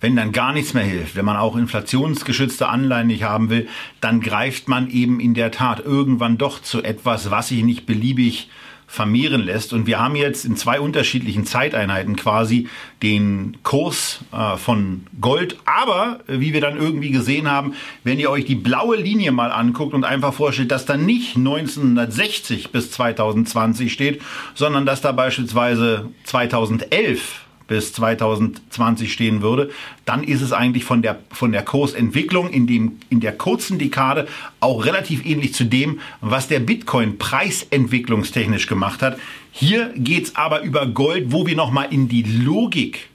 wenn 0.00 0.16
dann 0.16 0.32
gar 0.32 0.52
nichts 0.52 0.74
mehr 0.74 0.84
hilft, 0.84 1.16
wenn 1.16 1.24
man 1.24 1.36
auch 1.36 1.56
inflationsgeschützte 1.56 2.68
Anleihen 2.68 3.08
nicht 3.08 3.24
haben 3.24 3.50
will, 3.50 3.68
dann 4.00 4.20
greift 4.20 4.68
man 4.68 4.90
eben 4.90 5.20
in 5.20 5.34
der 5.34 5.50
Tat 5.50 5.80
irgendwann 5.80 6.38
doch 6.38 6.62
zu 6.62 6.82
etwas, 6.82 7.30
was 7.30 7.48
sich 7.48 7.64
nicht 7.64 7.86
beliebig 7.86 8.48
vermehren 8.88 9.42
lässt. 9.42 9.74
Und 9.74 9.86
wir 9.86 10.00
haben 10.00 10.16
jetzt 10.16 10.46
in 10.46 10.56
zwei 10.56 10.80
unterschiedlichen 10.80 11.44
Zeiteinheiten 11.44 12.16
quasi 12.16 12.68
den 13.02 13.58
Kurs 13.62 14.20
äh, 14.32 14.56
von 14.56 15.06
Gold. 15.20 15.58
Aber, 15.66 16.20
wie 16.26 16.54
wir 16.54 16.62
dann 16.62 16.78
irgendwie 16.78 17.10
gesehen 17.10 17.50
haben, 17.50 17.74
wenn 18.02 18.18
ihr 18.18 18.30
euch 18.30 18.46
die 18.46 18.54
blaue 18.54 18.96
Linie 18.96 19.30
mal 19.30 19.52
anguckt 19.52 19.92
und 19.92 20.04
einfach 20.04 20.32
vorstellt, 20.32 20.70
dass 20.70 20.86
da 20.86 20.96
nicht 20.96 21.36
1960 21.36 22.72
bis 22.72 22.90
2020 22.90 23.92
steht, 23.92 24.22
sondern 24.54 24.86
dass 24.86 25.02
da 25.02 25.12
beispielsweise 25.12 26.08
2011 26.24 27.44
bis 27.68 27.92
2020 27.92 29.12
stehen 29.12 29.42
würde, 29.42 29.70
dann 30.04 30.24
ist 30.24 30.40
es 30.40 30.52
eigentlich 30.52 30.84
von 30.84 31.02
der, 31.02 31.20
von 31.30 31.52
der 31.52 31.64
Kursentwicklung 31.64 32.50
in, 32.50 32.66
dem, 32.66 32.98
in 33.10 33.20
der 33.20 33.32
kurzen 33.32 33.78
Dekade 33.78 34.26
auch 34.58 34.84
relativ 34.84 35.24
ähnlich 35.24 35.54
zu 35.54 35.64
dem, 35.64 36.00
was 36.20 36.48
der 36.48 36.60
Bitcoin 36.60 37.18
preisentwicklungstechnisch 37.18 38.66
gemacht 38.66 39.02
hat. 39.02 39.18
Hier 39.52 39.92
geht's 39.94 40.34
aber 40.34 40.62
über 40.62 40.86
Gold, 40.86 41.26
wo 41.32 41.46
wir 41.46 41.54
nochmal 41.54 41.88
in 41.90 42.08
die 42.08 42.22
Logik 42.22 43.08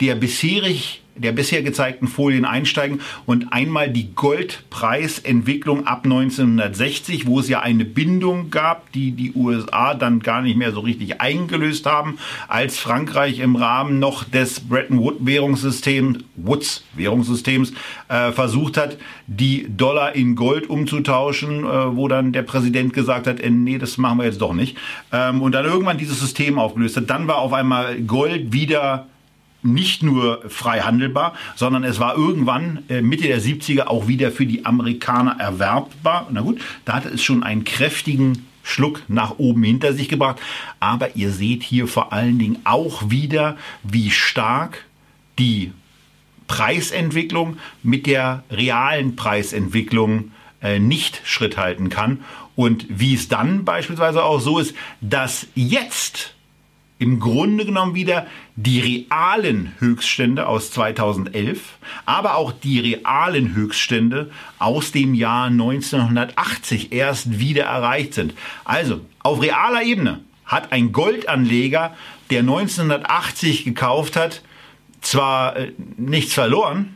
der 0.00 0.14
bisherig 0.14 1.02
der 1.20 1.32
bisher 1.32 1.62
gezeigten 1.62 2.08
Folien 2.08 2.44
einsteigen 2.44 3.00
und 3.26 3.52
einmal 3.52 3.90
die 3.90 4.14
Goldpreisentwicklung 4.14 5.86
ab 5.86 6.00
1960, 6.04 7.26
wo 7.26 7.40
es 7.40 7.48
ja 7.48 7.60
eine 7.60 7.84
Bindung 7.84 8.50
gab, 8.50 8.90
die 8.92 9.12
die 9.12 9.32
USA 9.34 9.94
dann 9.94 10.20
gar 10.20 10.42
nicht 10.42 10.56
mehr 10.56 10.72
so 10.72 10.80
richtig 10.80 11.20
eingelöst 11.20 11.86
haben, 11.86 12.18
als 12.48 12.78
Frankreich 12.78 13.38
im 13.38 13.56
Rahmen 13.56 13.98
noch 13.98 14.24
des 14.24 14.60
Bretton 14.60 14.98
Woods 14.98 15.18
Währungssystems, 15.20 16.18
Woods 16.36 16.84
Währungssystems 16.94 17.72
äh, 18.08 18.32
versucht 18.32 18.76
hat, 18.76 18.96
die 19.26 19.66
Dollar 19.68 20.14
in 20.14 20.34
Gold 20.34 20.68
umzutauschen, 20.68 21.64
äh, 21.64 21.96
wo 21.96 22.08
dann 22.08 22.32
der 22.32 22.42
Präsident 22.42 22.92
gesagt 22.92 23.26
hat, 23.26 23.40
äh, 23.40 23.50
nee, 23.50 23.78
das 23.78 23.98
machen 23.98 24.18
wir 24.18 24.24
jetzt 24.24 24.40
doch 24.40 24.54
nicht. 24.54 24.76
Ähm, 25.12 25.42
und 25.42 25.52
dann 25.52 25.64
irgendwann 25.64 25.98
dieses 25.98 26.20
System 26.20 26.58
aufgelöst 26.58 26.96
hat. 26.96 27.10
Dann 27.10 27.28
war 27.28 27.36
auf 27.36 27.52
einmal 27.52 28.00
Gold 28.00 28.52
wieder 28.52 29.06
nicht 29.62 30.02
nur 30.02 30.42
frei 30.48 30.80
handelbar, 30.80 31.34
sondern 31.54 31.84
es 31.84 32.00
war 32.00 32.16
irgendwann 32.16 32.84
äh, 32.88 33.02
Mitte 33.02 33.24
der 33.24 33.40
70er 33.40 33.86
auch 33.86 34.08
wieder 34.08 34.32
für 34.32 34.46
die 34.46 34.64
Amerikaner 34.64 35.36
erwerbbar. 35.38 36.28
Na 36.30 36.40
gut, 36.40 36.60
da 36.84 36.94
hatte 36.94 37.08
es 37.08 37.22
schon 37.22 37.42
einen 37.42 37.64
kräftigen 37.64 38.46
Schluck 38.62 39.02
nach 39.08 39.38
oben 39.38 39.62
hinter 39.62 39.92
sich 39.92 40.08
gebracht. 40.08 40.40
Aber 40.78 41.16
ihr 41.16 41.30
seht 41.30 41.62
hier 41.62 41.86
vor 41.86 42.12
allen 42.12 42.38
Dingen 42.38 42.58
auch 42.64 43.10
wieder, 43.10 43.56
wie 43.82 44.10
stark 44.10 44.84
die 45.38 45.72
Preisentwicklung 46.46 47.58
mit 47.82 48.06
der 48.06 48.44
realen 48.50 49.16
Preisentwicklung 49.16 50.32
äh, 50.62 50.78
nicht 50.78 51.20
Schritt 51.24 51.56
halten 51.56 51.90
kann. 51.90 52.20
Und 52.56 52.86
wie 52.88 53.14
es 53.14 53.28
dann 53.28 53.64
beispielsweise 53.64 54.24
auch 54.24 54.40
so 54.40 54.58
ist, 54.58 54.74
dass 55.00 55.46
jetzt 55.54 56.34
im 57.00 57.18
Grunde 57.18 57.64
genommen 57.64 57.94
wieder 57.94 58.26
die 58.56 58.78
realen 58.78 59.72
Höchststände 59.78 60.46
aus 60.46 60.70
2011, 60.70 61.78
aber 62.04 62.36
auch 62.36 62.52
die 62.52 62.78
realen 62.78 63.54
Höchststände 63.54 64.30
aus 64.58 64.92
dem 64.92 65.14
Jahr 65.14 65.46
1980 65.46 66.92
erst 66.92 67.38
wieder 67.38 67.64
erreicht 67.64 68.14
sind. 68.14 68.34
Also 68.64 69.00
auf 69.22 69.40
realer 69.40 69.82
Ebene 69.82 70.20
hat 70.44 70.72
ein 70.72 70.92
Goldanleger, 70.92 71.96
der 72.28 72.40
1980 72.40 73.64
gekauft 73.64 74.16
hat, 74.16 74.42
zwar 75.00 75.56
äh, 75.56 75.72
nichts 75.96 76.34
verloren, 76.34 76.94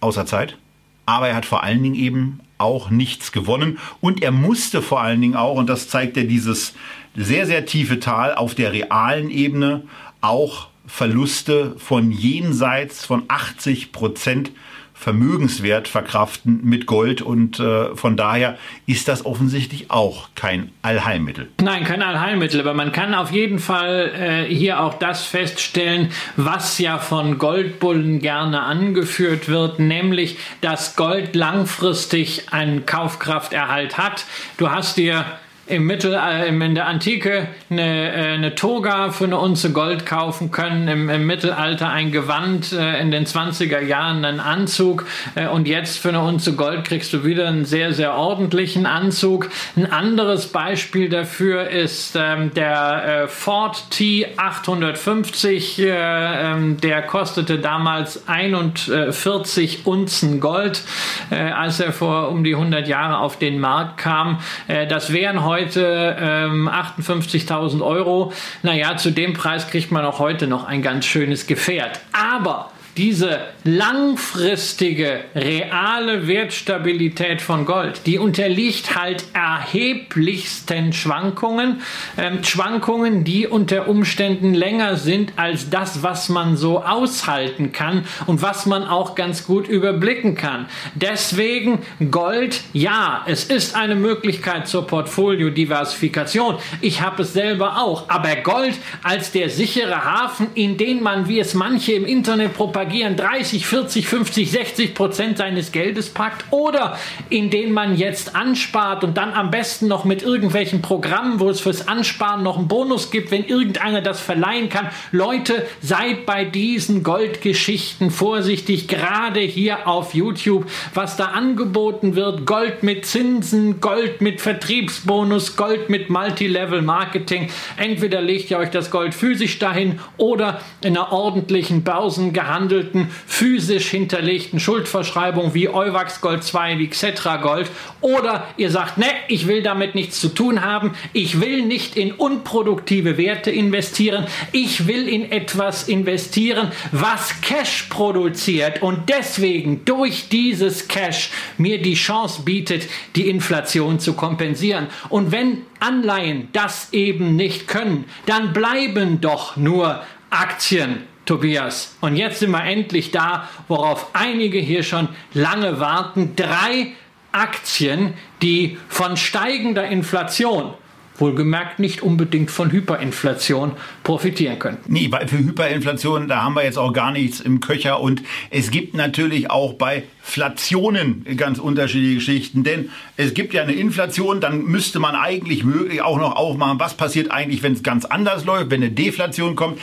außer 0.00 0.26
Zeit. 0.26 0.58
Aber 1.06 1.28
er 1.28 1.36
hat 1.36 1.46
vor 1.46 1.62
allen 1.62 1.84
Dingen 1.84 1.94
eben 1.94 2.40
auch 2.58 2.90
nichts 2.90 3.30
gewonnen. 3.30 3.78
Und 4.00 4.22
er 4.22 4.32
musste 4.32 4.82
vor 4.82 5.00
allen 5.00 5.20
Dingen 5.20 5.36
auch, 5.36 5.56
und 5.56 5.68
das 5.68 5.88
zeigt 5.88 6.16
er 6.16 6.24
dieses 6.24 6.74
sehr, 7.16 7.46
sehr 7.46 7.66
tiefe 7.66 8.00
Tal 8.00 8.34
auf 8.34 8.54
der 8.54 8.72
realen 8.72 9.30
Ebene, 9.30 9.82
auch 10.20 10.68
Verluste 10.86 11.74
von 11.78 12.10
jenseits 12.10 13.06
von 13.06 13.24
80 13.28 13.92
Prozent 13.92 14.50
Vermögenswert 14.96 15.88
verkraften 15.88 16.60
mit 16.62 16.86
Gold 16.86 17.20
und 17.20 17.58
äh, 17.58 17.94
von 17.96 18.16
daher 18.16 18.56
ist 18.86 19.08
das 19.08 19.26
offensichtlich 19.26 19.90
auch 19.90 20.28
kein 20.36 20.70
Allheilmittel. 20.82 21.48
Nein, 21.60 21.82
kein 21.84 22.00
Allheilmittel, 22.00 22.60
aber 22.60 22.74
man 22.74 22.92
kann 22.92 23.12
auf 23.12 23.32
jeden 23.32 23.58
Fall 23.58 24.12
äh, 24.14 24.54
hier 24.54 24.80
auch 24.80 24.94
das 24.94 25.26
feststellen, 25.26 26.10
was 26.36 26.78
ja 26.78 26.98
von 26.98 27.38
Goldbullen 27.38 28.20
gerne 28.20 28.62
angeführt 28.62 29.48
wird, 29.48 29.80
nämlich 29.80 30.38
dass 30.60 30.94
Gold 30.94 31.34
langfristig 31.34 32.52
einen 32.52 32.86
Kaufkrafterhalt 32.86 33.98
hat. 33.98 34.24
Du 34.58 34.70
hast 34.70 34.96
dir 34.96 35.26
im 35.66 35.86
Mittelalter, 35.86 36.46
in 36.46 36.74
der 36.74 36.86
Antike 36.86 37.48
eine, 37.70 38.12
äh, 38.12 38.34
eine 38.34 38.54
Toga 38.54 39.10
für 39.10 39.24
eine 39.24 39.38
Unze 39.38 39.72
Gold 39.72 40.04
kaufen 40.04 40.50
können, 40.50 40.88
im, 40.88 41.08
im 41.08 41.26
Mittelalter 41.26 41.88
ein 41.88 42.12
Gewand, 42.12 42.72
äh, 42.72 43.00
in 43.00 43.10
den 43.10 43.24
20er 43.24 43.80
Jahren 43.80 44.24
einen 44.26 44.40
Anzug 44.40 45.06
äh, 45.34 45.46
und 45.46 45.66
jetzt 45.66 45.98
für 45.98 46.10
eine 46.10 46.20
Unze 46.20 46.52
Gold 46.54 46.84
kriegst 46.84 47.14
du 47.14 47.24
wieder 47.24 47.48
einen 47.48 47.64
sehr, 47.64 47.94
sehr 47.94 48.14
ordentlichen 48.14 48.84
Anzug. 48.84 49.48
Ein 49.74 49.90
anderes 49.90 50.48
Beispiel 50.48 51.08
dafür 51.08 51.70
ist 51.70 52.14
ähm, 52.14 52.52
der 52.54 53.28
Ford 53.28 53.84
T850, 53.92 55.78
ähm, 55.78 56.76
der 56.80 57.02
kostete 57.02 57.58
damals 57.58 58.28
41 58.28 59.86
Unzen 59.86 60.40
Gold, 60.40 60.82
als 61.30 61.80
er 61.80 61.92
vor 61.92 62.28
um 62.28 62.44
die 62.44 62.54
100 62.54 62.86
Jahre 62.86 63.18
auf 63.18 63.38
den 63.38 63.58
Markt 63.60 63.98
kam. 63.98 64.40
das 64.88 65.12
wären 65.12 65.44
heute 65.44 65.53
heute 65.54 66.16
ähm, 66.18 66.68
58.000 66.68 67.80
Euro. 67.80 68.32
Naja, 68.64 68.96
zu 68.96 69.12
dem 69.12 69.34
Preis 69.34 69.68
kriegt 69.68 69.92
man 69.92 70.04
auch 70.04 70.18
heute 70.18 70.48
noch 70.48 70.64
ein 70.64 70.82
ganz 70.82 71.04
schönes 71.04 71.46
Gefährt. 71.46 72.00
Aber 72.12 72.72
diese 72.96 73.40
langfristige, 73.64 75.24
reale 75.34 76.28
Wertstabilität 76.28 77.42
von 77.42 77.66
Gold, 77.66 78.02
die 78.06 78.18
unterliegt 78.18 78.94
halt 78.94 79.24
erheblichsten 79.32 80.92
Schwankungen. 80.92 81.80
Ähm, 82.16 82.44
Schwankungen, 82.44 83.24
die 83.24 83.46
unter 83.46 83.88
Umständen 83.88 84.54
länger 84.54 84.96
sind 84.96 85.32
als 85.36 85.70
das, 85.70 86.02
was 86.02 86.28
man 86.28 86.56
so 86.56 86.82
aushalten 86.82 87.72
kann 87.72 88.04
und 88.26 88.42
was 88.42 88.66
man 88.66 88.84
auch 88.84 89.14
ganz 89.14 89.44
gut 89.44 89.66
überblicken 89.66 90.36
kann. 90.36 90.66
Deswegen 90.94 91.80
Gold, 92.10 92.60
ja, 92.72 93.22
es 93.26 93.44
ist 93.44 93.74
eine 93.74 93.96
Möglichkeit 93.96 94.68
zur 94.68 94.86
Portfoliodiversifikation. 94.86 96.56
Ich 96.80 97.00
habe 97.00 97.22
es 97.22 97.32
selber 97.32 97.78
auch. 97.78 98.08
Aber 98.08 98.36
Gold 98.36 98.74
als 99.02 99.32
der 99.32 99.50
sichere 99.50 100.04
Hafen, 100.04 100.48
in 100.54 100.76
den 100.76 101.02
man, 101.02 101.28
wie 101.28 101.40
es 101.40 101.54
manche 101.54 101.92
im 101.92 102.04
Internet 102.04 102.54
propagieren, 102.54 102.83
propagieren, 102.84 103.16
30, 103.16 103.66
40, 103.66 104.06
50, 104.06 104.50
60 104.50 104.94
Prozent 104.94 105.38
seines 105.38 105.72
Geldes 105.72 106.10
packt 106.10 106.44
oder 106.50 106.98
in 107.30 107.48
denen 107.48 107.72
man 107.72 107.96
jetzt 107.96 108.36
anspart 108.36 109.04
und 109.04 109.16
dann 109.16 109.32
am 109.32 109.50
besten 109.50 109.88
noch 109.88 110.04
mit 110.04 110.22
irgendwelchen 110.22 110.82
Programmen, 110.82 111.40
wo 111.40 111.48
es 111.48 111.60
fürs 111.60 111.88
Ansparen 111.88 112.42
noch 112.42 112.58
einen 112.58 112.68
Bonus 112.68 113.10
gibt, 113.10 113.30
wenn 113.30 113.44
irgendeiner 113.44 114.02
das 114.02 114.20
verleihen 114.20 114.68
kann. 114.68 114.88
Leute, 115.12 115.66
seid 115.80 116.26
bei 116.26 116.44
diesen 116.44 117.02
Goldgeschichten 117.02 118.10
vorsichtig, 118.10 118.86
gerade 118.86 119.40
hier 119.40 119.88
auf 119.88 120.12
YouTube, 120.14 120.66
was 120.92 121.16
da 121.16 121.26
angeboten 121.26 122.16
wird. 122.16 122.46
Gold 122.46 122.82
mit 122.82 123.06
Zinsen, 123.06 123.80
Gold 123.80 124.20
mit 124.20 124.42
Vertriebsbonus, 124.42 125.56
Gold 125.56 125.88
mit 125.88 126.10
Multilevel 126.10 126.82
Marketing. 126.82 127.48
Entweder 127.78 128.20
legt 128.20 128.50
ihr 128.50 128.58
euch 128.58 128.70
das 128.70 128.90
Gold 128.90 129.14
physisch 129.14 129.58
dahin 129.58 130.00
oder 130.18 130.60
in 130.82 130.96
einer 130.96 131.12
ordentlichen 131.12 131.82
Börsen 131.82 132.34
gehandelt 132.34 132.73
gehandelten, 132.74 133.08
physisch 133.26 133.88
hinterlegten 133.88 134.60
Schuldverschreibungen 134.60 135.54
wie 135.54 135.68
Euwax 135.68 136.20
Gold 136.20 136.42
2, 136.42 136.78
wie 136.78 136.88
Xetra 136.88 137.36
Gold. 137.36 137.70
Oder 138.00 138.48
ihr 138.56 138.70
sagt, 138.70 138.98
ne, 138.98 139.06
ich 139.28 139.46
will 139.46 139.62
damit 139.62 139.94
nichts 139.94 140.20
zu 140.20 140.28
tun 140.28 140.62
haben. 140.64 140.94
Ich 141.12 141.40
will 141.40 141.62
nicht 141.62 141.96
in 141.96 142.12
unproduktive 142.12 143.16
Werte 143.16 143.50
investieren. 143.50 144.26
Ich 144.52 144.86
will 144.86 145.08
in 145.08 145.30
etwas 145.30 145.88
investieren, 145.88 146.72
was 146.92 147.40
Cash 147.40 147.84
produziert 147.90 148.82
und 148.82 149.08
deswegen 149.08 149.84
durch 149.84 150.28
dieses 150.28 150.88
Cash 150.88 151.30
mir 151.58 151.80
die 151.80 151.94
Chance 151.94 152.42
bietet, 152.42 152.88
die 153.16 153.28
Inflation 153.28 154.00
zu 154.00 154.14
kompensieren. 154.14 154.88
Und 155.08 155.32
wenn 155.32 155.62
Anleihen 155.80 156.48
das 156.52 156.92
eben 156.92 157.36
nicht 157.36 157.68
können, 157.68 158.04
dann 158.26 158.52
bleiben 158.52 159.20
doch 159.20 159.56
nur 159.56 160.02
Aktien 160.30 161.04
Tobias. 161.24 161.96
Und 162.00 162.16
jetzt 162.16 162.40
sind 162.40 162.50
wir 162.50 162.64
endlich 162.64 163.10
da, 163.10 163.48
worauf 163.68 164.14
einige 164.14 164.58
hier 164.58 164.82
schon 164.82 165.08
lange 165.32 165.80
warten. 165.80 166.36
Drei 166.36 166.92
Aktien, 167.32 168.14
die 168.42 168.78
von 168.88 169.16
steigender 169.16 169.86
Inflation 169.86 170.74
wohlgemerkt 171.18 171.78
nicht 171.78 172.02
unbedingt 172.02 172.50
von 172.50 172.70
Hyperinflation 172.70 173.72
profitieren 174.02 174.58
können. 174.58 174.78
Nee, 174.86 175.08
weil 175.10 175.28
für 175.28 175.38
Hyperinflation, 175.38 176.28
da 176.28 176.42
haben 176.42 176.54
wir 176.54 176.64
jetzt 176.64 176.78
auch 176.78 176.92
gar 176.92 177.12
nichts 177.12 177.40
im 177.40 177.60
Köcher 177.60 178.00
und 178.00 178.22
es 178.50 178.70
gibt 178.70 178.94
natürlich 178.94 179.50
auch 179.50 179.74
bei 179.74 180.04
Flationen 180.22 181.24
ganz 181.36 181.58
unterschiedliche 181.58 182.16
Geschichten, 182.16 182.64
denn 182.64 182.90
es 183.16 183.34
gibt 183.34 183.54
ja 183.54 183.62
eine 183.62 183.74
Inflation, 183.74 184.40
dann 184.40 184.64
müsste 184.64 184.98
man 184.98 185.14
eigentlich 185.14 185.64
möglich 185.64 186.02
auch 186.02 186.18
noch 186.18 186.34
aufmachen, 186.36 186.80
was 186.80 186.94
passiert 186.94 187.30
eigentlich, 187.30 187.62
wenn 187.62 187.74
es 187.74 187.82
ganz 187.82 188.04
anders 188.04 188.44
läuft, 188.44 188.70
wenn 188.70 188.82
eine 188.82 188.90
Deflation 188.90 189.54
kommt. 189.54 189.80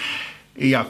Ja, 0.57 0.87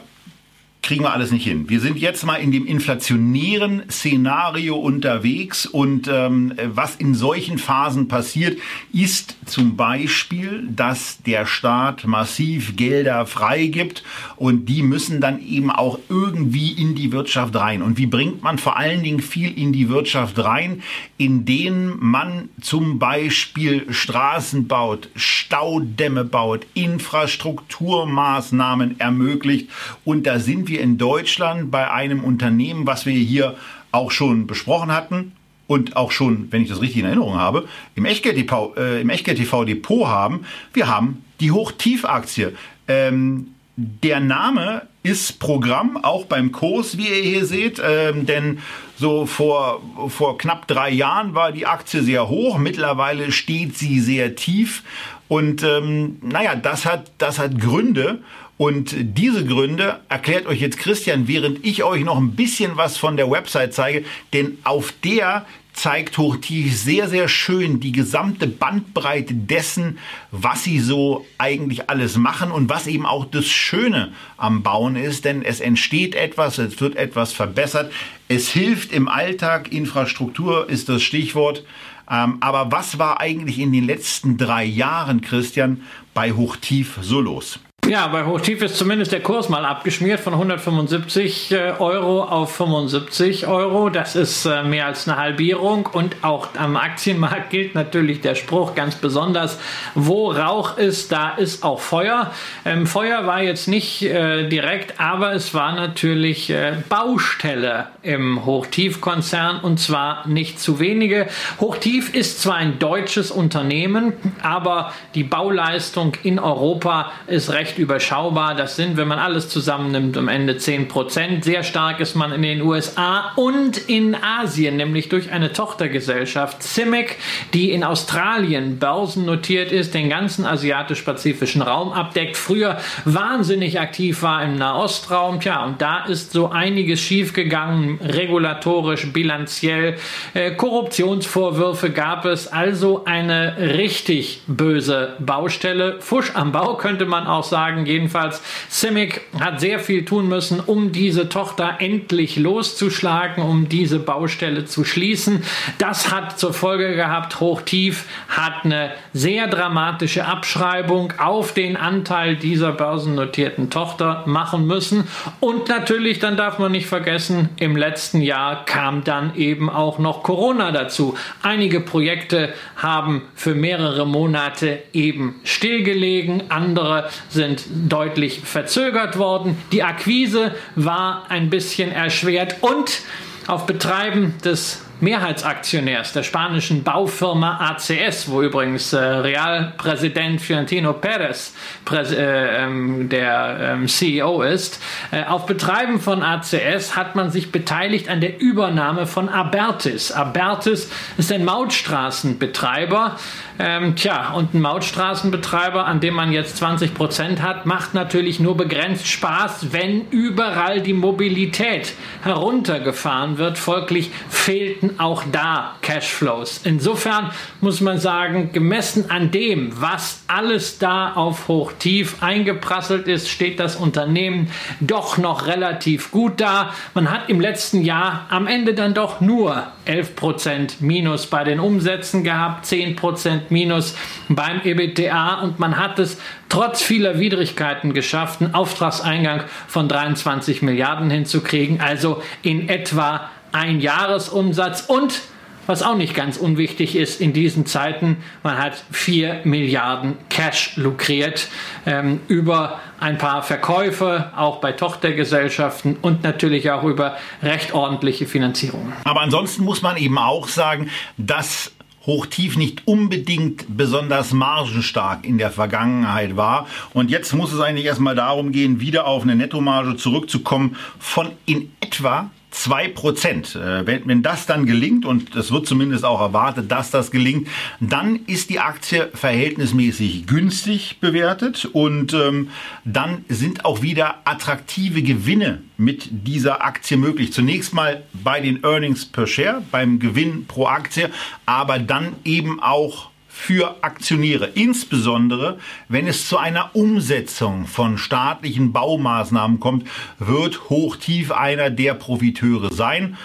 kriegen 0.82 1.04
wir 1.04 1.12
alles 1.12 1.30
nicht 1.30 1.44
hin. 1.44 1.68
Wir 1.68 1.78
sind 1.78 1.96
jetzt 1.96 2.26
mal 2.26 2.36
in 2.36 2.50
dem 2.50 2.66
inflationären 2.66 3.84
Szenario 3.88 4.76
unterwegs 4.76 5.64
und 5.64 6.08
ähm, 6.08 6.54
was 6.74 6.96
in 6.96 7.14
solchen 7.14 7.58
Phasen 7.58 8.08
passiert, 8.08 8.58
ist 8.92 9.36
zum 9.46 9.76
Beispiel, 9.76 10.68
dass 10.68 11.22
der 11.22 11.46
Staat 11.46 12.04
massiv 12.04 12.74
Gelder 12.74 13.26
freigibt 13.26 14.02
und 14.34 14.66
die 14.66 14.82
müssen 14.82 15.20
dann 15.20 15.40
eben 15.40 15.70
auch 15.70 16.00
irgendwie 16.08 16.72
in 16.72 16.96
die 16.96 17.12
Wirtschaft 17.12 17.54
rein. 17.54 17.80
Und 17.80 17.96
wie 17.96 18.06
bringt 18.06 18.42
man 18.42 18.58
vor 18.58 18.76
allen 18.76 19.04
Dingen 19.04 19.20
viel 19.20 19.56
in 19.56 19.72
die 19.72 19.88
Wirtschaft 19.88 20.36
rein? 20.40 20.82
Indem 21.16 21.96
man 22.00 22.48
zum 22.60 22.98
Beispiel 22.98 23.86
Straßen 23.88 24.66
baut, 24.66 25.10
Staudämme 25.14 26.24
baut, 26.24 26.66
Infrastrukturmaßnahmen 26.74 28.98
ermöglicht 28.98 29.68
und 30.04 30.26
da 30.26 30.40
sind 30.40 30.68
wir 30.68 30.71
wir 30.72 30.80
in 30.80 30.98
Deutschland 30.98 31.70
bei 31.70 31.90
einem 31.90 32.24
Unternehmen, 32.24 32.86
was 32.86 33.04
wir 33.06 33.12
hier 33.12 33.56
auch 33.92 34.10
schon 34.10 34.46
besprochen 34.46 34.90
hatten 34.90 35.32
und 35.66 35.96
auch 35.96 36.10
schon, 36.10 36.50
wenn 36.50 36.62
ich 36.62 36.68
das 36.70 36.80
richtig 36.80 37.00
in 37.00 37.06
Erinnerung 37.06 37.38
habe, 37.38 37.68
im 37.94 38.06
Echtgeld-TV 38.06 38.74
äh, 38.76 39.02
Echtgeld 39.02 39.38
Depot 39.38 40.06
haben. 40.06 40.46
Wir 40.72 40.88
haben 40.88 41.24
die 41.40 41.52
Hochtiefaktie. 41.52 42.54
Ähm, 42.88 43.48
der 43.76 44.20
Name 44.20 44.86
ist 45.02 45.40
Programm, 45.40 45.98
auch 46.02 46.26
beim 46.26 46.52
Kurs, 46.52 46.96
wie 46.96 47.08
ihr 47.08 47.22
hier 47.22 47.44
seht, 47.46 47.80
ähm, 47.84 48.26
denn 48.26 48.58
so 48.96 49.26
vor, 49.26 49.82
vor 50.08 50.38
knapp 50.38 50.68
drei 50.68 50.90
Jahren 50.90 51.34
war 51.34 51.52
die 51.52 51.66
Aktie 51.66 52.02
sehr 52.02 52.28
hoch, 52.28 52.58
mittlerweile 52.58 53.32
steht 53.32 53.76
sie 53.76 54.00
sehr 54.00 54.36
tief 54.36 54.82
und 55.28 55.62
ähm, 55.62 56.18
naja, 56.20 56.54
das 56.54 56.84
hat, 56.84 57.10
das 57.16 57.38
hat 57.38 57.58
Gründe 57.58 58.22
und 58.58 58.94
diese 58.96 59.44
Gründe 59.44 60.00
erklärt 60.08 60.46
euch 60.46 60.60
jetzt 60.60 60.78
Christian, 60.78 61.26
während 61.26 61.64
ich 61.64 61.84
euch 61.84 62.04
noch 62.04 62.18
ein 62.18 62.36
bisschen 62.36 62.76
was 62.76 62.96
von 62.96 63.16
der 63.16 63.30
Website 63.30 63.74
zeige, 63.74 64.04
denn 64.32 64.58
auf 64.62 64.92
der 65.04 65.46
zeigt 65.72 66.18
Hochtief 66.18 66.76
sehr, 66.76 67.08
sehr 67.08 67.28
schön 67.28 67.80
die 67.80 67.92
gesamte 67.92 68.46
Bandbreite 68.46 69.34
dessen, 69.34 69.98
was 70.30 70.64
sie 70.64 70.78
so 70.78 71.26
eigentlich 71.38 71.88
alles 71.88 72.16
machen 72.16 72.50
und 72.50 72.68
was 72.68 72.86
eben 72.86 73.06
auch 73.06 73.24
das 73.24 73.46
Schöne 73.46 74.12
am 74.36 74.62
Bauen 74.62 74.96
ist, 74.96 75.24
denn 75.24 75.42
es 75.42 75.60
entsteht 75.60 76.14
etwas, 76.14 76.58
es 76.58 76.80
wird 76.80 76.96
etwas 76.96 77.32
verbessert, 77.32 77.90
es 78.28 78.48
hilft 78.50 78.92
im 78.92 79.08
Alltag, 79.08 79.72
Infrastruktur 79.72 80.68
ist 80.68 80.88
das 80.88 81.02
Stichwort. 81.02 81.64
Ähm, 82.10 82.38
aber 82.40 82.70
was 82.70 82.98
war 82.98 83.20
eigentlich 83.20 83.58
in 83.58 83.72
den 83.72 83.86
letzten 83.86 84.36
drei 84.36 84.64
Jahren, 84.64 85.20
Christian, 85.20 85.82
bei 86.14 86.32
Hochtief 86.32 86.98
so 87.00 87.20
los? 87.20 87.58
Ja, 87.92 88.06
bei 88.06 88.24
Hochtief 88.24 88.62
ist 88.62 88.78
zumindest 88.78 89.12
der 89.12 89.20
Kurs 89.20 89.50
mal 89.50 89.66
abgeschmiert 89.66 90.18
von 90.18 90.32
175 90.32 91.52
äh, 91.52 91.74
Euro 91.78 92.24
auf 92.24 92.56
75 92.56 93.46
Euro. 93.48 93.90
Das 93.90 94.16
ist 94.16 94.46
äh, 94.46 94.62
mehr 94.62 94.86
als 94.86 95.06
eine 95.06 95.18
Halbierung. 95.18 95.90
Und 95.92 96.16
auch 96.22 96.48
am 96.56 96.78
Aktienmarkt 96.78 97.50
gilt 97.50 97.74
natürlich 97.74 98.22
der 98.22 98.34
Spruch 98.34 98.74
ganz 98.74 98.94
besonders, 98.94 99.60
wo 99.94 100.30
Rauch 100.30 100.78
ist, 100.78 101.12
da 101.12 101.32
ist 101.32 101.64
auch 101.64 101.80
Feuer. 101.80 102.30
Ähm, 102.64 102.86
Feuer 102.86 103.26
war 103.26 103.42
jetzt 103.42 103.68
nicht 103.68 104.02
äh, 104.04 104.48
direkt, 104.48 104.98
aber 104.98 105.34
es 105.34 105.52
war 105.52 105.74
natürlich 105.74 106.48
äh, 106.48 106.76
Baustelle 106.88 107.88
im 108.00 108.46
Hochtiefkonzern 108.46 109.60
und 109.60 109.78
zwar 109.78 110.26
nicht 110.26 110.58
zu 110.58 110.80
wenige. 110.80 111.26
Hochtief 111.60 112.14
ist 112.14 112.40
zwar 112.40 112.54
ein 112.54 112.78
deutsches 112.78 113.30
Unternehmen, 113.30 114.14
aber 114.42 114.94
die 115.14 115.24
Bauleistung 115.24 116.14
in 116.22 116.38
Europa 116.38 117.12
ist 117.26 117.50
recht 117.50 117.81
überschaubar. 117.82 118.54
Das 118.54 118.76
sind, 118.76 118.96
wenn 118.96 119.08
man 119.08 119.18
alles 119.18 119.48
zusammennimmt, 119.48 120.16
am 120.16 120.28
Ende 120.28 120.56
10 120.56 120.88
Prozent. 120.88 121.44
Sehr 121.44 121.64
stark 121.64 122.00
ist 122.00 122.14
man 122.14 122.32
in 122.32 122.42
den 122.42 122.62
USA 122.62 123.32
und 123.36 123.76
in 123.76 124.14
Asien, 124.14 124.76
nämlich 124.76 125.08
durch 125.08 125.32
eine 125.32 125.52
Tochtergesellschaft 125.52 126.62
CIMIC, 126.62 127.16
die 127.52 127.72
in 127.72 127.82
Australien 127.82 128.78
börsennotiert 128.78 129.72
ist, 129.72 129.94
den 129.94 130.08
ganzen 130.08 130.46
asiatisch-pazifischen 130.46 131.60
Raum 131.60 131.92
abdeckt, 131.92 132.36
früher 132.36 132.78
wahnsinnig 133.04 133.80
aktiv 133.80 134.22
war 134.22 134.44
im 134.44 134.56
Nahostraum. 134.56 135.40
Tja, 135.40 135.64
und 135.64 135.82
da 135.82 136.04
ist 136.04 136.32
so 136.32 136.50
einiges 136.50 137.00
schiefgegangen, 137.00 137.98
regulatorisch, 138.00 139.12
bilanziell. 139.12 139.96
Äh, 140.34 140.52
Korruptionsvorwürfe 140.52 141.90
gab 141.90 142.24
es, 142.26 142.46
also 142.46 143.04
eine 143.06 143.56
richtig 143.58 144.42
böse 144.46 145.16
Baustelle. 145.18 145.96
Fusch 145.98 146.30
am 146.34 146.52
Bau 146.52 146.76
könnte 146.76 147.06
man 147.06 147.26
auch 147.26 147.42
sagen 147.44 147.61
sagen. 147.62 147.86
Jedenfalls, 147.86 148.42
Simic 148.68 149.20
hat 149.38 149.60
sehr 149.60 149.78
viel 149.78 150.04
tun 150.04 150.28
müssen, 150.28 150.58
um 150.58 150.90
diese 150.90 151.28
Tochter 151.28 151.76
endlich 151.78 152.36
loszuschlagen, 152.36 153.42
um 153.44 153.68
diese 153.68 154.00
Baustelle 154.00 154.64
zu 154.64 154.84
schließen. 154.84 155.42
Das 155.78 156.10
hat 156.10 156.38
zur 156.38 156.52
Folge 156.52 156.96
gehabt, 156.96 157.38
Hochtief 157.38 158.06
hat 158.28 158.64
eine 158.64 158.90
sehr 159.12 159.46
dramatische 159.46 160.24
Abschreibung 160.24 161.12
auf 161.18 161.54
den 161.54 161.76
Anteil 161.76 162.36
dieser 162.36 162.72
börsennotierten 162.72 163.70
Tochter 163.70 164.24
machen 164.26 164.66
müssen. 164.66 165.06
Und 165.38 165.68
natürlich, 165.68 166.18
dann 166.18 166.36
darf 166.36 166.58
man 166.58 166.72
nicht 166.72 166.86
vergessen, 166.86 167.50
im 167.56 167.76
letzten 167.76 168.22
Jahr 168.22 168.64
kam 168.64 169.04
dann 169.04 169.36
eben 169.36 169.70
auch 169.70 169.98
noch 169.98 170.24
Corona 170.24 170.72
dazu. 170.72 171.14
Einige 171.42 171.80
Projekte 171.80 172.52
haben 172.76 173.22
für 173.34 173.54
mehrere 173.54 174.06
Monate 174.06 174.82
eben 174.92 175.36
stillgelegen, 175.44 176.50
andere 176.50 177.08
sind 177.28 177.51
sind 177.58 177.92
deutlich 177.92 178.40
verzögert 178.40 179.18
worden. 179.18 179.56
Die 179.72 179.82
Akquise 179.82 180.54
war 180.74 181.26
ein 181.28 181.50
bisschen 181.50 181.92
erschwert 181.92 182.56
und 182.60 183.00
auf 183.46 183.66
Betreiben 183.66 184.34
des 184.44 184.82
Mehrheitsaktionärs 185.02 186.12
der 186.12 186.22
spanischen 186.22 186.84
Baufirma 186.84 187.58
ACS, 187.58 188.30
wo 188.30 188.40
übrigens 188.40 188.92
äh, 188.92 188.98
Realpräsident 188.98 190.40
Fiorentino 190.40 190.92
Perez 190.92 191.54
Präs 191.84 192.12
äh, 192.12 192.64
ähm, 192.64 193.08
der 193.08 193.58
ähm, 193.60 193.88
CEO 193.88 194.42
ist. 194.42 194.80
Äh, 195.10 195.24
auf 195.24 195.46
Betreiben 195.46 196.00
von 196.00 196.22
ACS 196.22 196.94
hat 196.94 197.16
man 197.16 197.32
sich 197.32 197.50
beteiligt 197.50 198.08
an 198.08 198.20
der 198.20 198.40
Übernahme 198.40 199.06
von 199.06 199.28
Abertis. 199.28 200.12
Abertis 200.12 200.90
ist 201.18 201.32
ein 201.32 201.44
Mautstraßenbetreiber. 201.44 203.16
Ähm, 203.58 203.96
tja, 203.96 204.32
und 204.32 204.54
ein 204.54 204.60
Mautstraßenbetreiber, 204.60 205.84
an 205.84 206.00
dem 206.00 206.14
man 206.14 206.32
jetzt 206.32 206.58
20 206.58 206.94
Prozent 206.94 207.42
hat, 207.42 207.66
macht 207.66 207.92
natürlich 207.92 208.40
nur 208.40 208.56
begrenzt 208.56 209.06
Spaß, 209.08 209.72
wenn 209.72 210.08
überall 210.10 210.80
die 210.80 210.92
Mobilität 210.92 211.92
heruntergefahren 212.22 213.38
wird. 213.38 213.58
Folglich 213.58 214.10
fehlten 214.28 214.91
auch 214.98 215.24
da 215.30 215.76
Cashflows. 215.82 216.60
Insofern 216.64 217.30
muss 217.60 217.80
man 217.80 217.98
sagen, 217.98 218.52
gemessen 218.52 219.10
an 219.10 219.30
dem, 219.30 219.70
was 219.80 220.22
alles 220.26 220.78
da 220.78 221.12
auf 221.12 221.48
Hochtief 221.48 222.22
eingeprasselt 222.22 223.08
ist, 223.08 223.28
steht 223.28 223.60
das 223.60 223.76
Unternehmen 223.76 224.50
doch 224.80 225.18
noch 225.18 225.46
relativ 225.46 226.10
gut 226.10 226.40
da. 226.40 226.74
Man 226.94 227.10
hat 227.10 227.28
im 227.28 227.40
letzten 227.40 227.82
Jahr 227.82 228.26
am 228.30 228.46
Ende 228.46 228.74
dann 228.74 228.94
doch 228.94 229.20
nur 229.20 229.66
11% 229.86 230.74
Minus 230.80 231.26
bei 231.26 231.44
den 231.44 231.60
Umsätzen 231.60 232.24
gehabt, 232.24 232.66
10% 232.66 233.42
Minus 233.50 233.96
beim 234.28 234.60
EBITDA 234.62 235.40
und 235.40 235.58
man 235.58 235.76
hat 235.78 235.98
es 235.98 236.18
trotz 236.48 236.82
vieler 236.82 237.18
Widrigkeiten 237.18 237.94
geschafft, 237.94 238.42
einen 238.42 238.54
Auftragseingang 238.54 239.44
von 239.66 239.88
23 239.88 240.62
Milliarden 240.62 241.10
hinzukriegen, 241.10 241.80
also 241.80 242.22
in 242.42 242.68
etwa 242.68 243.30
ein 243.52 243.80
Jahresumsatz 243.80 244.82
und 244.82 245.20
was 245.66 245.82
auch 245.82 245.96
nicht 245.96 246.14
ganz 246.14 246.36
unwichtig 246.36 246.96
ist 246.96 247.20
in 247.20 247.32
diesen 247.32 247.66
Zeiten, 247.66 248.16
man 248.42 248.58
hat 248.58 248.82
4 248.90 249.42
Milliarden 249.44 250.16
Cash 250.28 250.76
lukriert 250.76 251.48
ähm, 251.86 252.20
über 252.26 252.80
ein 252.98 253.16
paar 253.18 253.42
Verkäufe, 253.42 254.32
auch 254.36 254.60
bei 254.60 254.72
Tochtergesellschaften 254.72 255.96
und 256.02 256.24
natürlich 256.24 256.70
auch 256.70 256.82
über 256.82 257.16
recht 257.42 257.74
ordentliche 257.74 258.26
Finanzierungen. 258.26 258.92
Aber 259.04 259.20
ansonsten 259.20 259.64
muss 259.64 259.82
man 259.82 259.96
eben 259.96 260.18
auch 260.18 260.48
sagen, 260.48 260.90
dass 261.16 261.72
Hochtief 262.06 262.56
nicht 262.56 262.88
unbedingt 262.88 263.76
besonders 263.76 264.32
margenstark 264.32 265.24
in 265.24 265.38
der 265.38 265.52
Vergangenheit 265.52 266.36
war. 266.36 266.66
Und 266.92 267.12
jetzt 267.12 267.32
muss 267.32 267.52
es 267.52 267.60
eigentlich 267.60 267.86
erstmal 267.86 268.16
darum 268.16 268.50
gehen, 268.50 268.80
wieder 268.80 269.06
auf 269.06 269.22
eine 269.22 269.36
Nettomarge 269.36 269.96
zurückzukommen 269.96 270.76
von 270.98 271.30
in 271.46 271.70
etwa 271.80 272.30
2 272.52 272.88
Prozent. 272.88 273.56
Äh, 273.56 273.86
wenn, 273.86 274.06
wenn 274.06 274.22
das 274.22 274.46
dann 274.46 274.66
gelingt, 274.66 275.04
und 275.04 275.34
es 275.34 275.50
wird 275.50 275.66
zumindest 275.66 276.04
auch 276.04 276.20
erwartet, 276.20 276.70
dass 276.70 276.90
das 276.90 277.10
gelingt, 277.10 277.48
dann 277.80 278.20
ist 278.26 278.50
die 278.50 278.60
Aktie 278.60 279.10
verhältnismäßig 279.14 280.26
günstig 280.26 280.98
bewertet 281.00 281.64
und 281.64 282.14
ähm, 282.14 282.50
dann 282.84 283.24
sind 283.28 283.64
auch 283.64 283.82
wieder 283.82 284.20
attraktive 284.24 285.02
Gewinne 285.02 285.62
mit 285.76 286.08
dieser 286.10 286.64
Aktie 286.64 286.96
möglich. 286.96 287.32
Zunächst 287.32 287.74
mal 287.74 288.02
bei 288.12 288.40
den 288.40 288.62
Earnings 288.62 289.06
per 289.06 289.26
Share, 289.26 289.62
beim 289.70 289.98
Gewinn 289.98 290.46
pro 290.46 290.66
Aktie, 290.66 291.10
aber 291.46 291.78
dann 291.78 292.14
eben 292.24 292.60
auch 292.60 293.11
für 293.42 293.82
Aktionäre, 293.82 294.50
insbesondere 294.54 295.58
wenn 295.88 296.06
es 296.06 296.28
zu 296.28 296.38
einer 296.38 296.70
Umsetzung 296.76 297.66
von 297.66 297.98
staatlichen 297.98 298.72
Baumaßnahmen 298.72 299.58
kommt, 299.58 299.88
wird 300.20 300.70
Hochtief 300.70 301.32
einer 301.32 301.68
der 301.68 301.94
Profiteure 301.94 302.72
sein. 302.72 303.16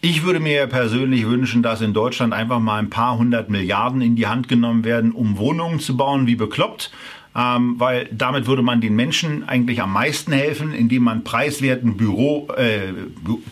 Ich 0.00 0.22
würde 0.22 0.40
mir 0.40 0.66
persönlich 0.66 1.26
wünschen, 1.26 1.62
dass 1.62 1.82
in 1.82 1.92
Deutschland 1.92 2.32
einfach 2.32 2.58
mal 2.58 2.78
ein 2.78 2.88
paar 2.88 3.18
hundert 3.18 3.50
Milliarden 3.50 4.00
in 4.00 4.16
die 4.16 4.26
Hand 4.26 4.48
genommen 4.48 4.82
werden, 4.84 5.12
um 5.12 5.36
Wohnungen 5.36 5.78
zu 5.78 5.94
bauen, 5.94 6.26
wie 6.26 6.36
bekloppt. 6.36 6.90
Ähm, 7.36 7.74
weil 7.78 8.08
damit 8.10 8.46
würde 8.46 8.62
man 8.62 8.80
den 8.80 8.96
Menschen 8.96 9.46
eigentlich 9.46 9.82
am 9.82 9.92
meisten 9.92 10.32
helfen, 10.32 10.72
indem 10.72 11.04
man 11.04 11.22
preiswerten 11.22 11.98
Büro, 11.98 12.48
äh, 12.56 12.92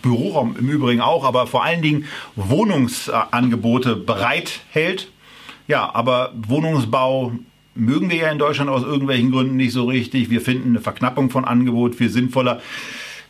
Büroraum 0.02 0.56
im 0.59 0.68
Übrigen 0.70 1.02
auch, 1.02 1.24
aber 1.24 1.46
vor 1.46 1.64
allen 1.64 1.82
Dingen 1.82 2.06
Wohnungsangebote 2.34 3.94
bereithält 3.94 5.09
ja, 5.68 5.94
aber 5.94 6.32
Wohnungsbau 6.34 7.32
mögen 7.74 8.10
wir 8.10 8.16
ja 8.16 8.30
in 8.32 8.38
Deutschland 8.38 8.70
aus 8.70 8.82
irgendwelchen 8.82 9.30
Gründen 9.30 9.56
nicht 9.56 9.72
so 9.72 9.84
richtig. 9.84 10.30
Wir 10.30 10.40
finden 10.40 10.70
eine 10.70 10.80
Verknappung 10.80 11.30
von 11.30 11.44
Angebot 11.44 11.94
viel 11.94 12.10
sinnvoller. 12.10 12.60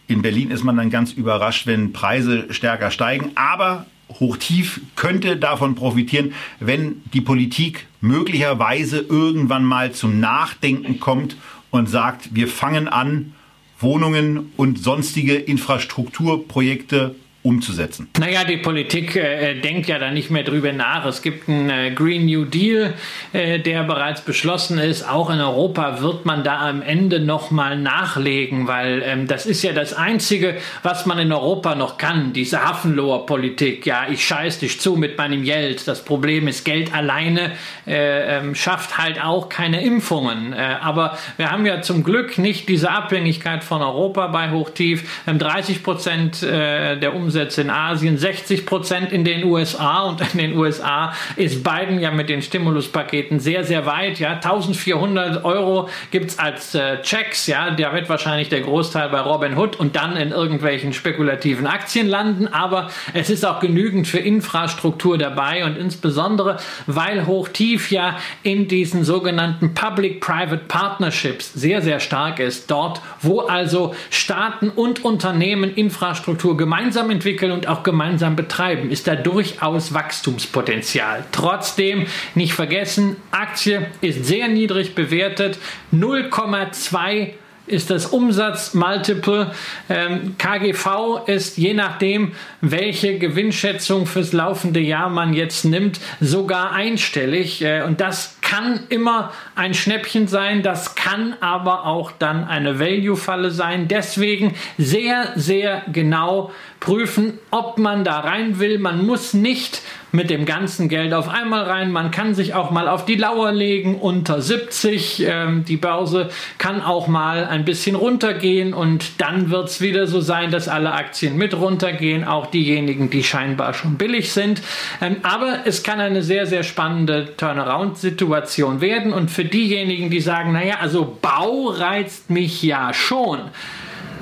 In 0.06 0.22
Berlin 0.22 0.50
ist 0.50 0.64
man 0.64 0.76
dann 0.76 0.88
ganz 0.88 1.12
überrascht, 1.12 1.66
wenn 1.66 1.92
Preise 1.92 2.46
stärker 2.50 2.90
steigen. 2.90 3.32
Aber 3.34 3.84
Hochtief 4.08 4.80
könnte 4.96 5.36
davon 5.36 5.74
profitieren, 5.74 6.32
wenn 6.60 7.02
die 7.12 7.20
Politik 7.20 7.86
möglicherweise 8.00 9.00
irgendwann 9.00 9.64
mal 9.64 9.92
zum 9.92 10.18
Nachdenken 10.18 10.98
kommt 10.98 11.36
und 11.70 11.88
sagt, 11.88 12.34
wir 12.34 12.48
fangen 12.48 12.88
an, 12.88 13.34
Wohnungen 13.80 14.52
und 14.56 14.78
sonstige 14.78 15.34
Infrastrukturprojekte 15.34 17.14
umzusetzen? 17.42 18.08
Naja, 18.18 18.42
die 18.44 18.56
Politik 18.56 19.14
äh, 19.14 19.54
denkt 19.60 19.86
ja 19.86 19.98
da 19.98 20.10
nicht 20.10 20.30
mehr 20.30 20.42
drüber 20.42 20.72
nach. 20.72 21.06
Es 21.06 21.22
gibt 21.22 21.48
einen 21.48 21.70
äh, 21.70 21.90
Green 21.92 22.26
New 22.26 22.44
Deal, 22.44 22.94
äh, 23.32 23.60
der 23.60 23.84
bereits 23.84 24.22
beschlossen 24.22 24.78
ist. 24.78 25.08
Auch 25.08 25.30
in 25.30 25.40
Europa 25.40 26.02
wird 26.02 26.26
man 26.26 26.42
da 26.42 26.68
am 26.68 26.82
Ende 26.82 27.20
nochmal 27.20 27.78
nachlegen, 27.78 28.66
weil 28.66 29.02
ähm, 29.04 29.28
das 29.28 29.46
ist 29.46 29.62
ja 29.62 29.72
das 29.72 29.94
Einzige, 29.94 30.56
was 30.82 31.06
man 31.06 31.18
in 31.18 31.32
Europa 31.32 31.76
noch 31.76 31.96
kann, 31.96 32.32
diese 32.32 32.64
Hafenloher 32.64 33.24
Politik. 33.24 33.86
Ja, 33.86 34.06
ich 34.10 34.26
scheiß 34.26 34.58
dich 34.58 34.80
zu 34.80 34.96
mit 34.96 35.16
meinem 35.16 35.44
Geld. 35.44 35.86
Das 35.86 36.04
Problem 36.04 36.48
ist, 36.48 36.64
Geld 36.64 36.92
alleine 36.92 37.52
äh, 37.86 38.38
ähm, 38.38 38.56
schafft 38.56 38.98
halt 38.98 39.22
auch 39.22 39.48
keine 39.48 39.82
Impfungen. 39.82 40.52
Äh, 40.52 40.76
aber 40.80 41.16
wir 41.36 41.52
haben 41.52 41.64
ja 41.66 41.82
zum 41.82 42.02
Glück 42.02 42.36
nicht 42.36 42.68
diese 42.68 42.90
Abhängigkeit 42.90 43.62
von 43.62 43.80
Europa 43.80 44.26
bei 44.26 44.50
Hochtief. 44.50 45.22
30 45.26 45.82
Prozent 45.84 46.42
äh, 46.42 46.98
der 46.98 47.14
Umsätze 47.14 47.27
Umsätze 47.28 47.60
in 47.60 47.68
Asien, 47.68 48.16
60 48.16 48.64
Prozent 48.64 49.12
in 49.12 49.22
den 49.22 49.44
USA 49.44 50.04
und 50.04 50.22
in 50.32 50.38
den 50.38 50.56
USA 50.56 51.12
ist 51.36 51.62
Biden 51.62 52.00
ja 52.00 52.10
mit 52.10 52.30
den 52.30 52.40
Stimuluspaketen 52.40 53.38
sehr, 53.38 53.64
sehr 53.64 53.84
weit. 53.84 54.18
Ja, 54.18 54.32
1400 54.32 55.44
Euro 55.44 55.90
gibt's 56.10 56.38
als 56.38 56.74
äh, 56.74 57.02
Checks. 57.02 57.46
Ja, 57.46 57.70
da 57.70 57.92
wird 57.92 58.08
wahrscheinlich 58.08 58.48
der 58.48 58.62
Großteil 58.62 59.10
bei 59.10 59.20
Robin 59.20 59.58
Hood 59.58 59.76
und 59.76 59.94
dann 59.94 60.16
in 60.16 60.30
irgendwelchen 60.30 60.94
spekulativen 60.94 61.66
Aktien 61.66 62.08
landen. 62.08 62.48
Aber 62.48 62.88
es 63.12 63.28
ist 63.28 63.44
auch 63.44 63.60
genügend 63.60 64.06
für 64.06 64.20
Infrastruktur 64.20 65.18
dabei 65.18 65.66
und 65.66 65.76
insbesondere, 65.76 66.56
weil 66.86 67.26
Hochtief 67.26 67.90
ja 67.90 68.16
in 68.42 68.68
diesen 68.68 69.04
sogenannten 69.04 69.74
Public-Private 69.74 70.64
Partnerships 70.66 71.52
sehr, 71.52 71.82
sehr 71.82 72.00
stark 72.00 72.40
ist. 72.40 72.70
Dort, 72.70 73.02
wo 73.20 73.40
also 73.40 73.94
Staaten 74.08 74.70
und 74.70 75.04
Unternehmen 75.04 75.74
Infrastruktur 75.74 76.56
gemeinsam 76.56 77.10
entwickeln 77.18 77.50
und 77.50 77.66
auch 77.66 77.82
gemeinsam 77.82 78.36
betreiben, 78.36 78.92
ist 78.92 79.08
da 79.08 79.16
durchaus 79.16 79.92
Wachstumspotenzial. 79.92 81.24
Trotzdem 81.32 82.06
nicht 82.36 82.52
vergessen, 82.52 83.16
Aktie 83.32 83.88
ist 84.00 84.24
sehr 84.24 84.46
niedrig 84.46 84.94
bewertet, 84.94 85.58
0,2 85.92 87.32
ist 87.68 87.90
das 87.90 88.06
Umsatzmultiple. 88.06 89.52
Ähm, 89.88 90.36
KGV 90.38 91.26
ist 91.26 91.58
je 91.58 91.74
nachdem, 91.74 92.32
welche 92.60 93.18
Gewinnschätzung 93.18 94.06
fürs 94.06 94.32
laufende 94.32 94.80
Jahr 94.80 95.08
man 95.08 95.34
jetzt 95.34 95.64
nimmt, 95.64 96.00
sogar 96.20 96.72
einstellig. 96.72 97.62
Äh, 97.62 97.82
und 97.82 98.00
das 98.00 98.36
kann 98.40 98.80
immer 98.88 99.32
ein 99.54 99.74
Schnäppchen 99.74 100.26
sein, 100.26 100.62
das 100.62 100.94
kann 100.94 101.36
aber 101.40 101.84
auch 101.84 102.12
dann 102.12 102.44
eine 102.44 102.80
Value-Falle 102.80 103.50
sein. 103.50 103.88
Deswegen 103.88 104.54
sehr, 104.78 105.32
sehr 105.36 105.82
genau 105.92 106.50
prüfen, 106.80 107.38
ob 107.50 107.76
man 107.76 108.04
da 108.04 108.20
rein 108.20 108.58
will. 108.58 108.78
Man 108.78 109.04
muss 109.04 109.34
nicht 109.34 109.82
mit 110.12 110.30
dem 110.30 110.46
ganzen 110.46 110.88
Geld 110.88 111.12
auf 111.12 111.28
einmal 111.28 111.64
rein. 111.64 111.92
Man 111.92 112.10
kann 112.10 112.34
sich 112.34 112.54
auch 112.54 112.70
mal 112.70 112.88
auf 112.88 113.04
die 113.04 113.16
Lauer 113.16 113.52
legen 113.52 113.96
unter 113.96 114.40
70. 114.40 115.24
Ähm, 115.26 115.64
die 115.64 115.76
Börse 115.76 116.30
kann 116.58 116.82
auch 116.82 117.08
mal 117.08 117.44
ein 117.44 117.64
bisschen 117.64 117.94
runtergehen 117.94 118.74
und 118.74 119.20
dann 119.20 119.50
wird 119.50 119.68
es 119.68 119.80
wieder 119.80 120.06
so 120.06 120.20
sein, 120.20 120.50
dass 120.50 120.68
alle 120.68 120.92
Aktien 120.92 121.36
mit 121.36 121.54
runtergehen, 121.54 122.24
auch 122.24 122.46
diejenigen, 122.46 123.10
die 123.10 123.22
scheinbar 123.22 123.74
schon 123.74 123.96
billig 123.96 124.32
sind. 124.32 124.62
Ähm, 125.00 125.16
aber 125.22 125.60
es 125.64 125.82
kann 125.82 126.00
eine 126.00 126.22
sehr, 126.22 126.46
sehr 126.46 126.62
spannende 126.62 127.36
Turnaround-Situation 127.36 128.80
werden 128.80 129.12
und 129.12 129.30
für 129.30 129.44
diejenigen, 129.44 130.10
die 130.10 130.20
sagen, 130.20 130.52
naja, 130.52 130.76
also 130.80 131.18
Bau 131.20 131.68
reizt 131.68 132.30
mich 132.30 132.62
ja 132.62 132.94
schon. 132.94 133.40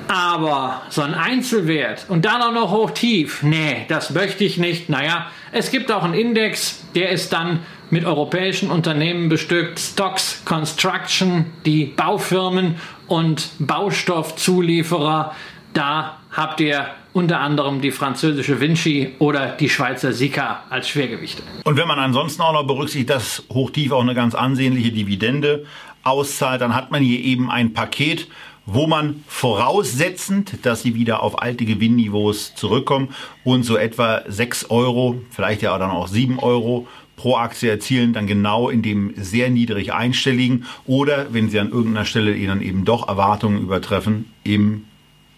Aber 0.07 0.83
so 0.89 1.01
ein 1.01 1.13
Einzelwert 1.13 2.05
und 2.07 2.25
dann 2.25 2.41
auch 2.41 2.53
noch 2.53 2.71
hoch 2.71 2.91
tief, 2.91 3.43
nee, 3.43 3.85
das 3.89 4.11
möchte 4.11 4.43
ich 4.43 4.57
nicht. 4.57 4.89
Naja, 4.89 5.27
es 5.51 5.71
gibt 5.71 5.91
auch 5.91 6.03
einen 6.03 6.13
Index, 6.13 6.83
der 6.95 7.09
ist 7.09 7.33
dann 7.33 7.59
mit 7.89 8.05
europäischen 8.05 8.69
Unternehmen 8.69 9.29
bestückt, 9.29 9.79
Stocks 9.79 10.43
Construction, 10.45 11.45
die 11.65 11.85
Baufirmen 11.85 12.75
und 13.07 13.49
Baustoffzulieferer. 13.59 15.33
Da 15.73 16.17
habt 16.31 16.59
ihr 16.59 16.87
unter 17.13 17.39
anderem 17.39 17.81
die 17.81 17.91
französische 17.91 18.59
Vinci 18.59 19.15
oder 19.19 19.47
die 19.47 19.69
Schweizer 19.69 20.13
Sika 20.13 20.63
als 20.69 20.89
Schwergewichte. 20.89 21.41
Und 21.63 21.77
wenn 21.77 21.87
man 21.87 21.99
ansonsten 21.99 22.41
auch 22.41 22.53
noch 22.53 22.67
berücksichtigt, 22.67 23.09
dass 23.09 23.43
Hochtief 23.51 23.91
auch 23.91 24.01
eine 24.01 24.13
ganz 24.13 24.35
ansehnliche 24.35 24.91
Dividende 24.91 25.65
auszahlt, 26.03 26.61
dann 26.61 26.75
hat 26.75 26.91
man 26.91 27.01
hier 27.01 27.19
eben 27.19 27.49
ein 27.49 27.73
Paket, 27.73 28.27
wo 28.67 28.85
man 28.85 29.23
voraussetzend, 29.27 30.65
dass 30.65 30.83
sie 30.83 30.93
wieder 30.93 31.23
auf 31.23 31.41
alte 31.41 31.63
Gewinnniveaus 31.63 32.53
zurückkommen 32.53 33.15
und 33.45 33.63
so 33.63 33.77
etwa 33.77 34.23
6 34.27 34.69
Euro, 34.69 35.21
vielleicht 35.31 35.61
ja 35.61 35.75
dann 35.77 35.89
auch 35.89 36.09
7 36.09 36.37
Euro 36.37 36.85
pro 37.15 37.37
Aktie 37.37 37.69
erzielen, 37.69 38.11
dann 38.11 38.27
genau 38.27 38.69
in 38.69 38.81
dem 38.81 39.13
sehr 39.15 39.49
niedrig 39.49 39.93
einstelligen 39.93 40.65
oder 40.85 41.33
wenn 41.33 41.49
sie 41.49 41.59
an 41.59 41.71
irgendeiner 41.71 42.05
Stelle 42.05 42.35
ihnen 42.35 42.61
eben 42.61 42.83
doch 42.83 43.07
Erwartungen 43.07 43.61
übertreffen, 43.61 44.31
im 44.43 44.83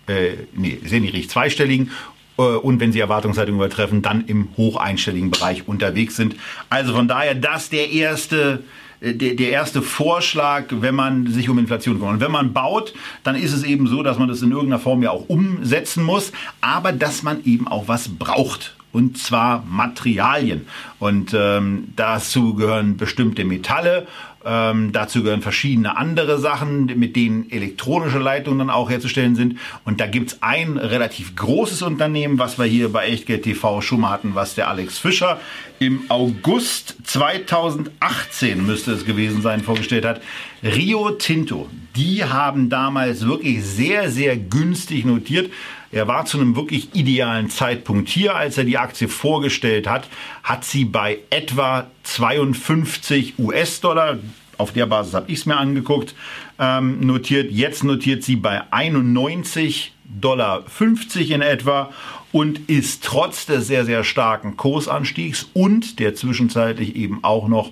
äh, 0.08 0.32
nee, 0.56 0.80
sehr 0.84 1.00
niedrig 1.00 1.30
zweistelligen 1.30 1.92
äh, 2.40 2.42
und 2.42 2.80
wenn 2.80 2.92
sie 2.92 3.00
Erwartungshaltung 3.00 3.56
übertreffen, 3.56 4.02
dann 4.02 4.26
im 4.26 4.50
hocheinstelligen 4.58 5.30
Bereich 5.30 5.68
unterwegs 5.68 6.16
sind. 6.16 6.36
Also 6.70 6.94
von 6.94 7.08
daher 7.08 7.36
das 7.36 7.70
der 7.70 7.92
erste 7.92 8.64
der, 9.02 9.36
der 9.36 9.50
erste 9.50 9.82
Vorschlag, 9.82 10.66
wenn 10.70 10.96
man 10.96 11.28
sich 11.28 11.50
um 11.50 11.58
Inflation 11.58 11.98
kümmert. 11.98 12.16
Und 12.16 12.20
wenn 12.20 12.32
man 12.32 12.54
baut, 12.54 12.94
dann 13.24 13.36
ist 13.36 13.54
es 13.54 13.64
eben 13.64 13.88
so, 13.88 14.04
dass 14.04 14.18
man 14.18 14.28
das 14.28 14.42
in 14.42 14.52
irgendeiner 14.52 14.80
Form 14.80 15.02
ja 15.04 15.12
auch 15.12 15.28
umsetzen 15.28 16.04
muss, 16.04 16.32
aber 16.62 16.92
dass 16.92 17.24
man 17.24 17.44
eben 17.46 17.68
auch 17.68 17.88
was 17.88 18.10
braucht 18.10 18.76
und 18.92 19.18
zwar 19.18 19.64
Materialien. 19.70 20.68
Und 21.00 21.34
ähm, 21.34 21.90
dazu 21.96 22.56
gehören 22.56 22.98
bestimmte 22.98 23.46
Metalle 23.46 24.08
ähm, 24.46 24.92
dazu 24.92 25.24
gehören 25.24 25.42
verschiedene 25.42 25.98
andere 25.98 26.40
Sachen, 26.40 26.86
mit 26.98 27.16
denen 27.16 27.52
elektronische 27.52 28.20
Leitungen 28.20 28.60
dann 28.60 28.70
auch 28.70 28.90
herzustellen 28.90 29.36
sind. 29.36 29.58
Und 29.86 30.00
da 30.00 30.08
gibt's 30.08 30.38
ein 30.42 30.78
relativ 30.78 31.36
großes 31.36 31.82
Unternehmen, 31.82 32.40
was 32.40 32.58
wir 32.58 32.66
hier 32.66 32.92
bei 32.92 33.08
Echtgeld 33.08 33.44
TV 33.44 33.82
schon 33.82 34.02
mal 34.02 34.12
hatten, 34.12 34.36
was 34.36 34.56
der 34.56 34.70
Alex 34.70 34.98
Fischer 34.98 35.40
im 35.80 36.04
August 36.10 36.96
2018 37.06 38.66
müsste 38.66 38.92
es 38.92 39.06
gewesen 39.06 39.42
sein, 39.42 39.62
vorgestellt 39.62 40.06
hat. 40.06 40.22
Rio 40.64 41.12
Tinto. 41.12 41.70
Die 41.96 42.24
haben 42.24 42.70
damals 42.70 43.26
wirklich 43.26 43.64
sehr, 43.64 44.12
sehr 44.12 44.38
günstig 44.38 45.06
notiert. 45.06 45.52
Er 45.92 46.08
war 46.08 46.26
zu 46.26 46.40
einem 46.40 46.56
wirklich 46.56 46.94
idealen 46.94 47.50
Zeitpunkt 47.50 48.10
hier, 48.10 48.36
als 48.36 48.58
er 48.58 48.64
die 48.64 48.78
Aktie 48.78 49.08
vorgestellt 49.08 49.88
hat, 49.88 50.08
hat 50.44 50.64
sie 50.64 50.86
bei 50.86 51.20
etwa 51.32 51.88
52 52.04 53.40
US-Dollar, 53.40 54.20
auf 54.58 54.72
der 54.74 54.86
Basis 54.86 55.14
habe 55.14 55.32
ich 55.32 55.40
es 55.40 55.46
mir 55.46 55.58
angeguckt, 55.58 56.14
ähm, 56.60 57.00
notiert. 57.00 57.52
Jetzt 57.52 57.84
notiert 57.84 58.24
sie 58.24 58.36
bei 58.36 58.62
91 58.72 59.94
Dollar 60.04 60.64
50 60.68 61.32
in 61.32 61.42
etwa 61.42 61.92
und 62.32 62.70
ist 62.70 63.04
trotz 63.04 63.46
des 63.46 63.68
sehr, 63.68 63.86
sehr 63.86 64.04
starken 64.04 64.58
Kursanstiegs 64.58 65.50
und 65.54 66.00
der 66.00 66.14
zwischenzeitlich 66.14 66.96
eben 66.96 67.24
auch 67.24 67.48
noch 67.48 67.72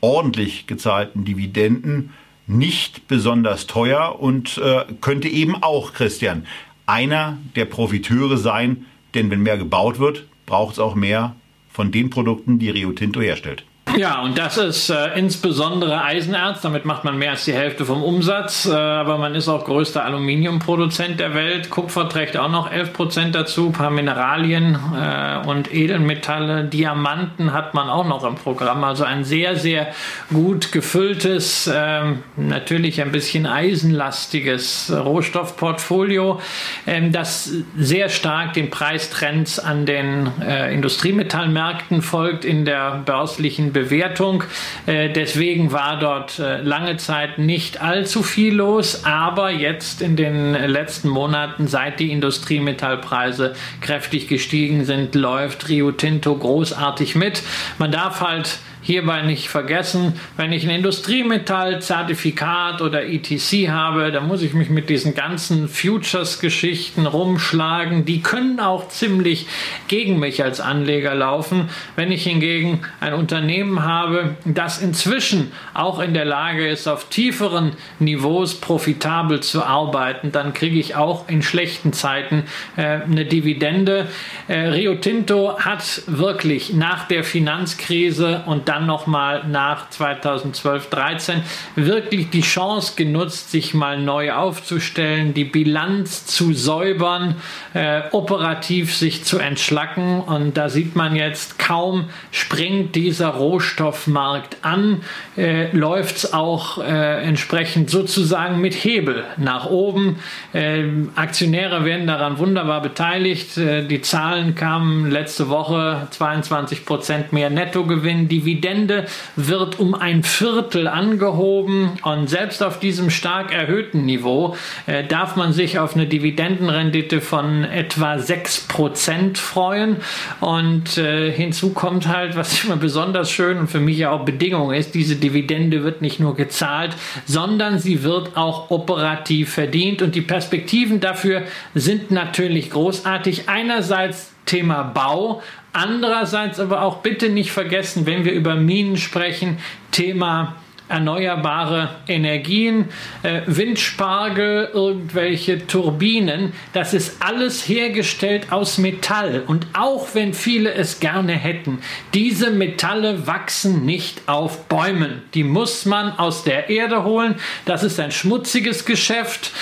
ordentlich 0.00 0.66
gezahlten 0.66 1.24
Dividenden 1.24 2.12
nicht 2.46 3.08
besonders 3.08 3.66
teuer 3.66 4.20
und 4.20 4.58
äh, 4.58 4.84
könnte 5.00 5.28
eben 5.28 5.62
auch, 5.62 5.94
Christian, 5.94 6.46
einer 6.86 7.38
der 7.56 7.64
Profiteure 7.64 8.36
sein, 8.36 8.86
denn 9.14 9.30
wenn 9.30 9.42
mehr 9.42 9.58
gebaut 9.58 9.98
wird, 9.98 10.26
braucht 10.46 10.74
es 10.74 10.78
auch 10.78 10.94
mehr 10.94 11.36
von 11.68 11.90
den 11.90 12.10
Produkten, 12.10 12.58
die 12.58 12.70
Rio 12.70 12.92
Tinto 12.92 13.20
herstellt. 13.20 13.64
Ja, 13.96 14.22
und 14.22 14.36
das 14.36 14.56
ist 14.56 14.90
äh, 14.90 15.16
insbesondere 15.16 16.02
Eisenerz. 16.02 16.62
Damit 16.62 16.84
macht 16.84 17.04
man 17.04 17.16
mehr 17.16 17.32
als 17.32 17.44
die 17.44 17.52
Hälfte 17.52 17.84
vom 17.84 18.02
Umsatz. 18.02 18.66
Äh, 18.66 18.72
aber 18.72 19.18
man 19.18 19.36
ist 19.36 19.46
auch 19.46 19.64
größter 19.64 20.04
Aluminiumproduzent 20.04 21.20
der 21.20 21.34
Welt. 21.34 21.70
Kupfer 21.70 22.08
trägt 22.08 22.36
auch 22.36 22.50
noch 22.50 22.72
11 22.72 22.92
Prozent 22.92 23.34
dazu. 23.36 23.66
Ein 23.66 23.72
paar 23.72 23.90
Mineralien 23.90 24.76
äh, 24.96 25.46
und 25.46 25.72
Edelmetalle. 25.72 26.64
Diamanten 26.64 27.52
hat 27.52 27.74
man 27.74 27.88
auch 27.88 28.06
noch 28.06 28.24
im 28.24 28.34
Programm. 28.34 28.82
Also 28.82 29.04
ein 29.04 29.22
sehr, 29.22 29.54
sehr 29.54 29.92
gut 30.32 30.72
gefülltes, 30.72 31.70
ähm, 31.72 32.24
natürlich 32.36 33.00
ein 33.00 33.12
bisschen 33.12 33.46
eisenlastiges 33.46 34.92
Rohstoffportfolio, 34.92 36.40
ähm, 36.86 37.12
das 37.12 37.52
sehr 37.76 38.08
stark 38.08 38.54
den 38.54 38.70
Preistrends 38.70 39.60
an 39.60 39.86
den 39.86 40.30
äh, 40.40 40.74
Industriemetallmärkten 40.74 42.02
folgt 42.02 42.44
in 42.44 42.64
der 42.64 43.02
börslichen. 43.04 43.73
Bewertung. 43.74 44.44
Äh, 44.86 45.10
deswegen 45.10 45.70
war 45.70 45.98
dort 45.98 46.38
äh, 46.38 46.62
lange 46.62 46.96
Zeit 46.96 47.36
nicht 47.36 47.82
allzu 47.82 48.22
viel 48.22 48.54
los, 48.54 49.04
aber 49.04 49.50
jetzt 49.50 50.00
in 50.00 50.16
den 50.16 50.54
letzten 50.54 51.10
Monaten, 51.10 51.66
seit 51.66 52.00
die 52.00 52.10
Industriemetallpreise 52.10 53.54
kräftig 53.82 54.28
gestiegen 54.28 54.86
sind, 54.86 55.14
läuft 55.14 55.68
Rio 55.68 55.92
Tinto 55.92 56.34
großartig 56.34 57.14
mit. 57.14 57.42
Man 57.76 57.92
darf 57.92 58.22
halt 58.22 58.58
hierbei 58.84 59.22
nicht 59.22 59.48
vergessen, 59.48 60.20
wenn 60.36 60.52
ich 60.52 60.62
ein 60.64 60.70
Industriemetall-Zertifikat 60.70 62.82
oder 62.82 63.06
ETC 63.06 63.70
habe, 63.70 64.12
dann 64.12 64.28
muss 64.28 64.42
ich 64.42 64.52
mich 64.52 64.68
mit 64.68 64.90
diesen 64.90 65.14
ganzen 65.14 65.68
Futures-Geschichten 65.68 67.06
rumschlagen. 67.06 68.04
Die 68.04 68.20
können 68.20 68.60
auch 68.60 68.88
ziemlich 68.88 69.46
gegen 69.88 70.18
mich 70.18 70.44
als 70.44 70.60
Anleger 70.60 71.14
laufen. 71.14 71.70
Wenn 71.96 72.12
ich 72.12 72.24
hingegen 72.24 72.82
ein 73.00 73.14
Unternehmen 73.14 73.84
habe, 73.84 74.36
das 74.44 74.82
inzwischen 74.82 75.52
auch 75.72 75.98
in 75.98 76.12
der 76.12 76.26
Lage 76.26 76.68
ist, 76.68 76.86
auf 76.86 77.08
tieferen 77.08 77.72
Niveaus 77.98 78.60
profitabel 78.60 79.40
zu 79.40 79.64
arbeiten, 79.64 80.30
dann 80.30 80.52
kriege 80.52 80.78
ich 80.78 80.94
auch 80.94 81.30
in 81.30 81.40
schlechten 81.42 81.94
Zeiten 81.94 82.42
äh, 82.76 82.82
eine 82.82 83.24
Dividende. 83.24 84.08
Äh, 84.48 84.68
Rio 84.68 84.96
Tinto 84.96 85.58
hat 85.58 86.02
wirklich 86.06 86.74
nach 86.74 87.08
der 87.08 87.24
Finanzkrise 87.24 88.42
und 88.44 88.68
dann 88.74 88.86
nochmal 88.86 89.44
nach 89.46 89.90
2012, 89.90 90.90
13 90.90 91.42
wirklich 91.76 92.30
die 92.30 92.40
Chance 92.40 92.94
genutzt, 92.96 93.50
sich 93.50 93.72
mal 93.72 94.00
neu 94.00 94.32
aufzustellen, 94.32 95.32
die 95.32 95.44
Bilanz 95.44 96.26
zu 96.26 96.52
säubern, 96.52 97.36
äh, 97.72 98.02
operativ 98.10 98.94
sich 98.94 99.24
zu 99.24 99.38
entschlacken. 99.38 100.20
Und 100.20 100.56
da 100.56 100.68
sieht 100.68 100.96
man 100.96 101.14
jetzt, 101.14 101.58
kaum 101.58 102.06
springt 102.32 102.96
dieser 102.96 103.28
Rohstoffmarkt 103.28 104.56
an, 104.62 105.02
äh, 105.36 105.70
läuft 105.76 106.16
es 106.16 106.32
auch 106.32 106.78
äh, 106.78 107.22
entsprechend 107.22 107.90
sozusagen 107.90 108.60
mit 108.60 108.74
Hebel 108.74 109.24
nach 109.36 109.66
oben. 109.66 110.18
Äh, 110.52 110.84
Aktionäre 111.14 111.84
werden 111.84 112.06
daran 112.06 112.38
wunderbar 112.38 112.82
beteiligt. 112.82 113.56
Äh, 113.56 113.86
die 113.86 114.02
Zahlen 114.02 114.56
kamen 114.56 115.10
letzte 115.10 115.48
Woche 115.48 116.08
22 116.10 116.84
Prozent 116.84 117.32
mehr 117.32 117.50
Nettogewinn. 117.50 118.26
Dividende 118.64 119.04
wird 119.36 119.78
um 119.78 119.94
ein 119.94 120.22
Viertel 120.22 120.88
angehoben 120.88 121.98
und 122.02 122.30
selbst 122.30 122.62
auf 122.62 122.80
diesem 122.80 123.10
stark 123.10 123.52
erhöhten 123.52 124.06
Niveau 124.06 124.56
äh, 124.86 125.04
darf 125.04 125.36
man 125.36 125.52
sich 125.52 125.78
auf 125.78 125.94
eine 125.94 126.06
Dividendenrendite 126.06 127.20
von 127.20 127.64
etwa 127.64 128.18
6 128.18 128.68
Prozent 128.68 129.36
freuen. 129.36 129.98
Und 130.40 130.96
äh, 130.96 131.30
hinzu 131.30 131.74
kommt 131.74 132.08
halt, 132.08 132.36
was 132.36 132.64
immer 132.64 132.76
besonders 132.76 133.30
schön 133.30 133.58
und 133.58 133.68
für 133.68 133.80
mich 133.80 133.98
ja 133.98 134.10
auch 134.10 134.24
Bedingung 134.24 134.72
ist, 134.72 134.94
diese 134.94 135.16
Dividende 135.16 135.84
wird 135.84 136.00
nicht 136.00 136.18
nur 136.18 136.34
gezahlt, 136.34 136.96
sondern 137.26 137.78
sie 137.78 138.02
wird 138.02 138.34
auch 138.36 138.70
operativ 138.70 139.52
verdient 139.52 140.00
und 140.00 140.14
die 140.14 140.22
Perspektiven 140.22 141.00
dafür 141.00 141.42
sind 141.74 142.10
natürlich 142.10 142.70
großartig. 142.70 143.48
Einerseits 143.50 144.33
Thema 144.46 144.82
Bau, 144.82 145.42
andererseits 145.72 146.60
aber 146.60 146.82
auch 146.82 146.98
bitte 146.98 147.28
nicht 147.28 147.52
vergessen, 147.52 148.06
wenn 148.06 148.24
wir 148.24 148.32
über 148.32 148.54
Minen 148.54 148.96
sprechen, 148.96 149.58
Thema 149.90 150.56
erneuerbare 150.88 151.88
Energien, 152.06 152.86
äh, 153.22 153.40
Windspargel, 153.46 154.68
irgendwelche 154.72 155.66
Turbinen. 155.66 156.52
Das 156.74 156.92
ist 156.92 157.22
alles 157.22 157.66
hergestellt 157.66 158.52
aus 158.52 158.76
Metall. 158.76 159.42
Und 159.46 159.66
auch 159.72 160.08
wenn 160.14 160.34
viele 160.34 160.74
es 160.74 161.00
gerne 161.00 161.32
hätten, 161.32 161.78
diese 162.12 162.50
Metalle 162.50 163.26
wachsen 163.26 163.86
nicht 163.86 164.28
auf 164.28 164.68
Bäumen. 164.68 165.22
Die 165.32 165.44
muss 165.44 165.86
man 165.86 166.18
aus 166.18 166.44
der 166.44 166.68
Erde 166.68 167.04
holen. 167.04 167.36
Das 167.64 167.82
ist 167.82 167.98
ein 167.98 168.12
schmutziges 168.12 168.84
Geschäft. 168.84 169.52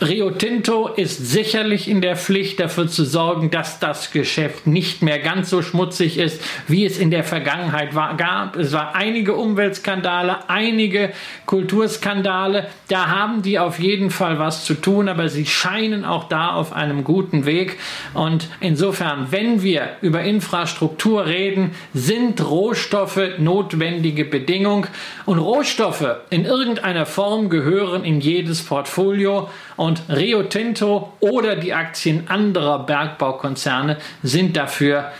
Rio 0.00 0.30
Tinto 0.30 0.86
ist 0.86 1.28
sicherlich 1.28 1.88
in 1.88 2.00
der 2.00 2.14
Pflicht 2.14 2.60
dafür 2.60 2.86
zu 2.86 3.04
sorgen, 3.04 3.50
dass 3.50 3.80
das 3.80 4.12
Geschäft 4.12 4.64
nicht 4.64 5.02
mehr 5.02 5.18
ganz 5.18 5.50
so 5.50 5.60
schmutzig 5.60 6.18
ist, 6.18 6.40
wie 6.68 6.86
es 6.86 6.98
in 6.98 7.10
der 7.10 7.24
Vergangenheit 7.24 7.96
war, 7.96 8.16
gab. 8.16 8.54
Es 8.54 8.72
war 8.72 8.94
einige 8.94 9.34
Umweltskandale, 9.34 10.48
einige 10.48 11.10
Kulturskandale. 11.46 12.68
Da 12.86 13.08
haben 13.08 13.42
die 13.42 13.58
auf 13.58 13.80
jeden 13.80 14.10
Fall 14.10 14.38
was 14.38 14.64
zu 14.64 14.74
tun, 14.74 15.08
aber 15.08 15.28
sie 15.28 15.46
scheinen 15.46 16.04
auch 16.04 16.28
da 16.28 16.52
auf 16.52 16.72
einem 16.72 17.02
guten 17.02 17.44
Weg. 17.44 17.76
Und 18.14 18.48
insofern, 18.60 19.26
wenn 19.30 19.64
wir 19.64 19.96
über 20.00 20.22
Infrastruktur 20.22 21.26
reden, 21.26 21.72
sind 21.92 22.40
Rohstoffe 22.48 23.38
notwendige 23.38 24.24
Bedingung. 24.24 24.86
Und 25.26 25.40
Rohstoffe 25.40 26.06
in 26.30 26.44
irgendeiner 26.44 27.04
Form 27.04 27.48
gehören 27.48 28.04
in 28.04 28.20
jedes 28.20 28.62
Portfolio. 28.62 29.48
Und 29.78 30.02
Rio 30.08 30.42
Tinto 30.42 31.12
oder 31.20 31.54
die 31.54 31.72
Aktien 31.72 32.28
anderer 32.28 32.84
Bergbaukonzerne 32.84 33.98
sind 34.24 34.56
dafür 34.56 35.12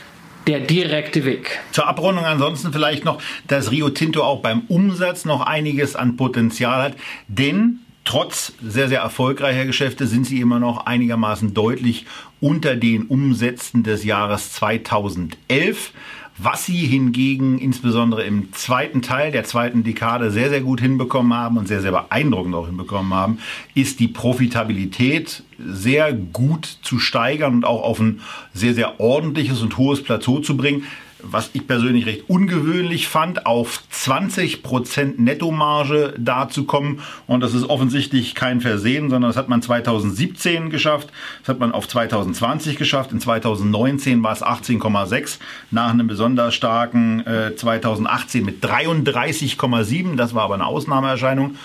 der 0.48 0.58
direkte 0.58 1.24
Weg. 1.24 1.60
Zur 1.70 1.86
Abrundung 1.86 2.24
ansonsten 2.24 2.72
vielleicht 2.72 3.04
noch, 3.04 3.22
dass 3.46 3.70
Rio 3.70 3.90
Tinto 3.90 4.24
auch 4.24 4.42
beim 4.42 4.62
Umsatz 4.66 5.24
noch 5.24 5.42
einiges 5.42 5.94
an 5.94 6.16
Potenzial 6.16 6.82
hat, 6.82 6.96
denn 7.28 7.78
trotz 8.02 8.52
sehr, 8.60 8.88
sehr 8.88 9.00
erfolgreicher 9.00 9.64
Geschäfte 9.64 10.08
sind 10.08 10.26
sie 10.26 10.40
immer 10.40 10.58
noch 10.58 10.86
einigermaßen 10.86 11.54
deutlich 11.54 12.06
unter 12.40 12.74
den 12.74 13.04
Umsätzen 13.04 13.84
des 13.84 14.02
Jahres 14.02 14.54
2011. 14.54 15.92
Was 16.40 16.66
sie 16.66 16.86
hingegen 16.86 17.58
insbesondere 17.58 18.22
im 18.22 18.52
zweiten 18.52 19.02
Teil 19.02 19.32
der 19.32 19.42
zweiten 19.42 19.82
Dekade 19.82 20.30
sehr, 20.30 20.50
sehr 20.50 20.60
gut 20.60 20.80
hinbekommen 20.80 21.34
haben 21.34 21.56
und 21.58 21.66
sehr, 21.66 21.80
sehr 21.80 21.90
beeindruckend 21.90 22.54
auch 22.54 22.66
hinbekommen 22.66 23.12
haben, 23.12 23.38
ist 23.74 23.98
die 23.98 24.06
Profitabilität 24.06 25.42
sehr 25.58 26.12
gut 26.12 26.78
zu 26.82 27.00
steigern 27.00 27.54
und 27.54 27.64
auch 27.64 27.82
auf 27.82 27.98
ein 27.98 28.20
sehr, 28.54 28.74
sehr 28.74 29.00
ordentliches 29.00 29.62
und 29.62 29.76
hohes 29.78 30.00
Plateau 30.04 30.38
zu 30.38 30.56
bringen 30.56 30.84
was 31.22 31.50
ich 31.52 31.66
persönlich 31.66 32.06
recht 32.06 32.24
ungewöhnlich 32.28 33.08
fand, 33.08 33.46
auf 33.46 33.82
20% 33.92 35.14
Nettomarge 35.20 36.14
da 36.16 36.48
zu 36.48 36.64
kommen. 36.64 37.00
Und 37.26 37.40
das 37.40 37.54
ist 37.54 37.68
offensichtlich 37.68 38.34
kein 38.34 38.60
Versehen, 38.60 39.10
sondern 39.10 39.30
das 39.30 39.36
hat 39.36 39.48
man 39.48 39.62
2017 39.62 40.70
geschafft, 40.70 41.08
das 41.40 41.48
hat 41.48 41.60
man 41.60 41.72
auf 41.72 41.88
2020 41.88 42.76
geschafft. 42.76 43.12
In 43.12 43.20
2019 43.20 44.22
war 44.22 44.32
es 44.32 44.42
18,6 44.42 45.38
nach 45.70 45.90
einem 45.90 46.06
besonders 46.06 46.54
starken 46.54 47.26
äh, 47.26 47.54
2018 47.56 48.44
mit 48.44 48.64
33,7. 48.64 50.16
Das 50.16 50.34
war 50.34 50.44
aber 50.44 50.54
eine 50.54 50.66
Ausnahmeerscheinung. 50.66 51.56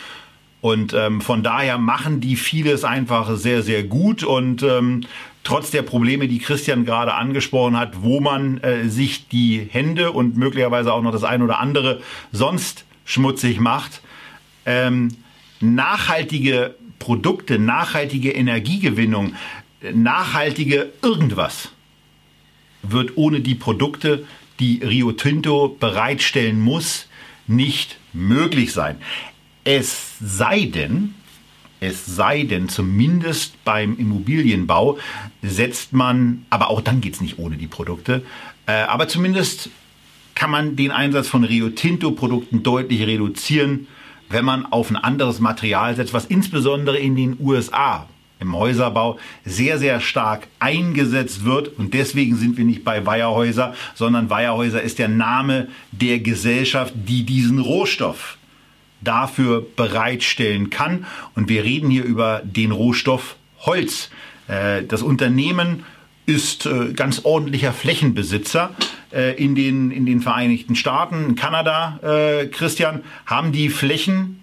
Und 0.61 0.93
ähm, 0.93 1.19
von 1.19 1.43
daher 1.43 1.77
machen 1.77 2.21
die 2.21 2.37
vieles 2.37 2.85
einfach 2.85 3.35
sehr, 3.35 3.63
sehr 3.63 3.83
gut. 3.83 4.23
Und 4.23 4.63
ähm, 4.63 5.01
trotz 5.43 5.71
der 5.71 5.81
Probleme, 5.81 6.27
die 6.27 6.39
Christian 6.39 6.85
gerade 6.85 7.13
angesprochen 7.13 7.77
hat, 7.77 8.01
wo 8.01 8.19
man 8.19 8.59
äh, 8.59 8.87
sich 8.89 9.27
die 9.27 9.67
Hände 9.69 10.11
und 10.11 10.37
möglicherweise 10.37 10.93
auch 10.93 11.01
noch 11.01 11.11
das 11.11 11.23
ein 11.23 11.41
oder 11.41 11.59
andere 11.59 12.01
sonst 12.31 12.85
schmutzig 13.05 13.59
macht, 13.59 14.01
ähm, 14.65 15.09
nachhaltige 15.59 16.75
Produkte, 16.99 17.59
nachhaltige 17.59 18.31
Energiegewinnung, 18.31 19.35
nachhaltige 19.93 20.93
irgendwas 21.01 21.69
wird 22.83 23.17
ohne 23.17 23.41
die 23.41 23.55
Produkte, 23.55 24.25
die 24.59 24.81
Rio 24.83 25.13
Tinto 25.13 25.75
bereitstellen 25.79 26.59
muss, 26.59 27.07
nicht 27.47 27.97
möglich 28.13 28.73
sein. 28.73 28.97
Es 29.63 30.15
sei 30.19 30.65
denn, 30.65 31.15
es 31.83 32.05
sei 32.05 32.43
denn, 32.43 32.69
zumindest 32.69 33.61
beim 33.65 33.97
Immobilienbau 33.97 34.97
setzt 35.41 35.91
man, 35.91 36.45
aber 36.49 36.69
auch 36.69 36.81
dann 36.81 37.01
geht 37.01 37.15
es 37.15 37.21
nicht 37.21 37.39
ohne 37.39 37.57
die 37.57 37.67
Produkte, 37.67 38.23
äh, 38.65 38.71
aber 38.71 39.07
zumindest 39.09 39.69
kann 40.33 40.49
man 40.49 40.75
den 40.75 40.91
Einsatz 40.91 41.27
von 41.27 41.43
Rio 41.43 41.69
Tinto-Produkten 41.69 42.63
deutlich 42.63 43.05
reduzieren, 43.05 43.87
wenn 44.29 44.45
man 44.45 44.65
auf 44.65 44.89
ein 44.89 44.95
anderes 44.95 45.39
Material 45.39 45.95
setzt, 45.95 46.13
was 46.13 46.25
insbesondere 46.25 46.97
in 46.97 47.15
den 47.15 47.37
USA 47.39 48.07
im 48.39 48.55
Häuserbau 48.55 49.19
sehr, 49.45 49.77
sehr 49.77 49.99
stark 49.99 50.47
eingesetzt 50.59 51.45
wird. 51.45 51.77
Und 51.77 51.93
deswegen 51.93 52.35
sind 52.35 52.57
wir 52.57 52.65
nicht 52.65 52.83
bei 52.83 53.05
Weierhäuser, 53.05 53.75
sondern 53.93 54.29
Weierhäuser 54.29 54.81
ist 54.81 54.99
der 54.99 55.07
Name 55.07 55.67
der 55.91 56.19
Gesellschaft, 56.19 56.93
die 56.95 57.23
diesen 57.23 57.59
Rohstoff 57.59 58.37
dafür 59.03 59.65
bereitstellen 59.75 60.69
kann. 60.69 61.05
Und 61.35 61.49
wir 61.49 61.63
reden 61.63 61.89
hier 61.89 62.03
über 62.03 62.41
den 62.43 62.71
Rohstoff 62.71 63.35
Holz. 63.59 64.09
Äh, 64.47 64.83
das 64.83 65.01
Unternehmen 65.01 65.85
ist 66.25 66.65
äh, 66.65 66.93
ganz 66.93 67.21
ordentlicher 67.23 67.73
Flächenbesitzer 67.73 68.75
äh, 69.11 69.35
in 69.35 69.55
den, 69.55 69.91
in 69.91 70.05
den 70.05 70.21
Vereinigten 70.21 70.75
Staaten, 70.75 71.29
in 71.29 71.35
Kanada, 71.35 71.99
Christian, 72.51 73.03
haben 73.25 73.51
die 73.51 73.69
Flächen 73.69 74.42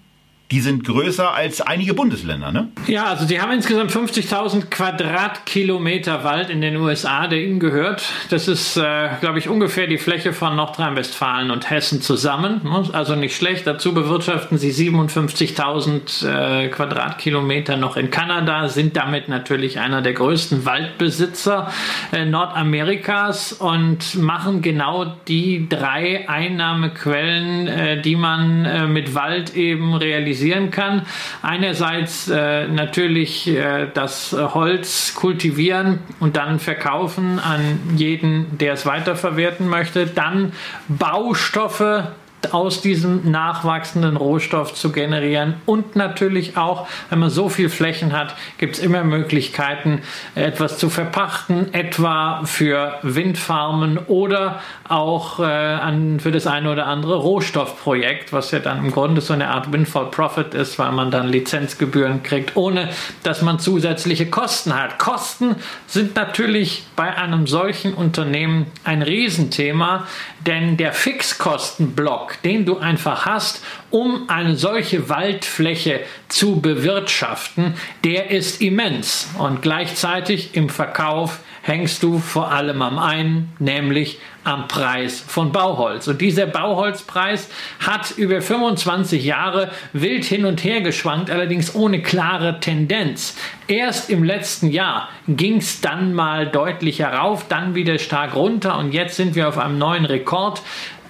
die 0.51 0.61
sind 0.61 0.85
größer 0.85 1.33
als 1.33 1.61
einige 1.61 1.95
Bundesländer, 1.95 2.51
ne? 2.51 2.69
Ja, 2.89 3.05
also 3.05 3.25
die 3.25 3.41
haben 3.41 3.53
insgesamt 3.53 3.93
50.000 3.93 4.67
Quadratkilometer 4.69 6.25
Wald 6.25 6.51
in 6.51 6.61
den 6.61 6.75
USA, 6.77 7.29
der 7.29 7.41
ihnen 7.41 7.61
gehört. 7.61 8.03
Das 8.31 8.49
ist, 8.49 8.77
äh, 8.77 9.11
glaube 9.21 9.39
ich, 9.39 9.49
ungefähr 9.49 9.87
die 9.87 9.99
Fläche 9.99 10.33
von 10.33 10.57
Nordrhein-Westfalen 10.57 11.53
und 11.53 11.71
Hessen 11.71 12.03
zusammen. 12.03 12.63
Also 12.93 13.15
nicht 13.15 13.37
schlecht. 13.37 13.65
Dazu 13.69 13.95
bewirtschaften 13.95 14.59
sie 14.59 14.73
57.000 14.73 16.27
äh, 16.27 16.69
Quadratkilometer 16.69 17.77
noch 17.77 17.97
in 17.97 18.11
Kanada, 18.11 18.69
sind 18.69 18.97
damit 18.97 19.29
natürlich 19.29 19.79
einer 19.79 20.03
der 20.03 20.15
größten 20.15 20.65
Waldbesitzer 20.65 21.71
äh, 22.11 22.25
Nordamerikas 22.25 23.53
und 23.53 24.17
machen 24.17 24.63
genau 24.63 25.15
die 25.29 25.69
drei 25.69 26.29
Einnahmequellen, 26.29 27.69
äh, 27.69 28.03
die 28.03 28.17
man 28.17 28.65
äh, 28.65 28.89
mit 28.89 29.15
Wald 29.15 29.55
eben 29.55 29.95
realisiert 29.95 30.40
realisieren 30.41 30.71
kann. 30.71 31.03
Einerseits 31.43 32.29
äh, 32.29 32.67
natürlich 32.69 33.47
äh, 33.49 33.89
das 33.93 34.33
Holz 34.33 35.15
kultivieren 35.15 36.01
und 36.19 36.37
dann 36.37 36.59
verkaufen 36.59 37.39
an 37.39 37.81
jeden, 37.97 38.59
der 38.59 38.75
es 38.75 38.87
weiterverwerten 38.87 39.69
möchte. 39.69 40.07
Dann 40.07 40.53
Baustoffe 40.89 42.09
aus 42.53 42.81
diesem 42.81 43.31
nachwachsenden 43.31 44.17
Rohstoff 44.17 44.75
zu 44.75 44.93
generieren. 44.93 45.55
Und 45.67 45.97
natürlich 45.97 46.57
auch, 46.57 46.87
wenn 47.09 47.19
man 47.19 47.31
so 47.31 47.49
viel 47.49 47.69
Flächen 47.69 48.13
hat, 48.13 48.35
gibt 48.59 48.77
es 48.77 48.83
immer 48.83 49.05
Möglichkeiten, 49.05 50.03
etwas 50.35 50.79
zu 50.79 50.91
verpachten, 50.91 51.73
etwa 51.73 52.43
für 52.45 52.99
Windfarmen 53.03 53.99
oder 53.99 54.61
auch 54.89 55.39
äh, 55.39 55.45
an, 55.45 56.21
für 56.21 56.33
das 56.33 56.47
eine 56.47 56.71
oder 56.73 56.87
andere 56.87 57.17
Rohstoffprojekt, 57.17 58.33
was 58.33 58.51
ja 58.51 58.59
dann 58.59 58.79
im 58.79 58.91
Grunde 58.91 59.21
so 59.21 59.33
eine 59.33 59.49
Art 59.49 59.73
Windfall 59.73 60.07
Profit 60.07 60.55
ist, 60.55 60.79
weil 60.79 60.93
man 60.93 61.11
dann 61.11 61.29
Lizenzgebühren 61.29 62.23
kriegt, 62.23 62.57
ohne 62.57 62.89
dass 63.23 63.43
man 63.43 63.59
zusätzliche 63.59 64.27
Kosten 64.27 64.75
hat. 64.75 64.99
Kosten 64.99 65.57
sind 65.87 66.17
natürlich 66.17 66.85
bei 66.97 67.17
einem 67.17 67.47
solchen 67.47 67.95
Unternehmen 67.95 68.67
ein 68.85 69.03
Riesenthema, 69.03 70.07
denn 70.47 70.77
der 70.77 70.93
Fixkostenblock, 70.93 72.30
den 72.37 72.65
du 72.65 72.79
einfach 72.79 73.27
hast, 73.27 73.65
um 73.91 74.29
eine 74.29 74.57
solche 74.57 75.09
Waldfläche 75.09 76.01
zu 76.29 76.61
bewirtschaften, 76.61 77.75
der 78.05 78.31
ist 78.31 78.61
immens. 78.61 79.29
Und 79.39 79.63
gleichzeitig 79.63 80.55
im 80.55 80.69
Verkauf 80.69 81.41
hängst 81.63 82.03
du 82.03 82.19
vor 82.19 82.51
allem 82.51 82.83
am 82.83 82.99
einen, 82.99 83.53
nämlich 83.59 84.19
am 84.45 84.69
Preis 84.69 85.21
von 85.21 85.53
Bauholz. 85.53 86.09
Und 86.09 86.21
dieser 86.21 86.47
Bauholzpreis 86.47 87.51
hat 87.81 88.13
über 88.17 88.41
25 88.41 89.23
Jahre 89.23 89.71
wild 89.93 90.25
hin 90.25 90.47
und 90.47 90.65
her 90.65 90.81
geschwankt, 90.81 91.31
allerdings 91.31 91.75
ohne 91.75 92.01
klare 92.01 92.59
Tendenz. 92.61 93.37
Erst 93.69 94.09
im 94.09 94.25
letzten 94.25 94.71
Jahr 94.71 95.11
ging 95.29 95.59
es 95.59 95.81
dann 95.81 96.15
mal 96.15 96.47
deutlich 96.47 97.01
herauf, 97.01 97.47
dann 97.49 97.75
wieder 97.75 97.99
stark 97.99 98.35
runter 98.35 98.79
und 98.79 98.93
jetzt 98.93 99.17
sind 99.17 99.35
wir 99.35 99.49
auf 99.49 99.59
einem 99.59 99.79
neuen 99.79 100.07
Rekord 100.07 100.63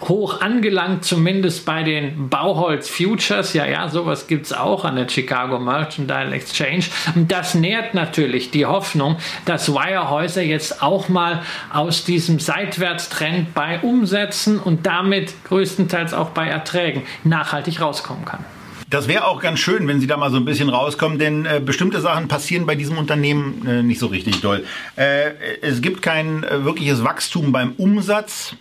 hoch 0.02 0.40
angelangt, 0.40 1.04
zumindest 1.04 1.64
bei 1.64 1.82
den 1.82 2.28
Bauholz 2.28 2.88
Futures. 2.88 3.52
Ja, 3.52 3.66
ja, 3.66 3.88
sowas 3.88 4.26
gibt 4.26 4.46
es 4.46 4.52
auch 4.52 4.84
an 4.84 4.96
der 4.96 5.08
Chicago 5.08 5.58
Mercantile 5.58 6.32
Exchange. 6.32 6.84
Und 7.14 7.30
das 7.30 7.54
nährt 7.54 7.94
natürlich 7.94 8.50
die 8.50 8.66
Hoffnung, 8.66 9.16
dass 9.44 9.72
Wirehäuser 9.72 10.42
jetzt 10.42 10.82
auch 10.82 11.08
mal 11.08 11.42
aus 11.72 12.04
diesem 12.04 12.40
Seitwärtstrend 12.40 13.54
bei 13.54 13.80
Umsätzen 13.80 14.58
und 14.58 14.86
damit 14.86 15.32
größtenteils 15.44 16.14
auch 16.14 16.30
bei 16.30 16.48
Erträgen 16.48 17.02
nachhaltig 17.24 17.80
rauskommen 17.80 18.24
kann. 18.24 18.44
Das 18.90 19.06
wäre 19.06 19.24
auch 19.26 19.40
ganz 19.40 19.60
schön, 19.60 19.86
wenn 19.86 20.00
Sie 20.00 20.08
da 20.08 20.16
mal 20.16 20.32
so 20.32 20.36
ein 20.36 20.44
bisschen 20.44 20.68
rauskommen, 20.68 21.20
denn 21.20 21.46
äh, 21.46 21.60
bestimmte 21.64 22.00
Sachen 22.00 22.26
passieren 22.26 22.66
bei 22.66 22.74
diesem 22.74 22.98
Unternehmen 22.98 23.64
äh, 23.64 23.82
nicht 23.84 24.00
so 24.00 24.08
richtig 24.08 24.40
doll. 24.40 24.64
Äh, 24.96 25.30
es 25.62 25.80
gibt 25.80 26.02
kein 26.02 26.42
äh, 26.42 26.64
wirkliches 26.64 27.04
Wachstum 27.04 27.52
beim 27.52 27.74
Umsatz. 27.76 28.56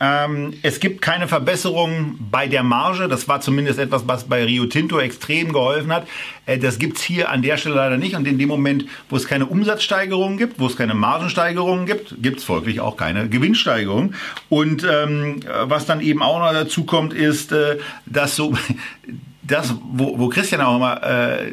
Ähm, 0.00 0.54
es 0.62 0.78
gibt 0.78 1.02
keine 1.02 1.26
Verbesserung 1.26 2.18
bei 2.30 2.46
der 2.46 2.62
Marge. 2.62 3.08
Das 3.08 3.26
war 3.26 3.40
zumindest 3.40 3.78
etwas, 3.78 4.06
was 4.06 4.24
bei 4.24 4.44
Rio 4.44 4.66
Tinto 4.66 4.98
extrem 5.00 5.52
geholfen 5.52 5.92
hat. 5.92 6.06
Äh, 6.46 6.58
das 6.58 6.78
gibt's 6.78 7.02
hier 7.02 7.30
an 7.30 7.42
der 7.42 7.56
Stelle 7.56 7.74
leider 7.74 7.96
nicht. 7.96 8.14
Und 8.14 8.26
in 8.26 8.38
dem 8.38 8.48
Moment, 8.48 8.86
wo 9.10 9.16
es 9.16 9.26
keine 9.26 9.46
Umsatzsteigerungen 9.46 10.38
gibt, 10.38 10.60
wo 10.60 10.66
es 10.66 10.76
keine 10.76 10.94
Margensteigerungen 10.94 11.86
gibt, 11.86 12.14
gibt's 12.22 12.44
folglich 12.44 12.80
auch 12.80 12.96
keine 12.96 13.28
Gewinnsteigerung. 13.28 14.14
Und 14.48 14.86
ähm, 14.88 15.40
was 15.64 15.86
dann 15.86 16.00
eben 16.00 16.22
auch 16.22 16.38
noch 16.38 16.52
dazu 16.52 16.84
kommt, 16.84 17.12
ist, 17.12 17.50
äh, 17.50 17.78
dass 18.06 18.36
so 18.36 18.54
das, 19.42 19.74
wo, 19.92 20.18
wo 20.18 20.28
Christian 20.28 20.60
auch 20.60 20.76
immer 20.76 21.02
äh, 21.02 21.52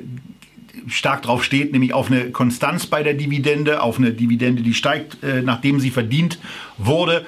stark 0.88 1.24
drauf 1.24 1.44
steht, 1.44 1.72
nämlich 1.72 1.94
auf 1.94 2.12
eine 2.12 2.32
Konstanz 2.32 2.86
bei 2.86 3.02
der 3.02 3.16
Dividende, 3.16 3.82
auf 3.82 3.98
eine 3.98 4.12
Dividende, 4.12 4.62
die 4.62 4.74
steigt, 4.74 5.24
äh, 5.24 5.42
nachdem 5.42 5.80
sie 5.80 5.90
verdient 5.90 6.40
wurde. 6.78 7.26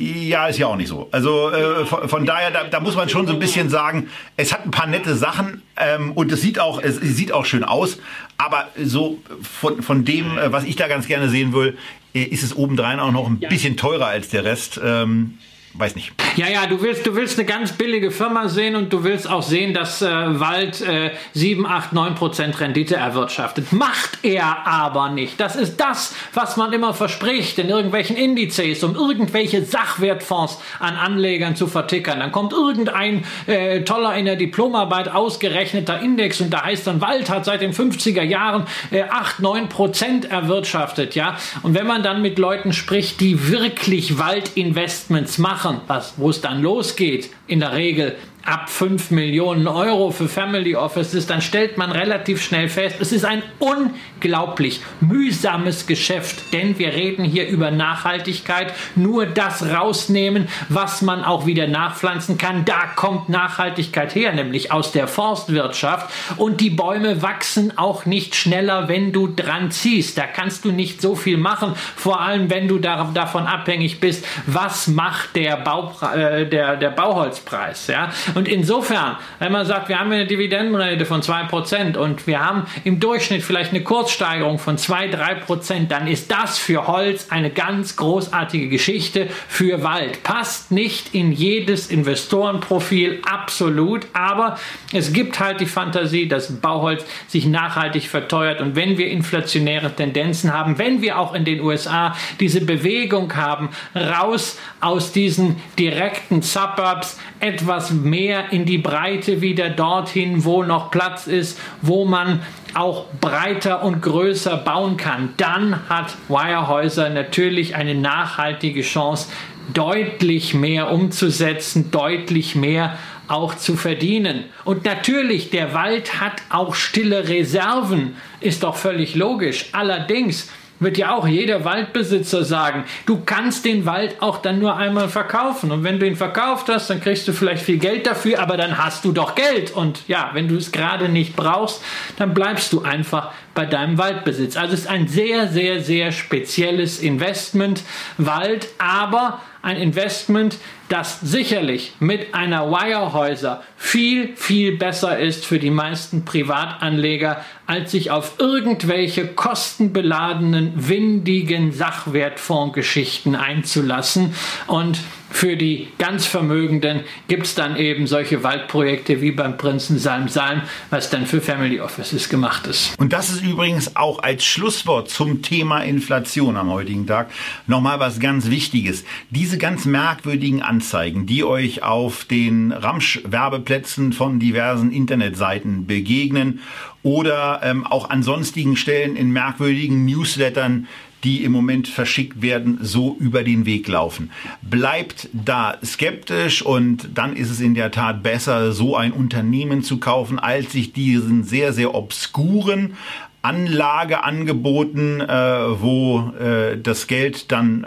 Ja, 0.00 0.46
ist 0.46 0.58
ja 0.58 0.68
auch 0.68 0.76
nicht 0.76 0.88
so. 0.88 1.08
Also 1.10 1.50
äh, 1.50 1.84
von, 1.84 2.08
von, 2.08 2.24
daher, 2.24 2.52
da, 2.52 2.64
da, 2.64 2.78
muss 2.78 2.94
man 2.94 3.08
schon 3.08 3.26
so 3.26 3.32
ein 3.32 3.40
bisschen 3.40 3.68
sagen, 3.68 4.08
es 4.36 4.52
hat 4.52 4.64
ein 4.64 4.70
paar 4.70 4.86
nette 4.86 5.16
Sachen 5.16 5.62
ähm, 5.76 6.12
und 6.12 6.30
es 6.30 6.40
sieht 6.40 6.60
auch, 6.60 6.80
es, 6.80 6.96
sieht 6.96 7.32
auch 7.32 7.44
schön 7.44 7.64
aus. 7.64 7.98
Aber 8.36 8.68
so 8.80 9.18
von, 9.42 9.82
von 9.82 10.04
dem, 10.04 10.38
äh, 10.38 10.52
was 10.52 10.62
ich 10.62 10.76
da 10.76 10.86
ganz 10.86 11.08
gerne 11.08 11.28
sehen 11.28 11.52
will, 11.52 11.76
äh, 12.14 12.22
ist 12.22 12.44
es 12.44 12.56
obendrein 12.56 13.00
auch 13.00 13.10
noch 13.10 13.26
ein 13.26 13.40
bisschen 13.40 13.76
teurer 13.76 14.06
als 14.06 14.28
der 14.28 14.44
Rest. 14.44 14.80
Ähm, 14.82 15.38
weiß 15.78 15.94
nicht. 15.94 16.12
Ja, 16.36 16.48
ja, 16.48 16.66
du 16.66 16.82
willst, 16.82 17.06
du 17.06 17.14
willst 17.14 17.38
eine 17.38 17.46
ganz 17.46 17.72
billige 17.72 18.10
Firma 18.10 18.48
sehen 18.48 18.74
und 18.74 18.92
du 18.92 19.04
willst 19.04 19.30
auch 19.30 19.42
sehen, 19.42 19.74
dass 19.74 20.02
äh, 20.02 20.08
Wald 20.08 20.80
äh, 20.80 21.10
7, 21.34 21.66
8, 21.66 21.92
9 21.92 22.14
Prozent 22.14 22.60
Rendite 22.60 22.96
erwirtschaftet. 22.96 23.72
Macht 23.72 24.18
er 24.22 24.66
aber 24.66 25.08
nicht. 25.10 25.40
Das 25.40 25.56
ist 25.56 25.78
das, 25.78 26.14
was 26.34 26.56
man 26.56 26.72
immer 26.72 26.94
verspricht 26.94 27.58
in 27.58 27.68
irgendwelchen 27.68 28.16
Indizes, 28.16 28.82
um 28.82 28.96
irgendwelche 28.96 29.64
Sachwertfonds 29.64 30.58
an 30.80 30.96
Anlegern 30.96 31.54
zu 31.54 31.66
vertickern. 31.66 32.20
Dann 32.20 32.32
kommt 32.32 32.52
irgendein 32.52 33.24
äh, 33.46 33.82
toller 33.82 34.16
in 34.16 34.24
der 34.24 34.36
Diplomarbeit 34.36 35.08
ausgerechneter 35.08 36.00
Index 36.00 36.40
und 36.40 36.50
da 36.50 36.64
heißt 36.64 36.86
dann, 36.86 37.00
Wald 37.00 37.30
hat 37.30 37.44
seit 37.44 37.62
den 37.62 37.72
50er 37.72 38.22
Jahren 38.22 38.66
äh, 38.90 39.02
8, 39.02 39.40
9 39.40 39.68
Prozent 39.68 40.30
erwirtschaftet. 40.30 41.14
Ja? 41.14 41.36
Und 41.62 41.74
wenn 41.74 41.86
man 41.86 42.02
dann 42.02 42.22
mit 42.22 42.38
Leuten 42.38 42.72
spricht, 42.72 43.20
die 43.20 43.48
wirklich 43.48 44.18
Waldinvestments 44.18 45.38
machen, 45.38 45.67
machen, 45.68 45.80
was, 45.86 46.14
wo 46.16 46.30
es 46.30 46.40
dann 46.40 46.62
losgeht, 46.62 47.30
in 47.46 47.60
der 47.60 47.72
Regel 47.72 48.16
ab 48.48 48.70
5 48.70 49.10
Millionen 49.10 49.68
Euro 49.68 50.10
für 50.10 50.26
Family 50.26 50.74
Offices, 50.74 51.26
dann 51.26 51.42
stellt 51.42 51.76
man 51.76 51.92
relativ 51.92 52.42
schnell 52.42 52.68
fest, 52.70 52.96
es 52.98 53.12
ist 53.12 53.26
ein 53.26 53.42
unglaublich 53.58 54.80
mühsames 55.00 55.86
Geschäft, 55.86 56.54
denn 56.54 56.78
wir 56.78 56.94
reden 56.94 57.24
hier 57.24 57.46
über 57.46 57.70
Nachhaltigkeit, 57.70 58.72
nur 58.96 59.26
das 59.26 59.62
rausnehmen, 59.62 60.48
was 60.70 61.02
man 61.02 61.24
auch 61.24 61.44
wieder 61.44 61.66
nachpflanzen 61.66 62.38
kann, 62.38 62.64
da 62.64 62.86
kommt 62.96 63.28
Nachhaltigkeit 63.28 64.14
her, 64.14 64.32
nämlich 64.32 64.72
aus 64.72 64.92
der 64.92 65.08
Forstwirtschaft. 65.08 66.10
Und 66.38 66.62
die 66.62 66.70
Bäume 66.70 67.20
wachsen 67.20 67.76
auch 67.76 68.06
nicht 68.06 68.34
schneller, 68.34 68.88
wenn 68.88 69.12
du 69.12 69.26
dran 69.26 69.70
ziehst, 69.70 70.16
da 70.16 70.26
kannst 70.26 70.64
du 70.64 70.72
nicht 70.72 71.02
so 71.02 71.14
viel 71.14 71.36
machen, 71.36 71.74
vor 71.96 72.22
allem 72.22 72.48
wenn 72.48 72.66
du 72.66 72.78
da, 72.78 73.10
davon 73.12 73.46
abhängig 73.46 74.00
bist, 74.00 74.24
was 74.46 74.86
macht 74.86 75.36
der, 75.36 75.58
Bau, 75.58 75.94
äh, 76.14 76.46
der, 76.46 76.76
der 76.76 76.90
Bauholzpreis, 76.90 77.88
ja, 77.88 78.10
und 78.38 78.46
insofern, 78.46 79.16
wenn 79.40 79.50
man 79.50 79.66
sagt, 79.66 79.88
wir 79.88 79.98
haben 79.98 80.12
eine 80.12 80.24
Dividendenrente 80.24 81.04
von 81.06 81.22
2% 81.22 81.96
und 81.96 82.28
wir 82.28 82.38
haben 82.38 82.66
im 82.84 83.00
Durchschnitt 83.00 83.42
vielleicht 83.42 83.70
eine 83.70 83.82
Kurzsteigerung 83.82 84.60
von 84.60 84.76
2-3%, 84.76 85.88
dann 85.88 86.06
ist 86.06 86.30
das 86.30 86.56
für 86.56 86.86
Holz 86.86 87.30
eine 87.30 87.50
ganz 87.50 87.96
großartige 87.96 88.68
Geschichte 88.68 89.26
für 89.48 89.82
Wald. 89.82 90.22
Passt 90.22 90.70
nicht 90.70 91.16
in 91.16 91.32
jedes 91.32 91.88
Investorenprofil, 91.88 93.22
absolut, 93.28 94.06
aber 94.12 94.56
es 94.92 95.12
gibt 95.12 95.40
halt 95.40 95.60
die 95.60 95.66
Fantasie, 95.66 96.28
dass 96.28 96.60
Bauholz 96.60 97.04
sich 97.26 97.44
nachhaltig 97.44 98.06
verteuert 98.06 98.60
und 98.60 98.76
wenn 98.76 98.98
wir 98.98 99.10
inflationäre 99.10 99.96
Tendenzen 99.96 100.52
haben, 100.52 100.78
wenn 100.78 101.02
wir 101.02 101.18
auch 101.18 101.34
in 101.34 101.44
den 101.44 101.60
USA 101.60 102.14
diese 102.38 102.60
Bewegung 102.60 103.34
haben, 103.34 103.70
raus 103.96 104.60
aus 104.80 105.10
diesen 105.10 105.56
direkten 105.76 106.40
Suburbs, 106.42 107.18
etwas 107.40 107.90
mehr 107.90 108.27
in 108.50 108.64
die 108.64 108.78
Breite 108.78 109.40
wieder 109.40 109.70
dorthin, 109.70 110.44
wo 110.44 110.62
noch 110.62 110.90
Platz 110.90 111.26
ist, 111.26 111.58
wo 111.82 112.04
man 112.04 112.40
auch 112.74 113.06
breiter 113.20 113.82
und 113.82 114.02
größer 114.02 114.56
bauen 114.58 114.96
kann, 114.96 115.34
dann 115.36 115.88
hat 115.88 116.16
Wirehäuser 116.28 117.10
natürlich 117.10 117.74
eine 117.74 117.94
nachhaltige 117.94 118.82
Chance, 118.82 119.28
deutlich 119.74 120.54
mehr 120.54 120.90
umzusetzen, 120.90 121.90
deutlich 121.90 122.54
mehr 122.54 122.98
auch 123.28 123.54
zu 123.54 123.76
verdienen. 123.76 124.44
Und 124.64 124.84
natürlich, 124.84 125.50
der 125.50 125.74
Wald 125.74 126.20
hat 126.20 126.42
auch 126.48 126.74
stille 126.74 127.28
Reserven, 127.28 128.16
ist 128.40 128.62
doch 128.62 128.76
völlig 128.76 129.14
logisch. 129.14 129.66
Allerdings, 129.72 130.50
wird 130.80 130.98
ja 130.98 131.14
auch 131.14 131.26
jeder 131.26 131.64
Waldbesitzer 131.64 132.44
sagen, 132.44 132.84
du 133.06 133.22
kannst 133.24 133.64
den 133.64 133.86
Wald 133.86 134.20
auch 134.20 134.38
dann 134.38 134.58
nur 134.58 134.76
einmal 134.76 135.08
verkaufen. 135.08 135.70
Und 135.72 135.84
wenn 135.84 135.98
du 135.98 136.06
ihn 136.06 136.16
verkauft 136.16 136.68
hast, 136.68 136.90
dann 136.90 137.00
kriegst 137.00 137.26
du 137.28 137.32
vielleicht 137.32 137.64
viel 137.64 137.78
Geld 137.78 138.06
dafür, 138.06 138.40
aber 138.40 138.56
dann 138.56 138.78
hast 138.78 139.04
du 139.04 139.12
doch 139.12 139.34
Geld. 139.34 139.70
Und 139.70 140.06
ja, 140.08 140.30
wenn 140.34 140.48
du 140.48 140.56
es 140.56 140.72
gerade 140.72 141.08
nicht 141.08 141.36
brauchst, 141.36 141.82
dann 142.16 142.34
bleibst 142.34 142.72
du 142.72 142.82
einfach 142.82 143.32
bei 143.54 143.66
deinem 143.66 143.98
Waldbesitz. 143.98 144.56
Also 144.56 144.74
es 144.74 144.80
ist 144.80 144.88
ein 144.88 145.08
sehr, 145.08 145.48
sehr, 145.48 145.80
sehr 145.82 146.12
spezielles 146.12 147.00
Investment, 147.00 147.82
Wald, 148.16 148.68
aber 148.78 149.40
ein 149.62 149.76
Investment, 149.76 150.56
das 150.88 151.20
sicherlich 151.20 151.92
mit 152.00 152.34
einer 152.34 152.70
Wirehäuser 152.70 153.62
viel, 153.76 154.36
viel 154.36 154.76
besser 154.76 155.18
ist 155.18 155.44
für 155.44 155.58
die 155.58 155.70
meisten 155.70 156.24
Privatanleger, 156.24 157.44
als 157.66 157.90
sich 157.90 158.10
auf 158.10 158.34
irgendwelche 158.38 159.26
kostenbeladenen, 159.26 160.72
windigen 160.88 161.72
Sachwertfondsgeschichten 161.72 163.34
einzulassen. 163.34 164.34
Und 164.66 164.98
für 165.30 165.56
die 165.56 165.88
ganz 165.98 166.26
Vermögenden 166.26 167.02
gibt 167.28 167.46
es 167.46 167.54
dann 167.54 167.76
eben 167.76 168.06
solche 168.06 168.42
Waldprojekte 168.42 169.20
wie 169.20 169.30
beim 169.30 169.56
Prinzen 169.56 169.98
Salm 169.98 170.28
Salm, 170.28 170.62
was 170.90 171.10
dann 171.10 171.26
für 171.26 171.40
Family 171.40 171.80
Offices 171.80 172.28
gemacht 172.28 172.66
ist. 172.66 172.98
Und 172.98 173.12
das 173.12 173.30
ist 173.30 173.42
übrigens 173.42 173.96
auch 173.96 174.22
als 174.22 174.44
Schlusswort 174.44 175.10
zum 175.10 175.42
Thema 175.42 175.80
Inflation 175.80 176.56
am 176.56 176.70
heutigen 176.70 177.06
Tag 177.06 177.30
nochmal 177.66 178.00
was 178.00 178.20
ganz 178.20 178.50
Wichtiges. 178.50 179.04
Diese 179.30 179.58
ganz 179.58 179.84
merkwürdigen 179.84 180.62
Anzeigen, 180.62 181.26
die 181.26 181.44
euch 181.44 181.82
auf 181.82 182.24
den 182.24 182.72
Ramsch-Werbeplätzen 182.72 184.12
von 184.12 184.40
diversen 184.40 184.90
Internetseiten 184.92 185.86
begegnen 185.86 186.60
oder 187.02 187.60
ähm, 187.62 187.86
auch 187.86 188.10
an 188.10 188.22
sonstigen 188.22 188.76
Stellen 188.76 189.16
in 189.16 189.30
merkwürdigen 189.30 190.04
Newslettern, 190.04 190.88
die 191.24 191.44
im 191.44 191.52
Moment 191.52 191.88
verschickt 191.88 192.42
werden, 192.42 192.78
so 192.80 193.16
über 193.18 193.42
den 193.42 193.66
Weg 193.66 193.88
laufen. 193.88 194.30
Bleibt 194.62 195.28
da 195.32 195.78
skeptisch 195.84 196.62
und 196.62 197.08
dann 197.14 197.36
ist 197.36 197.50
es 197.50 197.60
in 197.60 197.74
der 197.74 197.90
Tat 197.90 198.22
besser, 198.22 198.72
so 198.72 198.96
ein 198.96 199.12
Unternehmen 199.12 199.82
zu 199.82 199.98
kaufen, 199.98 200.38
als 200.38 200.72
sich 200.72 200.92
diesen 200.92 201.44
sehr, 201.44 201.72
sehr 201.72 201.94
obskuren 201.94 202.94
Anlageangeboten, 203.42 205.20
äh, 205.20 205.80
wo 205.80 206.32
äh, 206.38 206.76
das 206.80 207.06
Geld 207.06 207.52
dann 207.52 207.86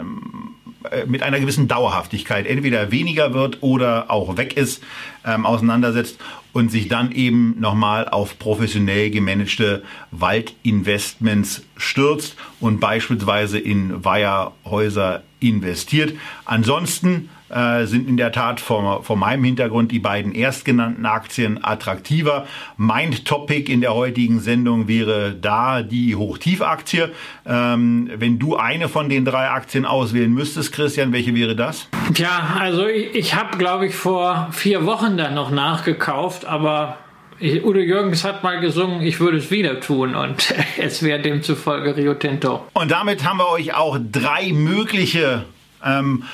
äh, 0.90 1.06
mit 1.06 1.22
einer 1.22 1.40
gewissen 1.40 1.68
Dauerhaftigkeit 1.68 2.46
entweder 2.46 2.90
weniger 2.90 3.34
wird 3.34 3.62
oder 3.62 4.10
auch 4.10 4.36
weg 4.36 4.56
ist, 4.56 4.82
ähm, 5.24 5.46
auseinandersetzt 5.46 6.18
und 6.52 6.70
sich 6.70 6.88
dann 6.88 7.12
eben 7.12 7.56
nochmal 7.58 8.08
auf 8.08 8.38
professionell 8.38 9.10
gemanagte 9.10 9.82
Waldinvestments 10.10 11.62
stürzt 11.76 12.36
und 12.60 12.80
beispielsweise 12.80 13.58
in 13.58 14.04
Weiherhäuser 14.04 15.22
investiert. 15.40 16.14
Ansonsten 16.44 17.30
äh, 17.52 17.86
sind 17.86 18.08
in 18.08 18.16
der 18.16 18.32
Tat 18.32 18.60
vor, 18.60 19.04
vor 19.04 19.16
meinem 19.16 19.44
Hintergrund 19.44 19.92
die 19.92 19.98
beiden 19.98 20.34
erstgenannten 20.34 21.06
Aktien 21.06 21.62
attraktiver. 21.62 22.46
Mein 22.76 23.12
Topic 23.24 23.70
in 23.70 23.80
der 23.80 23.94
heutigen 23.94 24.40
Sendung 24.40 24.88
wäre 24.88 25.34
da 25.34 25.82
die 25.82 26.16
Hochtiefaktie. 26.16 27.10
Ähm, 27.46 28.10
wenn 28.16 28.38
du 28.38 28.56
eine 28.56 28.88
von 28.88 29.08
den 29.08 29.24
drei 29.24 29.50
Aktien 29.50 29.84
auswählen 29.84 30.32
müsstest, 30.32 30.72
Christian, 30.72 31.12
welche 31.12 31.34
wäre 31.34 31.54
das? 31.54 31.88
Tja, 32.14 32.56
also 32.58 32.86
ich, 32.86 33.14
ich 33.14 33.34
habe, 33.34 33.58
glaube 33.58 33.86
ich, 33.86 33.94
vor 33.94 34.48
vier 34.52 34.86
Wochen 34.86 35.16
dann 35.16 35.34
noch 35.34 35.50
nachgekauft, 35.50 36.46
aber 36.46 36.96
Udo 37.40 37.80
Jürgens 37.80 38.24
hat 38.24 38.42
mal 38.44 38.60
gesungen, 38.60 39.02
ich 39.02 39.18
würde 39.18 39.38
es 39.38 39.50
wieder 39.50 39.80
tun 39.80 40.14
und 40.14 40.54
es 40.78 41.02
wäre 41.02 41.20
demzufolge 41.20 41.96
Rio 41.96 42.14
Tinto. 42.14 42.66
Und 42.72 42.90
damit 42.90 43.24
haben 43.24 43.38
wir 43.38 43.48
euch 43.50 43.74
auch 43.74 43.98
drei 44.00 44.52
mögliche 44.52 45.44
ähm, 45.84 46.24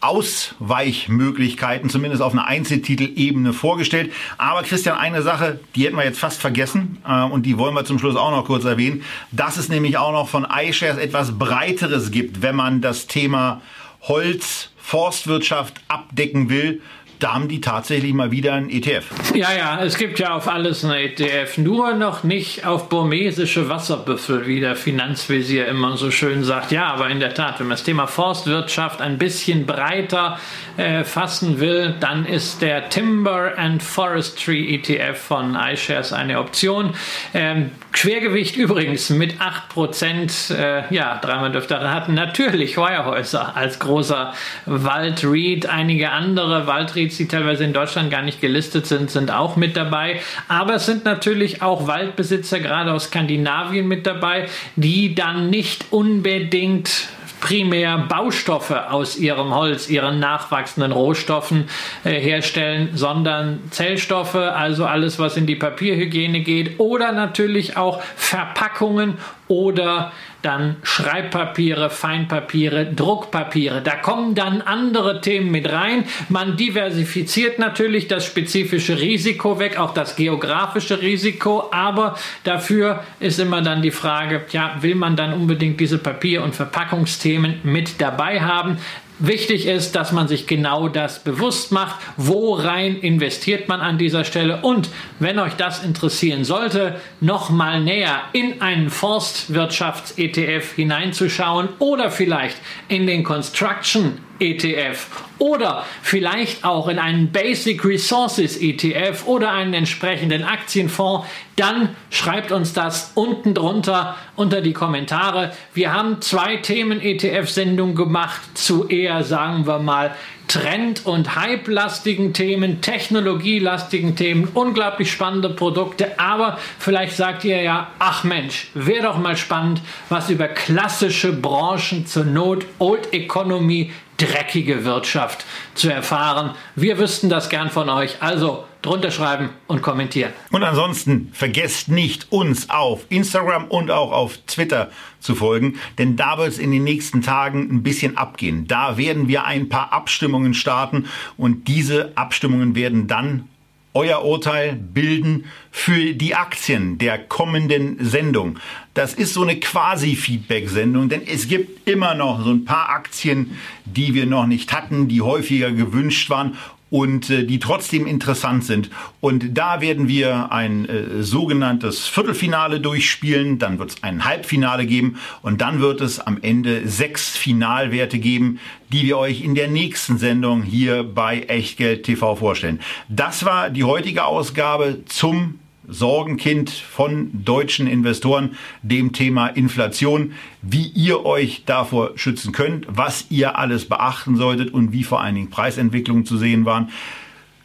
Ausweichmöglichkeiten, 0.00 1.90
zumindest 1.90 2.22
auf 2.22 2.32
einer 2.32 2.46
Einzeltitelebene 2.46 3.52
vorgestellt. 3.52 4.12
Aber 4.36 4.62
Christian, 4.62 4.96
eine 4.96 5.22
Sache, 5.22 5.60
die 5.74 5.86
hätten 5.86 5.96
wir 5.96 6.04
jetzt 6.04 6.20
fast 6.20 6.40
vergessen 6.40 6.98
äh, 7.06 7.22
und 7.24 7.44
die 7.44 7.58
wollen 7.58 7.74
wir 7.74 7.84
zum 7.84 7.98
Schluss 7.98 8.16
auch 8.16 8.30
noch 8.30 8.44
kurz 8.44 8.64
erwähnen, 8.64 9.02
dass 9.32 9.56
es 9.56 9.68
nämlich 9.68 9.98
auch 9.98 10.12
noch 10.12 10.28
von 10.28 10.46
iShares 10.50 10.98
etwas 10.98 11.38
Breiteres 11.38 12.10
gibt, 12.10 12.42
wenn 12.42 12.56
man 12.56 12.80
das 12.80 13.06
Thema 13.06 13.60
Holz, 14.02 14.70
Forstwirtschaft 14.76 15.74
abdecken 15.88 16.48
will 16.48 16.80
da 17.18 17.34
haben 17.34 17.48
die 17.48 17.60
tatsächlich 17.60 18.12
mal 18.14 18.30
wieder 18.30 18.54
einen 18.54 18.70
ETF. 18.70 19.06
Ja, 19.34 19.52
ja, 19.52 19.82
es 19.82 19.98
gibt 19.98 20.18
ja 20.18 20.34
auf 20.36 20.48
alles 20.48 20.84
einen 20.84 20.94
ETF, 20.94 21.58
nur 21.58 21.94
noch 21.94 22.24
nicht 22.24 22.64
auf 22.64 22.88
burmesische 22.88 23.68
Wasserbüffel, 23.68 24.46
wie 24.46 24.60
der 24.60 24.76
Finanzvisier 24.76 25.66
immer 25.66 25.96
so 25.96 26.10
schön 26.10 26.44
sagt. 26.44 26.72
Ja, 26.72 26.86
aber 26.92 27.08
in 27.08 27.20
der 27.20 27.34
Tat, 27.34 27.58
wenn 27.58 27.66
man 27.66 27.76
das 27.76 27.84
Thema 27.84 28.06
Forstwirtschaft 28.06 29.00
ein 29.00 29.18
bisschen 29.18 29.66
breiter 29.66 30.38
äh, 30.76 31.04
fassen 31.04 31.60
will, 31.60 31.94
dann 32.00 32.24
ist 32.24 32.62
der 32.62 32.88
Timber 32.88 33.56
and 33.56 33.82
Forestry 33.82 34.74
ETF 34.74 35.18
von 35.18 35.56
iShares 35.56 36.12
eine 36.12 36.38
Option. 36.38 36.94
Ähm, 37.34 37.70
Schwergewicht 37.98 38.54
übrigens 38.54 39.10
mit 39.10 39.40
8%, 39.40 40.54
äh, 40.54 40.94
ja, 40.94 41.18
dreimal 41.20 41.50
dürfte 41.50 41.80
raten, 41.80 42.14
natürlich 42.14 42.76
Heuerhäuser 42.76 43.56
als 43.56 43.80
großer 43.80 44.34
Waldread. 44.66 45.66
Einige 45.66 46.12
andere 46.12 46.68
Waldreads, 46.68 47.16
die 47.16 47.26
teilweise 47.26 47.64
in 47.64 47.72
Deutschland 47.72 48.12
gar 48.12 48.22
nicht 48.22 48.40
gelistet 48.40 48.86
sind, 48.86 49.10
sind 49.10 49.32
auch 49.32 49.56
mit 49.56 49.76
dabei. 49.76 50.20
Aber 50.46 50.76
es 50.76 50.86
sind 50.86 51.04
natürlich 51.06 51.60
auch 51.60 51.88
Waldbesitzer, 51.88 52.60
gerade 52.60 52.92
aus 52.92 53.06
Skandinavien 53.06 53.88
mit 53.88 54.06
dabei, 54.06 54.46
die 54.76 55.16
dann 55.16 55.50
nicht 55.50 55.86
unbedingt 55.90 57.08
primär 57.40 57.98
Baustoffe 57.98 58.90
aus 58.90 59.16
ihrem 59.16 59.54
Holz, 59.54 59.88
ihren 59.88 60.18
nachwachsenden 60.20 60.92
Rohstoffen 60.92 61.68
äh, 62.04 62.20
herstellen, 62.20 62.90
sondern 62.94 63.60
Zellstoffe, 63.70 64.34
also 64.34 64.84
alles, 64.84 65.18
was 65.18 65.36
in 65.36 65.46
die 65.46 65.56
Papierhygiene 65.56 66.40
geht. 66.40 66.78
Oder 66.80 67.12
natürlich 67.12 67.76
auch 67.76 68.02
Verpackungen 68.16 69.18
oder 69.48 70.12
dann 70.42 70.76
Schreibpapiere, 70.82 71.90
Feinpapiere, 71.90 72.86
Druckpapiere. 72.86 73.82
Da 73.82 73.96
kommen 73.96 74.34
dann 74.34 74.60
andere 74.62 75.20
Themen 75.20 75.50
mit 75.50 75.70
rein. 75.70 76.04
Man 76.28 76.56
diversifiziert 76.56 77.58
natürlich 77.58 78.06
das 78.06 78.24
spezifische 78.24 79.00
Risiko 79.00 79.58
weg, 79.58 79.78
auch 79.78 79.94
das 79.94 80.16
geografische 80.16 81.02
Risiko, 81.02 81.68
aber 81.72 82.16
dafür 82.44 83.02
ist 83.18 83.40
immer 83.40 83.62
dann 83.62 83.82
die 83.82 83.90
Frage, 83.90 84.44
ja, 84.50 84.76
will 84.80 84.94
man 84.94 85.16
dann 85.16 85.32
unbedingt 85.32 85.80
diese 85.80 85.98
Papier- 85.98 86.42
und 86.44 86.54
Verpackungsthemen 86.54 87.60
mit 87.64 88.00
dabei 88.00 88.40
haben? 88.40 88.78
Wichtig 89.20 89.66
ist, 89.66 89.96
dass 89.96 90.12
man 90.12 90.28
sich 90.28 90.46
genau 90.46 90.88
das 90.88 91.18
bewusst 91.18 91.72
macht, 91.72 91.96
worein 92.16 92.96
investiert 93.00 93.68
man 93.68 93.80
an 93.80 93.98
dieser 93.98 94.24
Stelle. 94.24 94.60
Und 94.62 94.90
wenn 95.18 95.40
euch 95.40 95.54
das 95.54 95.82
interessieren 95.82 96.44
sollte, 96.44 97.00
noch 97.20 97.50
mal 97.50 97.82
näher 97.82 98.20
in 98.32 98.62
einen 98.62 98.90
Forstwirtschafts-ETF 98.90 100.72
hineinzuschauen 100.74 101.68
oder 101.80 102.12
vielleicht 102.12 102.58
in 102.86 103.08
den 103.08 103.24
Construction 103.24 104.18
ETF 104.40 105.06
oder 105.38 105.84
vielleicht 106.02 106.64
auch 106.64 106.88
in 106.88 106.98
einen 106.98 107.30
Basic 107.30 107.84
Resources 107.84 108.56
ETF 108.60 109.26
oder 109.26 109.52
einen 109.52 109.74
entsprechenden 109.74 110.44
Aktienfonds, 110.44 111.26
dann 111.56 111.96
schreibt 112.10 112.52
uns 112.52 112.72
das 112.72 113.12
unten 113.14 113.54
drunter 113.54 114.16
unter 114.36 114.60
die 114.60 114.72
Kommentare. 114.72 115.52
Wir 115.74 115.92
haben 115.92 116.20
zwei 116.20 116.56
Themen-ETF-Sendungen 116.56 117.94
gemacht 117.94 118.40
zu 118.54 118.88
eher, 118.88 119.24
sagen 119.24 119.66
wir 119.66 119.78
mal, 119.78 120.14
Trend- 120.48 121.04
und 121.04 121.36
Hype-lastigen 121.36 122.32
Themen, 122.32 122.80
technologielastigen 122.80 124.16
Themen, 124.16 124.48
unglaublich 124.54 125.12
spannende 125.12 125.50
Produkte. 125.50 126.18
Aber 126.18 126.58
vielleicht 126.78 127.16
sagt 127.16 127.44
ihr 127.44 127.60
ja, 127.60 127.88
ach 127.98 128.24
Mensch, 128.24 128.68
wäre 128.72 129.02
doch 129.02 129.18
mal 129.18 129.36
spannend, 129.36 129.82
was 130.08 130.30
über 130.30 130.48
klassische 130.48 131.32
Branchen 131.32 132.06
zur 132.06 132.24
Not, 132.24 132.64
Old 132.78 133.12
Economy, 133.12 133.92
dreckige 134.18 134.84
Wirtschaft 134.84 135.46
zu 135.74 135.88
erfahren. 135.88 136.54
Wir 136.74 136.98
wüssten 136.98 137.30
das 137.30 137.48
gern 137.48 137.70
von 137.70 137.88
euch. 137.88 138.20
Also 138.20 138.64
drunter 138.82 139.10
schreiben 139.10 139.50
und 139.66 139.82
kommentieren. 139.82 140.32
Und 140.50 140.62
ansonsten 140.62 141.30
vergesst 141.32 141.88
nicht, 141.88 142.30
uns 142.30 142.70
auf 142.70 143.06
Instagram 143.08 143.66
und 143.66 143.90
auch 143.90 144.12
auf 144.12 144.38
Twitter 144.46 144.90
zu 145.20 145.34
folgen, 145.34 145.78
denn 145.98 146.16
da 146.16 146.38
wird 146.38 146.48
es 146.48 146.58
in 146.58 146.70
den 146.70 146.84
nächsten 146.84 147.22
Tagen 147.22 147.68
ein 147.70 147.82
bisschen 147.82 148.16
abgehen. 148.16 148.68
Da 148.68 148.96
werden 148.96 149.26
wir 149.28 149.44
ein 149.44 149.68
paar 149.68 149.92
Abstimmungen 149.92 150.54
starten 150.54 151.06
und 151.36 151.66
diese 151.66 152.12
Abstimmungen 152.14 152.74
werden 152.76 153.08
dann 153.08 153.48
euer 153.98 154.24
Urteil 154.24 154.76
bilden 154.76 155.46
für 155.72 156.14
die 156.14 156.36
Aktien 156.36 156.98
der 156.98 157.18
kommenden 157.18 157.96
Sendung. 157.98 158.60
Das 158.94 159.12
ist 159.12 159.34
so 159.34 159.42
eine 159.42 159.58
Quasi-Feedback-Sendung, 159.58 161.08
denn 161.08 161.22
es 161.26 161.48
gibt 161.48 161.88
immer 161.88 162.14
noch 162.14 162.44
so 162.44 162.50
ein 162.50 162.64
paar 162.64 162.90
Aktien, 162.90 163.58
die 163.86 164.14
wir 164.14 164.26
noch 164.26 164.46
nicht 164.46 164.72
hatten, 164.72 165.08
die 165.08 165.20
häufiger 165.20 165.72
gewünscht 165.72 166.30
waren 166.30 166.56
und 166.90 167.30
äh, 167.30 167.44
die 167.44 167.58
trotzdem 167.58 168.06
interessant 168.06 168.64
sind. 168.64 168.90
Und 169.20 169.56
da 169.56 169.80
werden 169.80 170.08
wir 170.08 170.52
ein 170.52 170.88
äh, 170.88 171.22
sogenanntes 171.22 172.06
Viertelfinale 172.06 172.80
durchspielen, 172.80 173.58
dann 173.58 173.78
wird 173.78 173.90
es 173.90 174.02
ein 174.02 174.24
Halbfinale 174.24 174.86
geben 174.86 175.18
und 175.42 175.60
dann 175.60 175.80
wird 175.80 176.00
es 176.00 176.20
am 176.20 176.38
Ende 176.40 176.88
sechs 176.88 177.36
Finalwerte 177.36 178.18
geben, 178.18 178.58
die 178.92 179.02
wir 179.02 179.18
euch 179.18 179.42
in 179.42 179.54
der 179.54 179.68
nächsten 179.68 180.18
Sendung 180.18 180.62
hier 180.62 181.02
bei 181.02 181.40
Echtgeld 181.40 182.04
TV 182.04 182.36
vorstellen. 182.36 182.80
Das 183.08 183.44
war 183.44 183.70
die 183.70 183.84
heutige 183.84 184.24
Ausgabe 184.24 185.02
zum 185.06 185.58
Sorgenkind 185.88 186.70
von 186.70 187.44
deutschen 187.44 187.86
Investoren, 187.86 188.56
dem 188.82 189.12
Thema 189.12 189.48
Inflation, 189.48 190.32
wie 190.62 190.86
ihr 190.88 191.24
euch 191.24 191.62
davor 191.64 192.12
schützen 192.16 192.52
könnt, 192.52 192.86
was 192.88 193.26
ihr 193.30 193.58
alles 193.58 193.88
beachten 193.88 194.36
solltet 194.36 194.72
und 194.72 194.92
wie 194.92 195.04
vor 195.04 195.20
allen 195.20 195.34
Dingen 195.34 195.50
Preisentwicklungen 195.50 196.26
zu 196.26 196.36
sehen 196.36 196.64
waren. 196.64 196.90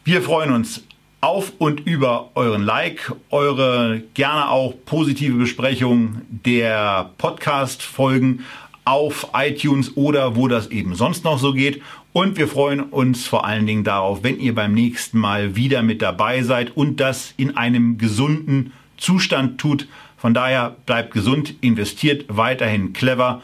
Wir 0.05 0.21
freuen 0.21 0.51
uns 0.51 0.83
auf 1.21 1.53
und 1.57 1.81
über 1.81 2.31
euren 2.35 2.63
Like, 2.63 3.13
eure 3.29 4.03
gerne 4.13 4.49
auch 4.49 4.73
positive 4.85 5.37
Besprechung 5.37 6.21
der 6.29 7.11
Podcast-Folgen 7.17 8.43
auf 8.85 9.29
iTunes 9.33 9.95
oder 9.95 10.35
wo 10.35 10.47
das 10.47 10.67
eben 10.67 10.95
sonst 10.95 11.23
noch 11.23 11.39
so 11.39 11.53
geht. 11.53 11.81
Und 12.13 12.37
wir 12.37 12.47
freuen 12.47 12.79
uns 12.79 13.25
vor 13.25 13.43
allen 13.43 13.65
Dingen 13.65 13.83
darauf, 13.83 14.23
wenn 14.23 14.39
ihr 14.39 14.53
beim 14.53 14.73
nächsten 14.73 15.17
Mal 15.17 15.55
wieder 15.55 15.81
mit 15.81 16.03
dabei 16.03 16.43
seid 16.43 16.77
und 16.77 16.99
das 16.99 17.33
in 17.37 17.57
einem 17.57 17.97
gesunden 17.97 18.71
Zustand 18.97 19.59
tut. 19.59 19.87
Von 20.15 20.35
daher 20.35 20.75
bleibt 20.85 21.11
gesund, 21.11 21.55
investiert 21.61 22.25
weiterhin 22.29 22.93
clever 22.93 23.41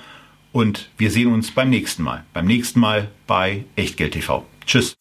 und 0.51 0.89
wir 0.97 1.09
sehen 1.09 1.33
uns 1.33 1.49
beim 1.51 1.71
nächsten 1.71 2.03
Mal. 2.03 2.23
Beim 2.31 2.45
nächsten 2.45 2.79
Mal 2.79 3.09
bei 3.25 3.65
Echtgeld 3.75 4.13
TV. 4.13 4.45
Tschüss. 4.67 4.95